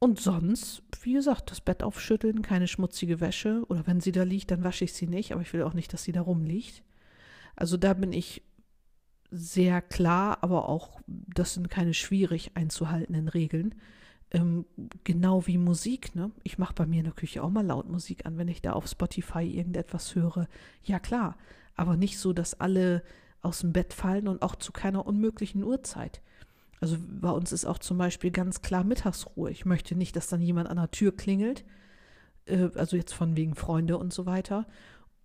Und 0.00 0.20
sonst, 0.20 0.82
wie 1.02 1.14
gesagt, 1.14 1.50
das 1.50 1.60
Bett 1.60 1.82
aufschütteln, 1.82 2.42
keine 2.42 2.68
schmutzige 2.68 3.20
Wäsche 3.20 3.64
oder 3.68 3.86
wenn 3.86 4.00
sie 4.00 4.12
da 4.12 4.22
liegt, 4.22 4.50
dann 4.50 4.64
wasche 4.64 4.84
ich 4.84 4.92
sie 4.92 5.06
nicht, 5.06 5.32
aber 5.32 5.42
ich 5.42 5.52
will 5.52 5.62
auch 5.62 5.72
nicht, 5.72 5.92
dass 5.92 6.02
sie 6.02 6.12
da 6.12 6.20
rumliegt. 6.20 6.82
Also 7.56 7.76
da 7.76 7.94
bin 7.94 8.12
ich 8.12 8.42
sehr 9.30 9.80
klar, 9.80 10.38
aber 10.42 10.68
auch, 10.68 11.00
das 11.06 11.54
sind 11.54 11.70
keine 11.70 11.94
schwierig 11.94 12.52
einzuhaltenden 12.54 13.28
Regeln. 13.28 13.74
Ähm, 14.34 14.66
genau 15.04 15.46
wie 15.46 15.58
Musik, 15.58 16.16
ne? 16.16 16.32
Ich 16.42 16.58
mache 16.58 16.74
bei 16.74 16.86
mir 16.86 16.98
in 16.98 17.04
der 17.04 17.14
Küche 17.14 17.42
auch 17.42 17.50
mal 17.50 17.64
laut 17.64 17.88
Musik 17.88 18.26
an, 18.26 18.36
wenn 18.36 18.48
ich 18.48 18.60
da 18.60 18.72
auf 18.72 18.88
Spotify 18.88 19.44
irgendetwas 19.44 20.16
höre. 20.16 20.48
Ja 20.82 20.98
klar, 20.98 21.36
aber 21.76 21.96
nicht 21.96 22.18
so, 22.18 22.32
dass 22.32 22.60
alle 22.60 23.04
aus 23.42 23.60
dem 23.60 23.72
Bett 23.72 23.94
fallen 23.94 24.26
und 24.26 24.42
auch 24.42 24.56
zu 24.56 24.72
keiner 24.72 25.06
unmöglichen 25.06 25.62
Uhrzeit. 25.62 26.20
Also 26.80 26.96
bei 27.00 27.30
uns 27.30 27.52
ist 27.52 27.64
auch 27.64 27.78
zum 27.78 27.96
Beispiel 27.96 28.32
ganz 28.32 28.60
klar 28.60 28.82
Mittagsruhe. 28.82 29.52
Ich 29.52 29.64
möchte 29.64 29.94
nicht, 29.94 30.16
dass 30.16 30.26
dann 30.26 30.42
jemand 30.42 30.68
an 30.68 30.78
der 30.78 30.90
Tür 30.90 31.16
klingelt, 31.16 31.64
äh, 32.46 32.70
also 32.74 32.96
jetzt 32.96 33.14
von 33.14 33.36
wegen 33.36 33.54
Freunde 33.54 33.98
und 33.98 34.12
so 34.12 34.26
weiter, 34.26 34.66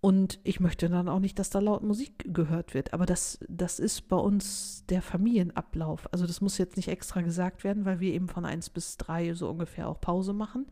und 0.01 0.39
ich 0.43 0.61
möchte 0.61 0.87
dann 0.87 1.09
auch 1.09 1.19
nicht, 1.19 1.39
dass 1.39 1.49
da 1.49 1.59
laut 1.59 1.83
Musik 1.83 2.33
gehört 2.33 2.73
wird. 2.73 2.93
Aber 2.93 3.05
das, 3.05 3.39
das 3.49 3.79
ist 3.79 4.07
bei 4.07 4.15
uns 4.15 4.85
der 4.87 5.01
Familienablauf. 5.01 6.07
Also 6.13 6.25
das 6.25 6.39
muss 6.39 6.57
jetzt 6.57 6.77
nicht 6.77 6.87
extra 6.87 7.21
gesagt 7.21 7.65
werden, 7.65 7.83
weil 7.83 7.99
wir 7.99 8.13
eben 8.13 8.29
von 8.29 8.45
eins 8.45 8.69
bis 8.69 8.95
drei 8.95 9.33
so 9.33 9.49
ungefähr 9.49 9.89
auch 9.89 9.99
Pause 9.99 10.31
machen. 10.31 10.67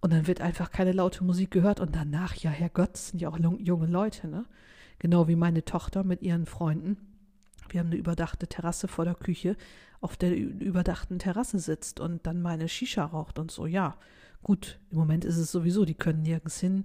Und 0.00 0.14
dann 0.14 0.26
wird 0.26 0.40
einfach 0.40 0.70
keine 0.70 0.92
laute 0.92 1.22
Musik 1.22 1.50
gehört. 1.50 1.80
Und 1.80 1.94
danach, 1.94 2.34
ja, 2.34 2.50
Herrgott, 2.50 2.96
sind 2.96 3.20
ja 3.20 3.28
auch 3.28 3.38
junge 3.58 3.86
Leute, 3.86 4.26
ne? 4.26 4.46
Genau 4.98 5.28
wie 5.28 5.36
meine 5.36 5.64
Tochter 5.64 6.02
mit 6.02 6.22
ihren 6.22 6.46
Freunden. 6.46 6.96
Wir 7.68 7.80
haben 7.80 7.88
eine 7.88 7.96
überdachte 7.96 8.46
Terrasse 8.46 8.88
vor 8.88 9.04
der 9.04 9.14
Küche, 9.14 9.56
auf 10.00 10.16
der 10.16 10.34
überdachten 10.34 11.18
Terrasse 11.18 11.58
sitzt 11.58 12.00
und 12.00 12.26
dann 12.26 12.40
meine 12.40 12.68
Shisha 12.68 13.04
raucht 13.04 13.38
und 13.38 13.50
so. 13.50 13.66
Ja, 13.66 13.96
gut, 14.42 14.78
im 14.90 14.98
Moment 14.98 15.26
ist 15.26 15.36
es 15.36 15.52
sowieso, 15.52 15.84
die 15.84 15.94
können 15.94 16.22
nirgends 16.22 16.58
hin 16.58 16.84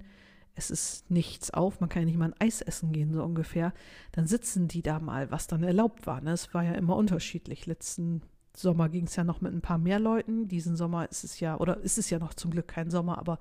es 0.55 0.71
ist 0.71 1.11
nichts 1.11 1.51
auf, 1.51 1.81
man 1.81 1.89
kann 1.89 2.03
ja 2.03 2.05
nicht 2.05 2.17
mal 2.17 2.31
ein 2.31 2.41
Eis 2.47 2.61
essen 2.61 2.93
gehen, 2.93 3.13
so 3.13 3.23
ungefähr, 3.23 3.73
dann 4.13 4.25
sitzen 4.25 4.67
die 4.67 4.81
da 4.81 4.99
mal, 4.99 5.29
was 5.29 5.47
dann 5.47 5.63
erlaubt 5.63 6.07
war. 6.07 6.21
Ne? 6.21 6.31
Es 6.31 6.53
war 6.53 6.63
ja 6.63 6.73
immer 6.73 6.95
unterschiedlich. 6.95 7.65
Letzten 7.65 8.21
Sommer 8.55 8.87
ging 8.87 9.05
es 9.05 9.15
ja 9.17 9.25
noch 9.25 9.41
mit 9.41 9.53
ein 9.53 9.61
paar 9.61 9.77
mehr 9.77 9.99
Leuten. 9.99 10.47
Diesen 10.47 10.77
Sommer 10.77 11.09
ist 11.11 11.25
es 11.25 11.41
ja, 11.41 11.59
oder 11.59 11.77
ist 11.81 11.97
es 11.97 12.09
ja 12.09 12.19
noch 12.19 12.33
zum 12.33 12.51
Glück 12.51 12.69
kein 12.69 12.89
Sommer, 12.89 13.17
aber 13.17 13.37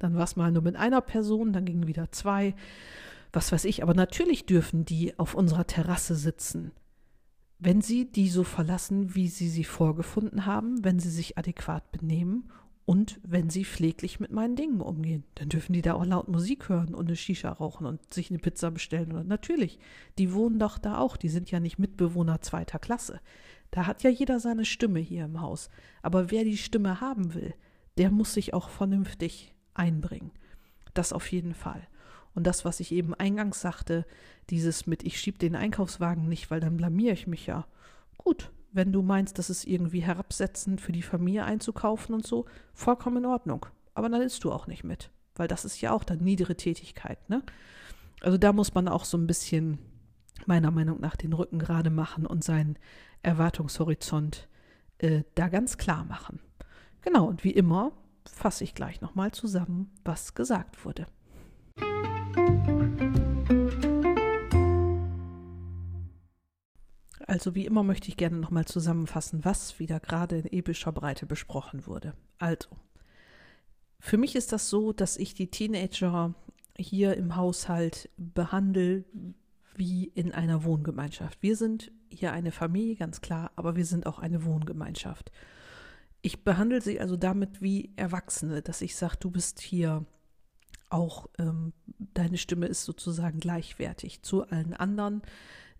dann 0.00 0.16
war 0.16 0.24
es 0.24 0.34
mal 0.34 0.50
nur 0.50 0.62
mit 0.62 0.74
einer 0.76 1.00
Person, 1.00 1.52
dann 1.52 1.64
gingen 1.64 1.86
wieder 1.86 2.10
zwei, 2.10 2.54
was 3.32 3.52
weiß 3.52 3.64
ich. 3.64 3.84
Aber 3.84 3.94
natürlich 3.94 4.46
dürfen 4.46 4.84
die 4.84 5.16
auf 5.18 5.34
unserer 5.34 5.68
Terrasse 5.68 6.16
sitzen, 6.16 6.72
wenn 7.60 7.80
sie 7.80 8.10
die 8.10 8.28
so 8.28 8.42
verlassen, 8.42 9.14
wie 9.14 9.28
sie 9.28 9.48
sie 9.48 9.64
vorgefunden 9.64 10.46
haben, 10.46 10.84
wenn 10.84 10.98
sie 10.98 11.10
sich 11.10 11.38
adäquat 11.38 11.90
benehmen 11.92 12.50
und 12.86 13.18
wenn 13.24 13.50
sie 13.50 13.64
pfleglich 13.64 14.20
mit 14.20 14.30
meinen 14.30 14.54
Dingen 14.54 14.80
umgehen, 14.80 15.24
dann 15.34 15.48
dürfen 15.48 15.72
die 15.72 15.82
da 15.82 15.94
auch 15.94 16.06
laut 16.06 16.28
Musik 16.28 16.68
hören 16.68 16.94
und 16.94 17.08
eine 17.08 17.16
Shisha 17.16 17.50
rauchen 17.50 17.84
und 17.84 18.14
sich 18.14 18.30
eine 18.30 18.38
Pizza 18.38 18.70
bestellen. 18.70 19.10
Und 19.10 19.26
natürlich, 19.26 19.80
die 20.18 20.32
wohnen 20.32 20.60
doch 20.60 20.78
da 20.78 20.98
auch. 20.98 21.16
Die 21.16 21.28
sind 21.28 21.50
ja 21.50 21.58
nicht 21.58 21.80
Mitbewohner 21.80 22.40
zweiter 22.42 22.78
Klasse. 22.78 23.20
Da 23.72 23.86
hat 23.86 24.04
ja 24.04 24.10
jeder 24.10 24.38
seine 24.38 24.64
Stimme 24.64 25.00
hier 25.00 25.24
im 25.24 25.40
Haus. 25.40 25.68
Aber 26.00 26.30
wer 26.30 26.44
die 26.44 26.56
Stimme 26.56 27.00
haben 27.00 27.34
will, 27.34 27.54
der 27.98 28.12
muss 28.12 28.34
sich 28.34 28.54
auch 28.54 28.68
vernünftig 28.68 29.52
einbringen. 29.74 30.30
Das 30.94 31.12
auf 31.12 31.32
jeden 31.32 31.54
Fall. 31.54 31.82
Und 32.36 32.46
das, 32.46 32.64
was 32.64 32.78
ich 32.78 32.92
eben 32.92 33.14
eingangs 33.14 33.60
sagte, 33.60 34.06
dieses 34.48 34.86
mit, 34.86 35.02
ich 35.02 35.18
schieb 35.18 35.40
den 35.40 35.56
Einkaufswagen 35.56 36.28
nicht, 36.28 36.52
weil 36.52 36.60
dann 36.60 36.76
blamier 36.76 37.14
ich 37.14 37.26
mich 37.26 37.46
ja. 37.46 37.66
Gut, 38.16 38.52
wenn 38.76 38.92
du 38.92 39.02
meinst, 39.02 39.38
das 39.38 39.50
ist 39.50 39.66
irgendwie 39.66 40.00
herabsetzend 40.00 40.80
für 40.80 40.92
die 40.92 41.02
Familie 41.02 41.44
einzukaufen 41.44 42.14
und 42.14 42.26
so, 42.26 42.46
vollkommen 42.74 43.18
in 43.18 43.26
Ordnung. 43.26 43.66
Aber 43.94 44.08
dann 44.08 44.20
isst 44.22 44.44
du 44.44 44.52
auch 44.52 44.66
nicht 44.66 44.84
mit, 44.84 45.10
weil 45.34 45.48
das 45.48 45.64
ist 45.64 45.80
ja 45.80 45.92
auch 45.92 46.04
dann 46.04 46.18
niedere 46.18 46.56
Tätigkeit, 46.56 47.28
ne? 47.28 47.42
Also 48.22 48.38
da 48.38 48.52
muss 48.52 48.74
man 48.74 48.88
auch 48.88 49.04
so 49.04 49.18
ein 49.18 49.26
bisschen 49.26 49.78
meiner 50.46 50.70
Meinung 50.70 51.00
nach 51.00 51.16
den 51.16 51.32
Rücken 51.32 51.58
gerade 51.58 51.90
machen 51.90 52.26
und 52.26 52.44
seinen 52.44 52.78
Erwartungshorizont 53.22 54.48
äh, 54.98 55.22
da 55.34 55.48
ganz 55.48 55.76
klar 55.76 56.04
machen. 56.04 56.40
Genau, 57.02 57.26
und 57.26 57.44
wie 57.44 57.50
immer 57.50 57.92
fasse 58.24 58.64
ich 58.64 58.74
gleich 58.74 59.00
nochmal 59.00 59.32
zusammen, 59.32 59.90
was 60.04 60.34
gesagt 60.34 60.84
wurde. 60.84 61.06
Also 67.26 67.54
wie 67.54 67.66
immer 67.66 67.82
möchte 67.82 68.08
ich 68.08 68.16
gerne 68.16 68.36
nochmal 68.36 68.66
zusammenfassen, 68.66 69.44
was 69.44 69.78
wieder 69.78 69.98
gerade 69.98 70.38
in 70.38 70.58
epischer 70.58 70.92
Breite 70.92 71.26
besprochen 71.26 71.86
wurde. 71.86 72.14
Also, 72.38 72.68
für 73.98 74.16
mich 74.16 74.36
ist 74.36 74.52
das 74.52 74.70
so, 74.70 74.92
dass 74.92 75.16
ich 75.16 75.34
die 75.34 75.50
Teenager 75.50 76.34
hier 76.78 77.16
im 77.16 77.34
Haushalt 77.34 78.10
behandle 78.16 79.04
wie 79.74 80.04
in 80.04 80.32
einer 80.32 80.64
Wohngemeinschaft. 80.64 81.42
Wir 81.42 81.56
sind 81.56 81.90
hier 82.08 82.32
eine 82.32 82.52
Familie, 82.52 82.96
ganz 82.96 83.20
klar, 83.20 83.50
aber 83.56 83.76
wir 83.76 83.84
sind 83.84 84.06
auch 84.06 84.18
eine 84.18 84.44
Wohngemeinschaft. 84.44 85.32
Ich 86.22 86.44
behandle 86.44 86.80
sie 86.80 87.00
also 87.00 87.16
damit 87.16 87.60
wie 87.60 87.92
Erwachsene, 87.96 88.62
dass 88.62 88.80
ich 88.80 88.96
sage, 88.96 89.16
du 89.20 89.30
bist 89.30 89.60
hier 89.60 90.06
auch, 90.88 91.28
ähm, 91.38 91.72
deine 92.14 92.38
Stimme 92.38 92.66
ist 92.66 92.84
sozusagen 92.84 93.40
gleichwertig 93.40 94.22
zu 94.22 94.46
allen 94.46 94.74
anderen. 94.74 95.22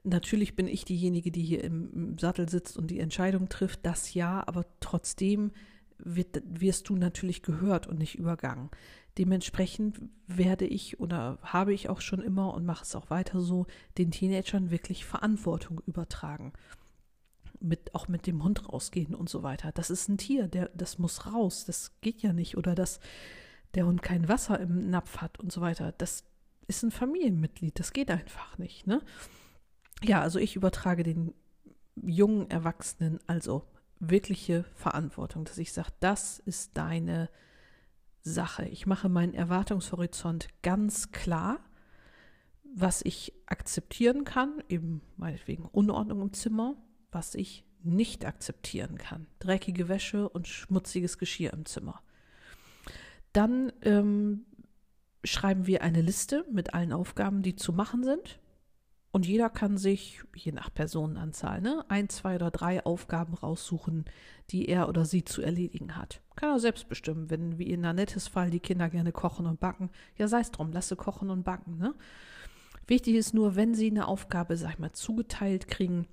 Natürlich 0.08 0.54
bin 0.54 0.68
ich 0.68 0.84
diejenige, 0.84 1.32
die 1.32 1.42
hier 1.42 1.64
im, 1.64 2.16
Sattel 2.16 2.48
sitzt 2.48 2.78
und 2.78 2.92
die 2.92 3.00
Entscheidung 3.00 3.48
trifft, 3.48 3.84
das 3.84 4.14
ja, 4.14 4.46
aber 4.46 4.64
trotzdem 4.78 5.50
wird, 5.98 6.42
wirst 6.46 6.88
du 6.88 6.94
natürlich 6.94 7.42
gehört 7.42 7.88
und 7.88 7.98
nicht 7.98 8.14
übergangen. 8.14 8.70
Dementsprechend 9.18 10.00
werde 10.28 10.64
ich 10.64 11.00
oder 11.00 11.38
habe 11.42 11.74
ich 11.74 11.88
auch 11.88 12.00
schon 12.00 12.20
immer 12.20 12.54
und 12.54 12.64
mache 12.64 12.84
es 12.84 12.94
auch 12.94 13.10
weiter 13.10 13.40
so, 13.40 13.66
den 13.98 14.12
Teenagern 14.12 14.70
wirklich 14.70 15.04
Verantwortung 15.04 15.82
übertragen. 15.86 16.52
Mit, 17.58 17.92
auch 17.92 18.06
mit 18.06 18.28
dem 18.28 18.44
Hund 18.44 18.68
rausgehen 18.68 19.12
und 19.12 19.28
so 19.28 19.42
weiter. 19.42 19.72
Das 19.72 19.90
ist 19.90 20.08
ein 20.08 20.18
Tier, 20.18 20.46
der, 20.46 20.70
das 20.74 20.98
muss 20.98 21.26
raus, 21.26 21.64
das 21.64 22.00
geht 22.00 22.22
ja 22.22 22.32
nicht. 22.32 22.56
Oder 22.56 22.76
dass 22.76 23.00
der 23.74 23.86
Hund 23.86 24.02
kein 24.02 24.28
Wasser 24.28 24.60
im 24.60 24.88
Napf 24.88 25.16
hat 25.16 25.40
und 25.40 25.50
so 25.50 25.62
weiter. 25.62 25.90
Das 25.98 26.22
ist 26.68 26.84
ein 26.84 26.92
Familienmitglied, 26.92 27.76
das 27.80 27.92
geht 27.92 28.12
einfach 28.12 28.56
nicht. 28.58 28.86
Ne? 28.86 29.02
Ja, 30.02 30.20
also 30.20 30.38
ich 30.38 30.56
übertrage 30.56 31.02
den 31.02 31.34
jungen 31.96 32.50
Erwachsenen 32.50 33.18
also 33.26 33.66
wirkliche 33.98 34.64
Verantwortung, 34.74 35.44
dass 35.44 35.58
ich 35.58 35.72
sage, 35.72 35.90
das 36.00 36.38
ist 36.38 36.76
deine 36.76 37.30
Sache. 38.22 38.66
Ich 38.66 38.86
mache 38.86 39.08
meinen 39.08 39.34
Erwartungshorizont 39.34 40.48
ganz 40.62 41.12
klar, 41.12 41.60
was 42.74 43.00
ich 43.04 43.32
akzeptieren 43.46 44.24
kann, 44.24 44.62
eben 44.68 45.00
meinetwegen 45.16 45.64
Unordnung 45.64 46.20
im 46.20 46.32
Zimmer, 46.32 46.76
was 47.10 47.34
ich 47.34 47.64
nicht 47.82 48.26
akzeptieren 48.26 48.98
kann. 48.98 49.28
Dreckige 49.38 49.88
Wäsche 49.88 50.28
und 50.28 50.48
schmutziges 50.48 51.18
Geschirr 51.18 51.52
im 51.52 51.64
Zimmer. 51.64 52.02
Dann 53.32 53.72
ähm, 53.82 54.44
schreiben 55.24 55.66
wir 55.66 55.82
eine 55.82 56.02
Liste 56.02 56.44
mit 56.50 56.74
allen 56.74 56.92
Aufgaben, 56.92 57.42
die 57.42 57.56
zu 57.56 57.72
machen 57.72 58.02
sind. 58.02 58.40
Und 59.12 59.26
jeder 59.26 59.48
kann 59.48 59.78
sich, 59.78 60.22
je 60.34 60.52
nach 60.52 60.72
Personenanzahl, 60.72 61.60
ne, 61.60 61.84
ein, 61.88 62.08
zwei 62.08 62.34
oder 62.34 62.50
drei 62.50 62.84
Aufgaben 62.84 63.34
raussuchen, 63.34 64.04
die 64.50 64.68
er 64.68 64.88
oder 64.88 65.04
sie 65.04 65.24
zu 65.24 65.42
erledigen 65.42 65.96
hat. 65.96 66.20
Kann 66.34 66.50
er 66.50 66.60
selbst 66.60 66.88
bestimmen, 66.88 67.30
wenn 67.30 67.58
wie 67.58 67.70
in 67.70 67.84
Annettes 67.84 68.28
Fall 68.28 68.50
die 68.50 68.60
Kinder 68.60 68.90
gerne 68.90 69.12
kochen 69.12 69.46
und 69.46 69.58
backen. 69.58 69.90
Ja, 70.18 70.28
sei 70.28 70.40
es 70.40 70.50
drum, 70.50 70.72
lasse 70.72 70.96
kochen 70.96 71.30
und 71.30 71.44
backen. 71.44 71.78
Ne? 71.78 71.94
Wichtig 72.86 73.14
ist 73.14 73.32
nur, 73.32 73.56
wenn 73.56 73.74
sie 73.74 73.90
eine 73.90 74.06
Aufgabe, 74.06 74.56
sag 74.56 74.72
ich 74.72 74.78
mal, 74.78 74.92
zugeteilt 74.92 75.66
kriegen, 75.66 76.06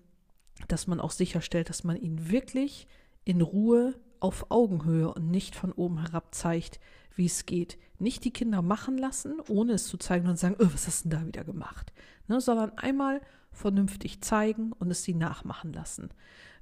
dass 0.67 0.87
man 0.87 1.01
auch 1.01 1.11
sicherstellt, 1.11 1.69
dass 1.69 1.83
man 1.83 1.97
ihnen 1.97 2.31
wirklich 2.31 2.87
in 3.25 3.41
Ruhe 3.41 3.95
auf 4.23 4.49
Augenhöhe 4.49 5.13
und 5.13 5.29
nicht 5.29 5.55
von 5.55 5.71
oben 5.73 5.99
herab 5.99 6.33
zeigt, 6.33 6.79
wie 7.15 7.25
es 7.25 7.45
geht. 7.45 7.77
Nicht 7.99 8.23
die 8.23 8.31
Kinder 8.31 8.61
machen 8.61 8.97
lassen, 8.97 9.39
ohne 9.49 9.73
es 9.73 9.87
zu 9.87 9.97
zeigen 9.97 10.27
und 10.27 10.39
sagen, 10.39 10.55
oh, 10.59 10.67
was 10.71 10.87
hast 10.87 11.05
du 11.05 11.09
denn 11.09 11.19
da 11.19 11.27
wieder 11.27 11.43
gemacht? 11.43 11.93
Ne, 12.27 12.39
sondern 12.39 12.77
einmal 12.77 13.21
vernünftig 13.51 14.21
zeigen 14.21 14.71
und 14.71 14.89
es 14.89 15.03
sie 15.03 15.13
nachmachen 15.13 15.73
lassen. 15.73 16.09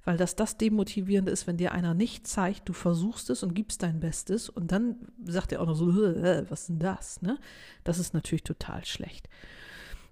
Weil 0.03 0.17
das 0.17 0.35
das 0.35 0.57
Demotivierende 0.57 1.31
ist, 1.31 1.45
wenn 1.45 1.57
dir 1.57 1.71
einer 1.71 1.93
nicht 1.93 2.25
zeigt, 2.25 2.67
du 2.67 2.73
versuchst 2.73 3.29
es 3.29 3.43
und 3.43 3.53
gibst 3.53 3.83
dein 3.83 3.99
Bestes 3.99 4.49
und 4.49 4.71
dann 4.71 4.95
sagt 5.23 5.51
er 5.51 5.61
auch 5.61 5.67
noch 5.67 5.75
so, 5.75 5.91
äh, 6.03 6.49
was 6.49 6.61
ist 6.61 6.69
denn 6.69 6.79
das? 6.79 7.21
Ne? 7.21 7.37
Das 7.83 7.99
ist 7.99 8.15
natürlich 8.15 8.43
total 8.43 8.83
schlecht. 8.85 9.29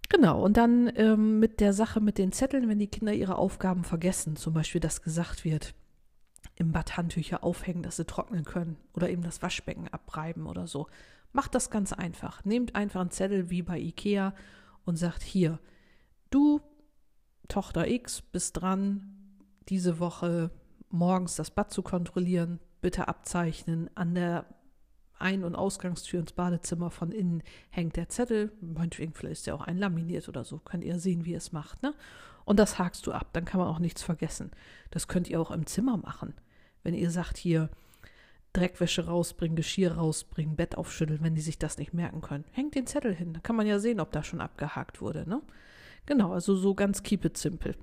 Genau, 0.09 0.43
und 0.43 0.57
dann 0.57 0.91
ähm, 0.95 1.39
mit 1.39 1.59
der 1.59 1.73
Sache 1.73 1.99
mit 1.99 2.17
den 2.17 2.31
Zetteln, 2.31 2.67
wenn 2.69 2.79
die 2.79 2.87
Kinder 2.87 3.13
ihre 3.13 3.37
Aufgaben 3.37 3.83
vergessen, 3.83 4.35
zum 4.35 4.53
Beispiel, 4.53 4.81
dass 4.81 5.01
gesagt 5.01 5.45
wird, 5.45 5.73
im 6.55 6.71
Bad 6.71 6.97
Handtücher 6.97 7.43
aufhängen, 7.43 7.83
dass 7.83 7.95
sie 7.97 8.05
trocknen 8.05 8.43
können 8.43 8.77
oder 8.93 9.09
eben 9.09 9.23
das 9.23 9.41
Waschbecken 9.41 9.87
abreiben 9.87 10.45
oder 10.45 10.67
so. 10.67 10.87
Macht 11.31 11.55
das 11.55 11.69
ganz 11.69 11.93
einfach. 11.93 12.43
Nehmt 12.45 12.75
einfach 12.75 13.01
einen 13.01 13.11
Zettel 13.11 13.49
wie 13.49 13.61
bei 13.61 13.79
Ikea 13.79 14.33
und 14.85 14.97
sagt 14.97 15.21
hier, 15.21 15.59
du, 16.29 16.61
Tochter 17.47 17.87
X, 17.87 18.21
bist 18.21 18.61
dran, 18.61 19.37
diese 19.69 19.99
Woche 19.99 20.51
morgens 20.89 21.35
das 21.35 21.51
Bad 21.51 21.71
zu 21.71 21.81
kontrollieren, 21.81 22.59
bitte 22.81 23.07
abzeichnen. 23.07 23.89
An 23.95 24.15
der 24.15 24.45
ein- 25.19 25.43
und 25.43 25.55
Ausgangstür 25.55 26.19
ins 26.19 26.33
Badezimmer 26.33 26.91
von 26.91 27.11
innen 27.11 27.43
hängt 27.69 27.95
der 27.95 28.09
Zettel. 28.09 28.51
Meinetwegen, 28.61 29.13
vielleicht 29.13 29.39
ist 29.39 29.47
der 29.47 29.55
auch 29.55 29.61
einlaminiert 29.61 30.27
oder 30.29 30.43
so. 30.43 30.59
Könnt 30.59 30.83
ihr 30.83 30.99
sehen, 30.99 31.25
wie 31.25 31.31
ihr 31.31 31.37
es 31.37 31.51
macht. 31.51 31.83
Ne? 31.83 31.93
Und 32.45 32.59
das 32.59 32.79
hakst 32.79 33.05
du 33.05 33.11
ab. 33.11 33.29
Dann 33.33 33.45
kann 33.45 33.59
man 33.59 33.69
auch 33.69 33.79
nichts 33.79 34.01
vergessen. 34.01 34.51
Das 34.91 35.07
könnt 35.07 35.29
ihr 35.29 35.39
auch 35.39 35.51
im 35.51 35.65
Zimmer 35.65 35.97
machen. 35.97 36.33
Wenn 36.83 36.93
ihr 36.93 37.11
sagt, 37.11 37.37
hier 37.37 37.69
Dreckwäsche 38.53 39.05
rausbringen, 39.05 39.55
Geschirr 39.55 39.93
rausbringen, 39.93 40.55
Bett 40.55 40.75
aufschütteln, 40.75 41.21
wenn 41.21 41.35
die 41.35 41.41
sich 41.41 41.59
das 41.59 41.77
nicht 41.77 41.93
merken 41.93 42.21
können. 42.21 42.45
Hängt 42.51 42.75
den 42.75 42.87
Zettel 42.87 43.13
hin. 43.13 43.33
Da 43.33 43.39
kann 43.39 43.55
man 43.55 43.67
ja 43.67 43.79
sehen, 43.79 43.99
ob 43.99 44.11
da 44.11 44.23
schon 44.23 44.41
abgehakt 44.41 45.01
wurde. 45.01 45.29
Ne? 45.29 45.41
Genau, 46.05 46.33
also 46.33 46.55
so 46.55 46.73
ganz 46.73 47.03
keep 47.03 47.25
it 47.25 47.37
simple. 47.37 47.75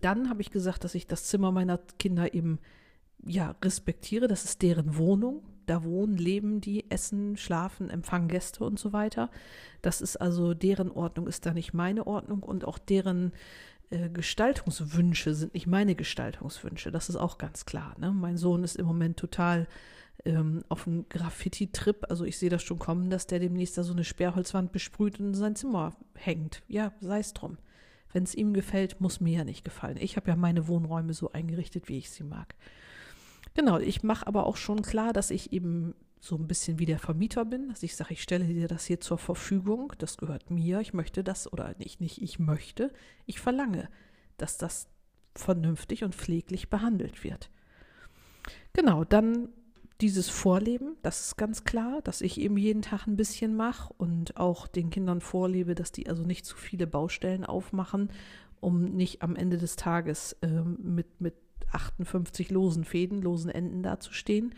Dann 0.00 0.28
habe 0.28 0.42
ich 0.42 0.50
gesagt, 0.50 0.84
dass 0.84 0.94
ich 0.94 1.06
das 1.06 1.24
Zimmer 1.24 1.50
meiner 1.50 1.78
Kinder 1.98 2.34
eben 2.34 2.60
ja 3.24 3.56
respektiere. 3.64 4.28
Das 4.28 4.44
ist 4.44 4.62
deren 4.62 4.96
Wohnung. 4.96 5.42
Da 5.70 5.84
wohnen, 5.84 6.16
leben 6.16 6.60
die, 6.60 6.90
essen, 6.90 7.36
schlafen, 7.36 7.90
empfangen 7.90 8.26
Gäste 8.26 8.64
und 8.64 8.76
so 8.76 8.92
weiter. 8.92 9.30
Das 9.82 10.00
ist 10.00 10.16
also 10.16 10.52
deren 10.52 10.90
Ordnung, 10.90 11.28
ist 11.28 11.46
da 11.46 11.54
nicht 11.54 11.72
meine 11.72 12.08
Ordnung 12.08 12.42
und 12.42 12.64
auch 12.64 12.76
deren 12.76 13.30
äh, 13.90 14.08
Gestaltungswünsche 14.08 15.32
sind 15.32 15.54
nicht 15.54 15.68
meine 15.68 15.94
Gestaltungswünsche. 15.94 16.90
Das 16.90 17.08
ist 17.08 17.14
auch 17.14 17.38
ganz 17.38 17.66
klar. 17.66 17.94
Ne? 18.00 18.10
Mein 18.10 18.36
Sohn 18.36 18.64
ist 18.64 18.74
im 18.74 18.86
Moment 18.86 19.16
total 19.16 19.68
ähm, 20.24 20.64
auf 20.68 20.88
einem 20.88 21.08
Graffiti-Trip. 21.08 22.04
Also 22.08 22.24
ich 22.24 22.36
sehe 22.36 22.50
das 22.50 22.64
schon 22.64 22.80
kommen, 22.80 23.08
dass 23.08 23.28
der 23.28 23.38
demnächst 23.38 23.78
da 23.78 23.84
so 23.84 23.92
eine 23.92 24.02
Sperrholzwand 24.02 24.72
besprüht 24.72 25.20
und 25.20 25.26
in 25.26 25.34
sein 25.34 25.54
Zimmer 25.54 25.94
hängt. 26.16 26.64
Ja, 26.66 26.92
sei 27.00 27.20
es 27.20 27.32
drum. 27.32 27.58
Wenn 28.12 28.24
es 28.24 28.34
ihm 28.34 28.54
gefällt, 28.54 29.00
muss 29.00 29.20
mir 29.20 29.38
ja 29.38 29.44
nicht 29.44 29.64
gefallen. 29.64 29.98
Ich 30.00 30.16
habe 30.16 30.30
ja 30.30 30.34
meine 30.36 30.66
Wohnräume 30.66 31.14
so 31.14 31.30
eingerichtet, 31.30 31.88
wie 31.88 31.98
ich 31.98 32.10
sie 32.10 32.24
mag. 32.24 32.56
Genau, 33.54 33.78
ich 33.78 34.02
mache 34.02 34.26
aber 34.26 34.46
auch 34.46 34.56
schon 34.56 34.82
klar, 34.82 35.12
dass 35.12 35.30
ich 35.30 35.52
eben 35.52 35.94
so 36.20 36.36
ein 36.36 36.46
bisschen 36.46 36.78
wie 36.78 36.86
der 36.86 36.98
Vermieter 36.98 37.44
bin, 37.44 37.68
dass 37.68 37.82
ich 37.82 37.96
sage, 37.96 38.12
ich 38.12 38.22
stelle 38.22 38.44
dir 38.44 38.68
das 38.68 38.84
hier 38.84 39.00
zur 39.00 39.18
Verfügung, 39.18 39.92
das 39.98 40.18
gehört 40.18 40.50
mir, 40.50 40.80
ich 40.80 40.92
möchte 40.92 41.24
das 41.24 41.50
oder 41.50 41.74
nicht, 41.78 42.00
nicht 42.00 42.20
ich 42.20 42.38
möchte, 42.38 42.92
ich 43.26 43.40
verlange, 43.40 43.88
dass 44.36 44.58
das 44.58 44.88
vernünftig 45.34 46.04
und 46.04 46.14
pfleglich 46.14 46.68
behandelt 46.68 47.24
wird. 47.24 47.50
Genau, 48.74 49.04
dann 49.04 49.48
dieses 50.00 50.28
Vorleben, 50.28 50.96
das 51.02 51.20
ist 51.20 51.36
ganz 51.36 51.64
klar, 51.64 52.00
dass 52.02 52.20
ich 52.20 52.40
eben 52.40 52.56
jeden 52.56 52.82
Tag 52.82 53.06
ein 53.06 53.16
bisschen 53.16 53.54
mache 53.56 53.92
und 53.98 54.36
auch 54.36 54.66
den 54.66 54.90
Kindern 54.90 55.20
vorlebe, 55.20 55.74
dass 55.74 55.92
die 55.92 56.08
also 56.08 56.22
nicht 56.22 56.46
zu 56.46 56.56
viele 56.56 56.86
Baustellen 56.86 57.44
aufmachen, 57.44 58.10
um 58.60 58.84
nicht 58.84 59.22
am 59.22 59.36
Ende 59.36 59.58
des 59.58 59.76
Tages 59.76 60.34
äh, 60.42 60.48
mit, 60.48 61.20
mit 61.20 61.34
58 61.72 62.50
losen 62.50 62.84
Fäden, 62.84 63.22
losen 63.22 63.50
Enden 63.50 63.82
dazustehen 63.82 64.54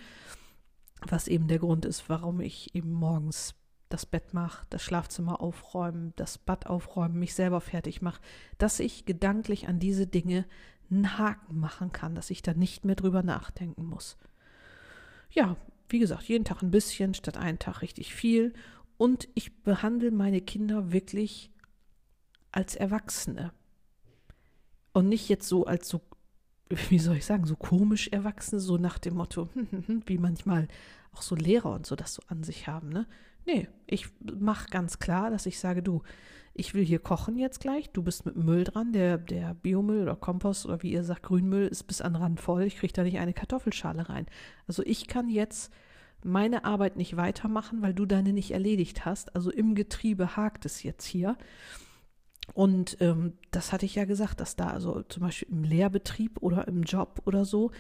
was 1.08 1.28
eben 1.28 1.48
der 1.48 1.58
Grund 1.58 1.84
ist, 1.84 2.08
warum 2.08 2.40
ich 2.40 2.74
eben 2.74 2.92
morgens 2.92 3.54
das 3.88 4.06
Bett 4.06 4.32
mache, 4.32 4.66
das 4.70 4.82
Schlafzimmer 4.82 5.40
aufräumen, 5.40 6.12
das 6.16 6.38
Bad 6.38 6.66
aufräumen, 6.66 7.18
mich 7.18 7.34
selber 7.34 7.60
fertig 7.60 8.00
mache, 8.00 8.22
dass 8.58 8.80
ich 8.80 9.04
gedanklich 9.04 9.68
an 9.68 9.78
diese 9.78 10.06
Dinge 10.06 10.46
einen 10.90 11.18
Haken 11.18 11.58
machen 11.58 11.92
kann, 11.92 12.14
dass 12.14 12.30
ich 12.30 12.42
da 12.42 12.54
nicht 12.54 12.84
mehr 12.84 12.96
drüber 12.96 13.22
nachdenken 13.22 13.84
muss. 13.84 14.16
Ja, 15.30 15.56
wie 15.88 15.98
gesagt, 15.98 16.24
jeden 16.24 16.44
Tag 16.44 16.62
ein 16.62 16.70
bisschen, 16.70 17.14
statt 17.14 17.36
einen 17.36 17.58
Tag 17.58 17.82
richtig 17.82 18.14
viel. 18.14 18.52
Und 18.96 19.28
ich 19.34 19.62
behandle 19.62 20.10
meine 20.10 20.40
Kinder 20.40 20.92
wirklich 20.92 21.50
als 22.50 22.76
Erwachsene. 22.76 23.52
Und 24.92 25.08
nicht 25.08 25.28
jetzt 25.28 25.48
so 25.48 25.66
als 25.66 25.88
so 25.88 26.02
wie 26.88 26.98
soll 26.98 27.16
ich 27.16 27.26
sagen, 27.26 27.46
so 27.46 27.56
komisch 27.56 28.08
Erwachsene, 28.08 28.60
so 28.60 28.76
nach 28.76 28.98
dem 28.98 29.14
Motto, 29.14 29.48
wie 30.06 30.18
manchmal 30.18 30.68
auch 31.12 31.22
so 31.22 31.34
Lehrer 31.34 31.72
und 31.72 31.86
so 31.86 31.96
das 31.96 32.14
so 32.14 32.22
an 32.28 32.42
sich 32.42 32.66
haben, 32.66 32.88
ne? 32.88 33.06
Nee, 33.44 33.68
ich 33.86 34.06
mache 34.22 34.68
ganz 34.70 35.00
klar, 35.00 35.30
dass 35.30 35.46
ich 35.46 35.58
sage, 35.58 35.82
du, 35.82 36.02
ich 36.54 36.74
will 36.74 36.84
hier 36.84 37.00
kochen 37.00 37.36
jetzt 37.36 37.60
gleich, 37.60 37.90
du 37.90 38.02
bist 38.02 38.24
mit 38.24 38.36
Müll 38.36 38.62
dran, 38.62 38.92
der, 38.92 39.18
der 39.18 39.54
Biomüll 39.54 40.02
oder 40.02 40.14
Kompost 40.14 40.64
oder 40.64 40.82
wie 40.82 40.92
ihr 40.92 41.02
sagt, 41.02 41.24
Grünmüll 41.24 41.66
ist 41.66 41.84
bis 41.84 42.00
an 42.00 42.14
Rand 42.14 42.40
voll, 42.40 42.62
ich 42.62 42.76
kriege 42.76 42.92
da 42.92 43.02
nicht 43.02 43.18
eine 43.18 43.32
Kartoffelschale 43.32 44.08
rein. 44.08 44.26
Also 44.68 44.84
ich 44.84 45.08
kann 45.08 45.28
jetzt 45.28 45.72
meine 46.24 46.64
Arbeit 46.64 46.96
nicht 46.96 47.16
weitermachen, 47.16 47.82
weil 47.82 47.94
du 47.94 48.06
deine 48.06 48.32
nicht 48.32 48.52
erledigt 48.52 49.04
hast. 49.04 49.34
Also 49.34 49.50
im 49.50 49.74
Getriebe 49.74 50.36
hakt 50.36 50.64
es 50.66 50.82
jetzt 50.82 51.04
hier. 51.04 51.36
Und 52.54 52.98
ähm, 53.00 53.34
das 53.50 53.72
hatte 53.72 53.86
ich 53.86 53.94
ja 53.94 54.04
gesagt, 54.04 54.40
dass 54.40 54.56
da 54.56 54.68
also 54.68 55.02
zum 55.02 55.22
Beispiel 55.22 55.48
im 55.48 55.64
Lehrbetrieb 55.64 56.42
oder 56.42 56.68
im 56.68 56.82
Job 56.82 57.22
oder 57.24 57.44
so 57.44 57.70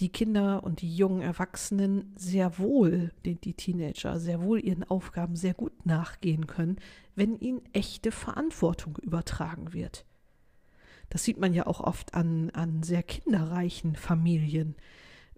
die 0.00 0.08
Kinder 0.08 0.64
und 0.64 0.80
die 0.80 0.94
jungen 0.94 1.22
Erwachsenen 1.22 2.12
sehr 2.16 2.58
wohl, 2.58 3.12
die, 3.24 3.36
die 3.36 3.54
Teenager, 3.54 4.18
sehr 4.18 4.42
wohl 4.42 4.64
ihren 4.64 4.82
Aufgaben 4.82 5.36
sehr 5.36 5.54
gut 5.54 5.86
nachgehen 5.86 6.46
können, 6.46 6.76
wenn 7.14 7.38
ihnen 7.38 7.62
echte 7.72 8.10
Verantwortung 8.10 8.98
übertragen 9.02 9.72
wird. 9.72 10.04
Das 11.10 11.22
sieht 11.22 11.38
man 11.38 11.54
ja 11.54 11.66
auch 11.66 11.80
oft 11.80 12.14
an, 12.14 12.50
an 12.50 12.82
sehr 12.82 13.02
kinderreichen 13.02 13.94
Familien, 13.94 14.74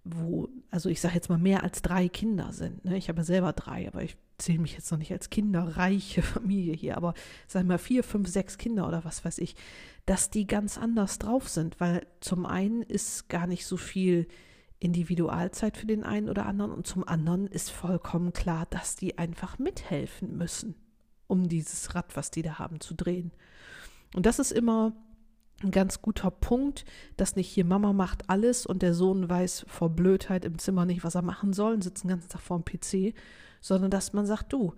wo, 0.05 0.49
also 0.71 0.89
ich 0.89 1.01
sage 1.01 1.17
jetzt 1.17 1.29
mal, 1.29 1.39
mehr 1.39 1.63
als 1.63 1.83
drei 1.83 2.09
Kinder 2.09 2.53
sind. 2.53 2.85
Ne? 2.85 2.97
Ich 2.97 3.09
habe 3.09 3.25
selber 3.25 3.53
drei, 3.53 3.89
aber 3.89 4.03
ich 4.03 4.17
zähle 4.39 4.59
mich 4.59 4.75
jetzt 4.75 4.91
noch 4.91 4.99
nicht 4.99 5.13
als 5.13 5.31
kinderreiche 5.31 6.23
Familie 6.23 6.75
hier, 6.75 6.97
aber 6.97 7.15
sagen 7.47 7.69
wir 7.69 7.79
vier, 7.79 8.05
fünf, 8.05 8.29
sechs 8.29 8.59
Kinder 8.59 8.87
oder 8.87 9.05
was 9.05 9.25
weiß 9.25 9.39
ich, 9.39 9.57
dass 10.05 10.31
die 10.31 10.47
ganz 10.47 10.79
anders 10.79 11.19
drauf 11.19 11.49
sind, 11.49 11.81
weil 11.81 12.07
zum 12.21 12.47
einen 12.47 12.83
ist 12.83 13.29
gar 13.29 13.47
nicht 13.47 13.67
so 13.67 13.77
viel 13.77 14.29
Individualzeit 14.79 15.77
für 15.77 15.87
den 15.87 16.05
einen 16.05 16.29
oder 16.29 16.47
anderen 16.47 16.73
und 16.73 16.87
zum 16.87 17.07
anderen 17.07 17.47
ist 17.47 17.71
vollkommen 17.71 18.33
klar, 18.33 18.67
dass 18.71 18.95
die 18.95 19.19
einfach 19.19 19.59
mithelfen 19.59 20.37
müssen, 20.37 20.75
um 21.27 21.49
dieses 21.49 21.95
Rad, 21.95 22.17
was 22.17 22.31
die 22.31 22.43
da 22.43 22.59
haben, 22.59 22.81
zu 22.81 22.95
drehen. 22.95 23.33
Und 24.15 24.27
das 24.27 24.39
ist 24.39 24.53
immer 24.53 24.93
ein 25.63 25.71
ganz 25.71 26.03
guter 26.03 26.31
Punkt, 26.31 26.85
dass 27.17 27.37
nicht 27.37 27.49
hier 27.49 27.65
Mama 27.65 27.95
macht 27.95 28.29
alles 28.29 28.67
und 28.67 28.83
der 28.83 28.93
Sohn 28.93 29.29
weiß 29.29 29.65
vor 29.69 29.91
Blödheit 29.91 30.45
im 30.45 30.59
Zimmer 30.59 30.85
nicht, 30.85 31.03
was 31.03 31.15
er 31.15 31.23
machen 31.23 31.55
soll 31.55 31.73
und 31.73 31.83
sitzt 31.83 32.05
den 32.05 32.11
ganzen 32.11 32.29
Tag 32.29 32.43
vor 32.43 32.61
dem 32.61 32.65
PC, 32.65 33.15
sondern 33.61 33.91
dass 33.91 34.13
man 34.13 34.27
sagt, 34.27 34.53
du, 34.53 34.75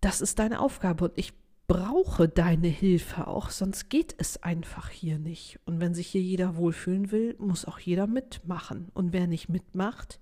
das 0.00 0.20
ist 0.20 0.38
deine 0.38 0.60
Aufgabe 0.60 1.04
und 1.04 1.12
ich 1.16 1.32
brauche 1.66 2.28
deine 2.28 2.66
Hilfe 2.66 3.28
auch, 3.28 3.50
sonst 3.50 3.90
geht 3.90 4.14
es 4.18 4.42
einfach 4.42 4.88
hier 4.88 5.18
nicht. 5.18 5.60
Und 5.66 5.80
wenn 5.80 5.94
sich 5.94 6.08
hier 6.08 6.20
jeder 6.20 6.56
wohlfühlen 6.56 7.12
will, 7.12 7.36
muss 7.38 7.64
auch 7.64 7.78
jeder 7.78 8.08
mitmachen. 8.08 8.88
Und 8.92 9.12
wer 9.12 9.28
nicht 9.28 9.48
mitmacht, 9.48 10.18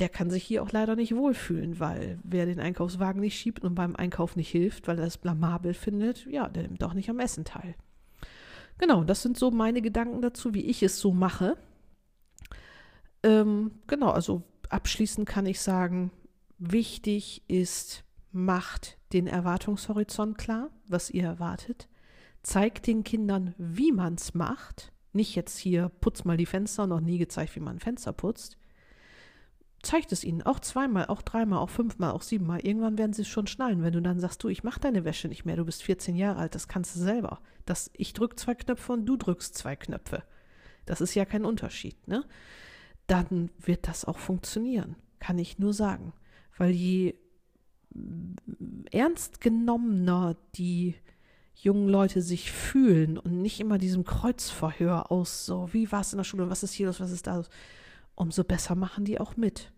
der 0.00 0.08
kann 0.08 0.28
sich 0.28 0.42
hier 0.42 0.64
auch 0.64 0.72
leider 0.72 0.96
nicht 0.96 1.14
wohlfühlen, 1.14 1.78
weil 1.78 2.18
wer 2.24 2.44
den 2.44 2.58
Einkaufswagen 2.58 3.20
nicht 3.20 3.38
schiebt 3.38 3.62
und 3.62 3.76
beim 3.76 3.94
Einkauf 3.94 4.34
nicht 4.34 4.50
hilft, 4.50 4.88
weil 4.88 4.98
er 4.98 5.06
es 5.06 5.16
blamabel 5.16 5.74
findet, 5.74 6.26
ja, 6.26 6.48
der 6.48 6.64
nimmt 6.64 6.82
doch 6.82 6.94
nicht 6.94 7.08
am 7.08 7.20
Essen 7.20 7.44
teil. 7.44 7.76
Genau, 8.78 9.04
das 9.04 9.22
sind 9.22 9.38
so 9.38 9.50
meine 9.50 9.80
Gedanken 9.80 10.20
dazu, 10.20 10.54
wie 10.54 10.66
ich 10.66 10.82
es 10.82 10.98
so 10.98 11.12
mache. 11.12 11.56
Ähm, 13.22 13.70
genau, 13.86 14.10
also 14.10 14.42
abschließend 14.70 15.28
kann 15.28 15.46
ich 15.46 15.60
sagen, 15.60 16.10
wichtig 16.58 17.42
ist, 17.48 18.04
macht 18.32 18.98
den 19.12 19.26
Erwartungshorizont 19.26 20.38
klar, 20.38 20.70
was 20.88 21.10
ihr 21.10 21.24
erwartet. 21.24 21.88
Zeigt 22.42 22.86
den 22.86 23.02
Kindern, 23.02 23.54
wie 23.58 23.92
man 23.92 24.14
es 24.14 24.34
macht. 24.34 24.92
Nicht 25.12 25.34
jetzt 25.34 25.56
hier, 25.58 25.88
putz 26.00 26.24
mal 26.24 26.36
die 26.36 26.46
Fenster, 26.46 26.86
noch 26.86 27.00
nie 27.00 27.18
gezeigt, 27.18 27.56
wie 27.56 27.60
man 27.60 27.80
Fenster 27.80 28.12
putzt. 28.12 28.58
Zeigt 29.82 30.12
es 30.12 30.24
ihnen 30.24 30.42
auch 30.42 30.60
zweimal, 30.60 31.06
auch 31.06 31.22
dreimal, 31.22 31.60
auch 31.60 31.70
fünfmal, 31.70 32.10
auch 32.10 32.22
siebenmal. 32.22 32.60
Irgendwann 32.60 32.98
werden 32.98 33.12
sie 33.12 33.22
es 33.22 33.28
schon 33.28 33.46
schnallen, 33.46 33.82
wenn 33.82 33.92
du 33.92 34.02
dann 34.02 34.20
sagst, 34.20 34.42
du, 34.42 34.48
ich 34.48 34.64
mach 34.64 34.78
deine 34.78 35.04
Wäsche 35.04 35.28
nicht 35.28 35.44
mehr, 35.44 35.56
du 35.56 35.64
bist 35.64 35.82
14 35.82 36.16
Jahre 36.16 36.40
alt, 36.40 36.54
das 36.54 36.68
kannst 36.68 36.96
du 36.96 37.00
selber. 37.00 37.40
Das, 37.64 37.90
ich 37.94 38.12
drück 38.12 38.38
zwei 38.38 38.54
Knöpfe 38.54 38.92
und 38.92 39.06
du 39.06 39.16
drückst 39.16 39.54
zwei 39.54 39.76
Knöpfe. 39.76 40.22
Das 40.86 41.00
ist 41.00 41.14
ja 41.14 41.24
kein 41.24 41.44
Unterschied, 41.44 42.06
ne? 42.06 42.24
Dann 43.06 43.50
wird 43.58 43.88
das 43.88 44.04
auch 44.04 44.18
funktionieren, 44.18 44.96
kann 45.18 45.38
ich 45.38 45.58
nur 45.58 45.72
sagen. 45.72 46.12
Weil 46.56 46.70
je 46.72 47.14
ernst 48.90 49.40
genommener 49.40 50.36
die 50.54 50.96
jungen 51.54 51.88
Leute 51.88 52.20
sich 52.20 52.52
fühlen 52.52 53.16
und 53.16 53.40
nicht 53.40 53.60
immer 53.60 53.78
diesem 53.78 54.04
Kreuzverhör 54.04 55.10
aus, 55.10 55.46
so, 55.46 55.72
wie 55.72 55.90
war 55.90 56.02
es 56.02 56.12
in 56.12 56.18
der 56.18 56.24
Schule, 56.24 56.50
was 56.50 56.62
ist 56.62 56.72
hier 56.72 56.86
los, 56.86 57.00
was 57.00 57.10
ist 57.10 57.26
da 57.26 57.36
los, 57.36 57.48
umso 58.14 58.44
besser 58.44 58.74
machen 58.74 59.04
die 59.04 59.18
auch 59.18 59.36
mit. 59.36 59.72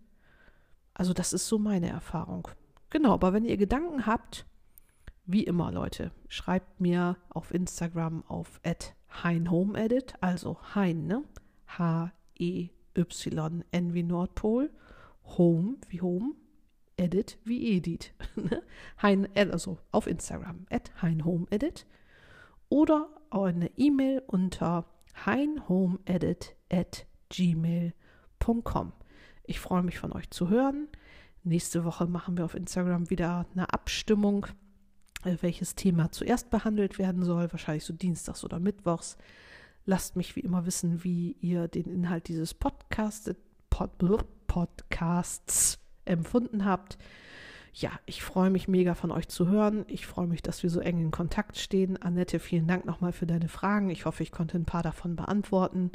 Also 0.95 1.12
das 1.12 1.33
ist 1.33 1.47
so 1.47 1.59
meine 1.59 1.89
Erfahrung. 1.89 2.49
Genau, 2.91 3.12
aber 3.12 3.33
wenn 3.33 3.45
ihr 3.45 3.57
Gedanken 3.57 4.07
habt, 4.07 4.47
wie 5.26 5.45
immer, 5.45 5.70
Leute, 5.70 6.11
schreibt 6.29 6.81
mir 6.81 7.16
auf 7.29 7.53
Instagram 7.53 8.24
auf 8.26 8.61
@heinhomeedit, 9.22 10.14
also 10.20 10.59
Hein, 10.74 11.07
ne? 11.07 11.22
H 11.66 12.12
E 12.37 12.70
Y 12.99 13.64
N 13.70 13.94
wie 13.94 14.03
Nordpol, 14.03 14.70
Home 15.36 15.76
wie 15.88 16.01
Home, 16.01 16.34
Edit 16.96 17.38
wie 17.44 17.76
Edit. 17.76 18.12
Ne? 18.36 18.62
hein, 19.03 19.28
also 19.34 19.78
auf 19.90 20.07
Instagram, 20.07 20.66
at 20.70 20.90
heinhomeedit 21.03 21.86
oder 22.68 23.09
eine 23.30 23.70
E-Mail 23.76 24.22
unter 24.26 24.84
heinhomeedit 25.26 26.57
at 26.70 27.07
gmail.com. 27.30 28.92
Ich 29.44 29.61
freue 29.61 29.82
mich 29.82 29.99
von 29.99 30.12
euch 30.12 30.30
zu 30.30 30.49
hören. 30.49 30.88
Nächste 31.42 31.84
Woche 31.84 32.07
machen 32.07 32.36
wir 32.36 32.44
auf 32.44 32.55
Instagram 32.55 33.11
wieder 33.11 33.46
eine 33.53 33.72
Abstimmung, 33.72 34.46
äh, 35.24 35.36
welches 35.40 35.74
Thema 35.74 36.11
zuerst 36.12 36.51
behandelt 36.51 36.99
werden 36.99 37.22
soll, 37.22 37.51
wahrscheinlich 37.51 37.84
so 37.84 37.94
dienstags 37.94 38.44
oder 38.44 38.59
mittwochs. 38.61 39.16
Lasst 39.89 40.16
mich 40.16 40.36
wie 40.36 40.41
immer 40.41 40.66
wissen, 40.66 41.03
wie 41.03 41.34
ihr 41.41 41.66
den 41.66 41.86
Inhalt 41.86 42.28
dieses 42.28 42.53
Podcast, 42.53 43.34
Pod, 43.70 43.91
Podcasts 44.47 45.78
empfunden 46.05 46.66
habt. 46.66 46.99
Ja, 47.72 47.93
ich 48.05 48.22
freue 48.22 48.51
mich 48.51 48.68
mega 48.68 48.95
von 48.95 49.11
euch 49.11 49.28
zu 49.28 49.49
hören. 49.49 49.86
Ich 49.89 50.07
freue 50.07 50.26
mich, 50.26 50.43
dass 50.43 50.62
wir 50.62 50.68
so 50.68 50.80
eng 50.80 51.01
in 51.01 51.11
Kontakt 51.11 51.57
stehen. 51.57 51.97
Annette, 51.97 52.39
vielen 52.39 52.66
Dank 52.66 52.84
nochmal 52.84 53.12
für 53.12 53.24
deine 53.24 53.49
Fragen. 53.49 53.89
Ich 53.89 54.05
hoffe, 54.05 54.22
ich 54.22 54.30
konnte 54.30 54.59
ein 54.59 54.66
paar 54.66 54.82
davon 54.82 55.16
beantworten. 55.16 55.91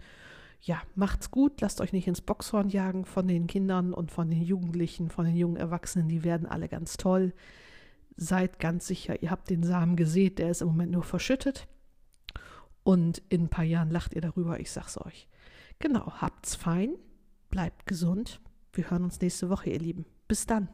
Ja, 0.59 0.81
macht's 0.95 1.29
gut, 1.29 1.61
lasst 1.61 1.79
euch 1.79 1.93
nicht 1.93 2.07
ins 2.07 2.21
Boxhorn 2.21 2.69
jagen 2.69 3.05
von 3.05 3.27
den 3.27 3.45
Kindern 3.45 3.93
und 3.93 4.11
von 4.11 4.27
den 4.27 4.41
Jugendlichen, 4.41 5.11
von 5.11 5.25
den 5.25 5.35
jungen 5.35 5.57
Erwachsenen, 5.57 6.09
die 6.09 6.23
werden 6.23 6.47
alle 6.47 6.67
ganz 6.67 6.97
toll. 6.97 7.31
Seid 8.17 8.57
ganz 8.57 8.87
sicher, 8.87 9.21
ihr 9.21 9.29
habt 9.29 9.51
den 9.51 9.61
Samen 9.61 9.95
gesät, 9.95 10.39
der 10.39 10.49
ist 10.49 10.63
im 10.63 10.69
Moment 10.69 10.93
nur 10.93 11.03
verschüttet. 11.03 11.67
Und 12.83 13.21
in 13.29 13.43
ein 13.43 13.49
paar 13.49 13.63
Jahren 13.63 13.89
lacht 13.89 14.13
ihr 14.13 14.21
darüber, 14.21 14.59
ich 14.59 14.71
sag's 14.71 14.97
euch. 14.97 15.27
Genau, 15.79 16.13
habt's 16.21 16.55
fein, 16.55 16.95
bleibt 17.49 17.85
gesund. 17.85 18.41
Wir 18.73 18.89
hören 18.89 19.03
uns 19.03 19.21
nächste 19.21 19.49
Woche, 19.49 19.69
ihr 19.69 19.79
Lieben. 19.79 20.05
Bis 20.27 20.45
dann. 20.45 20.69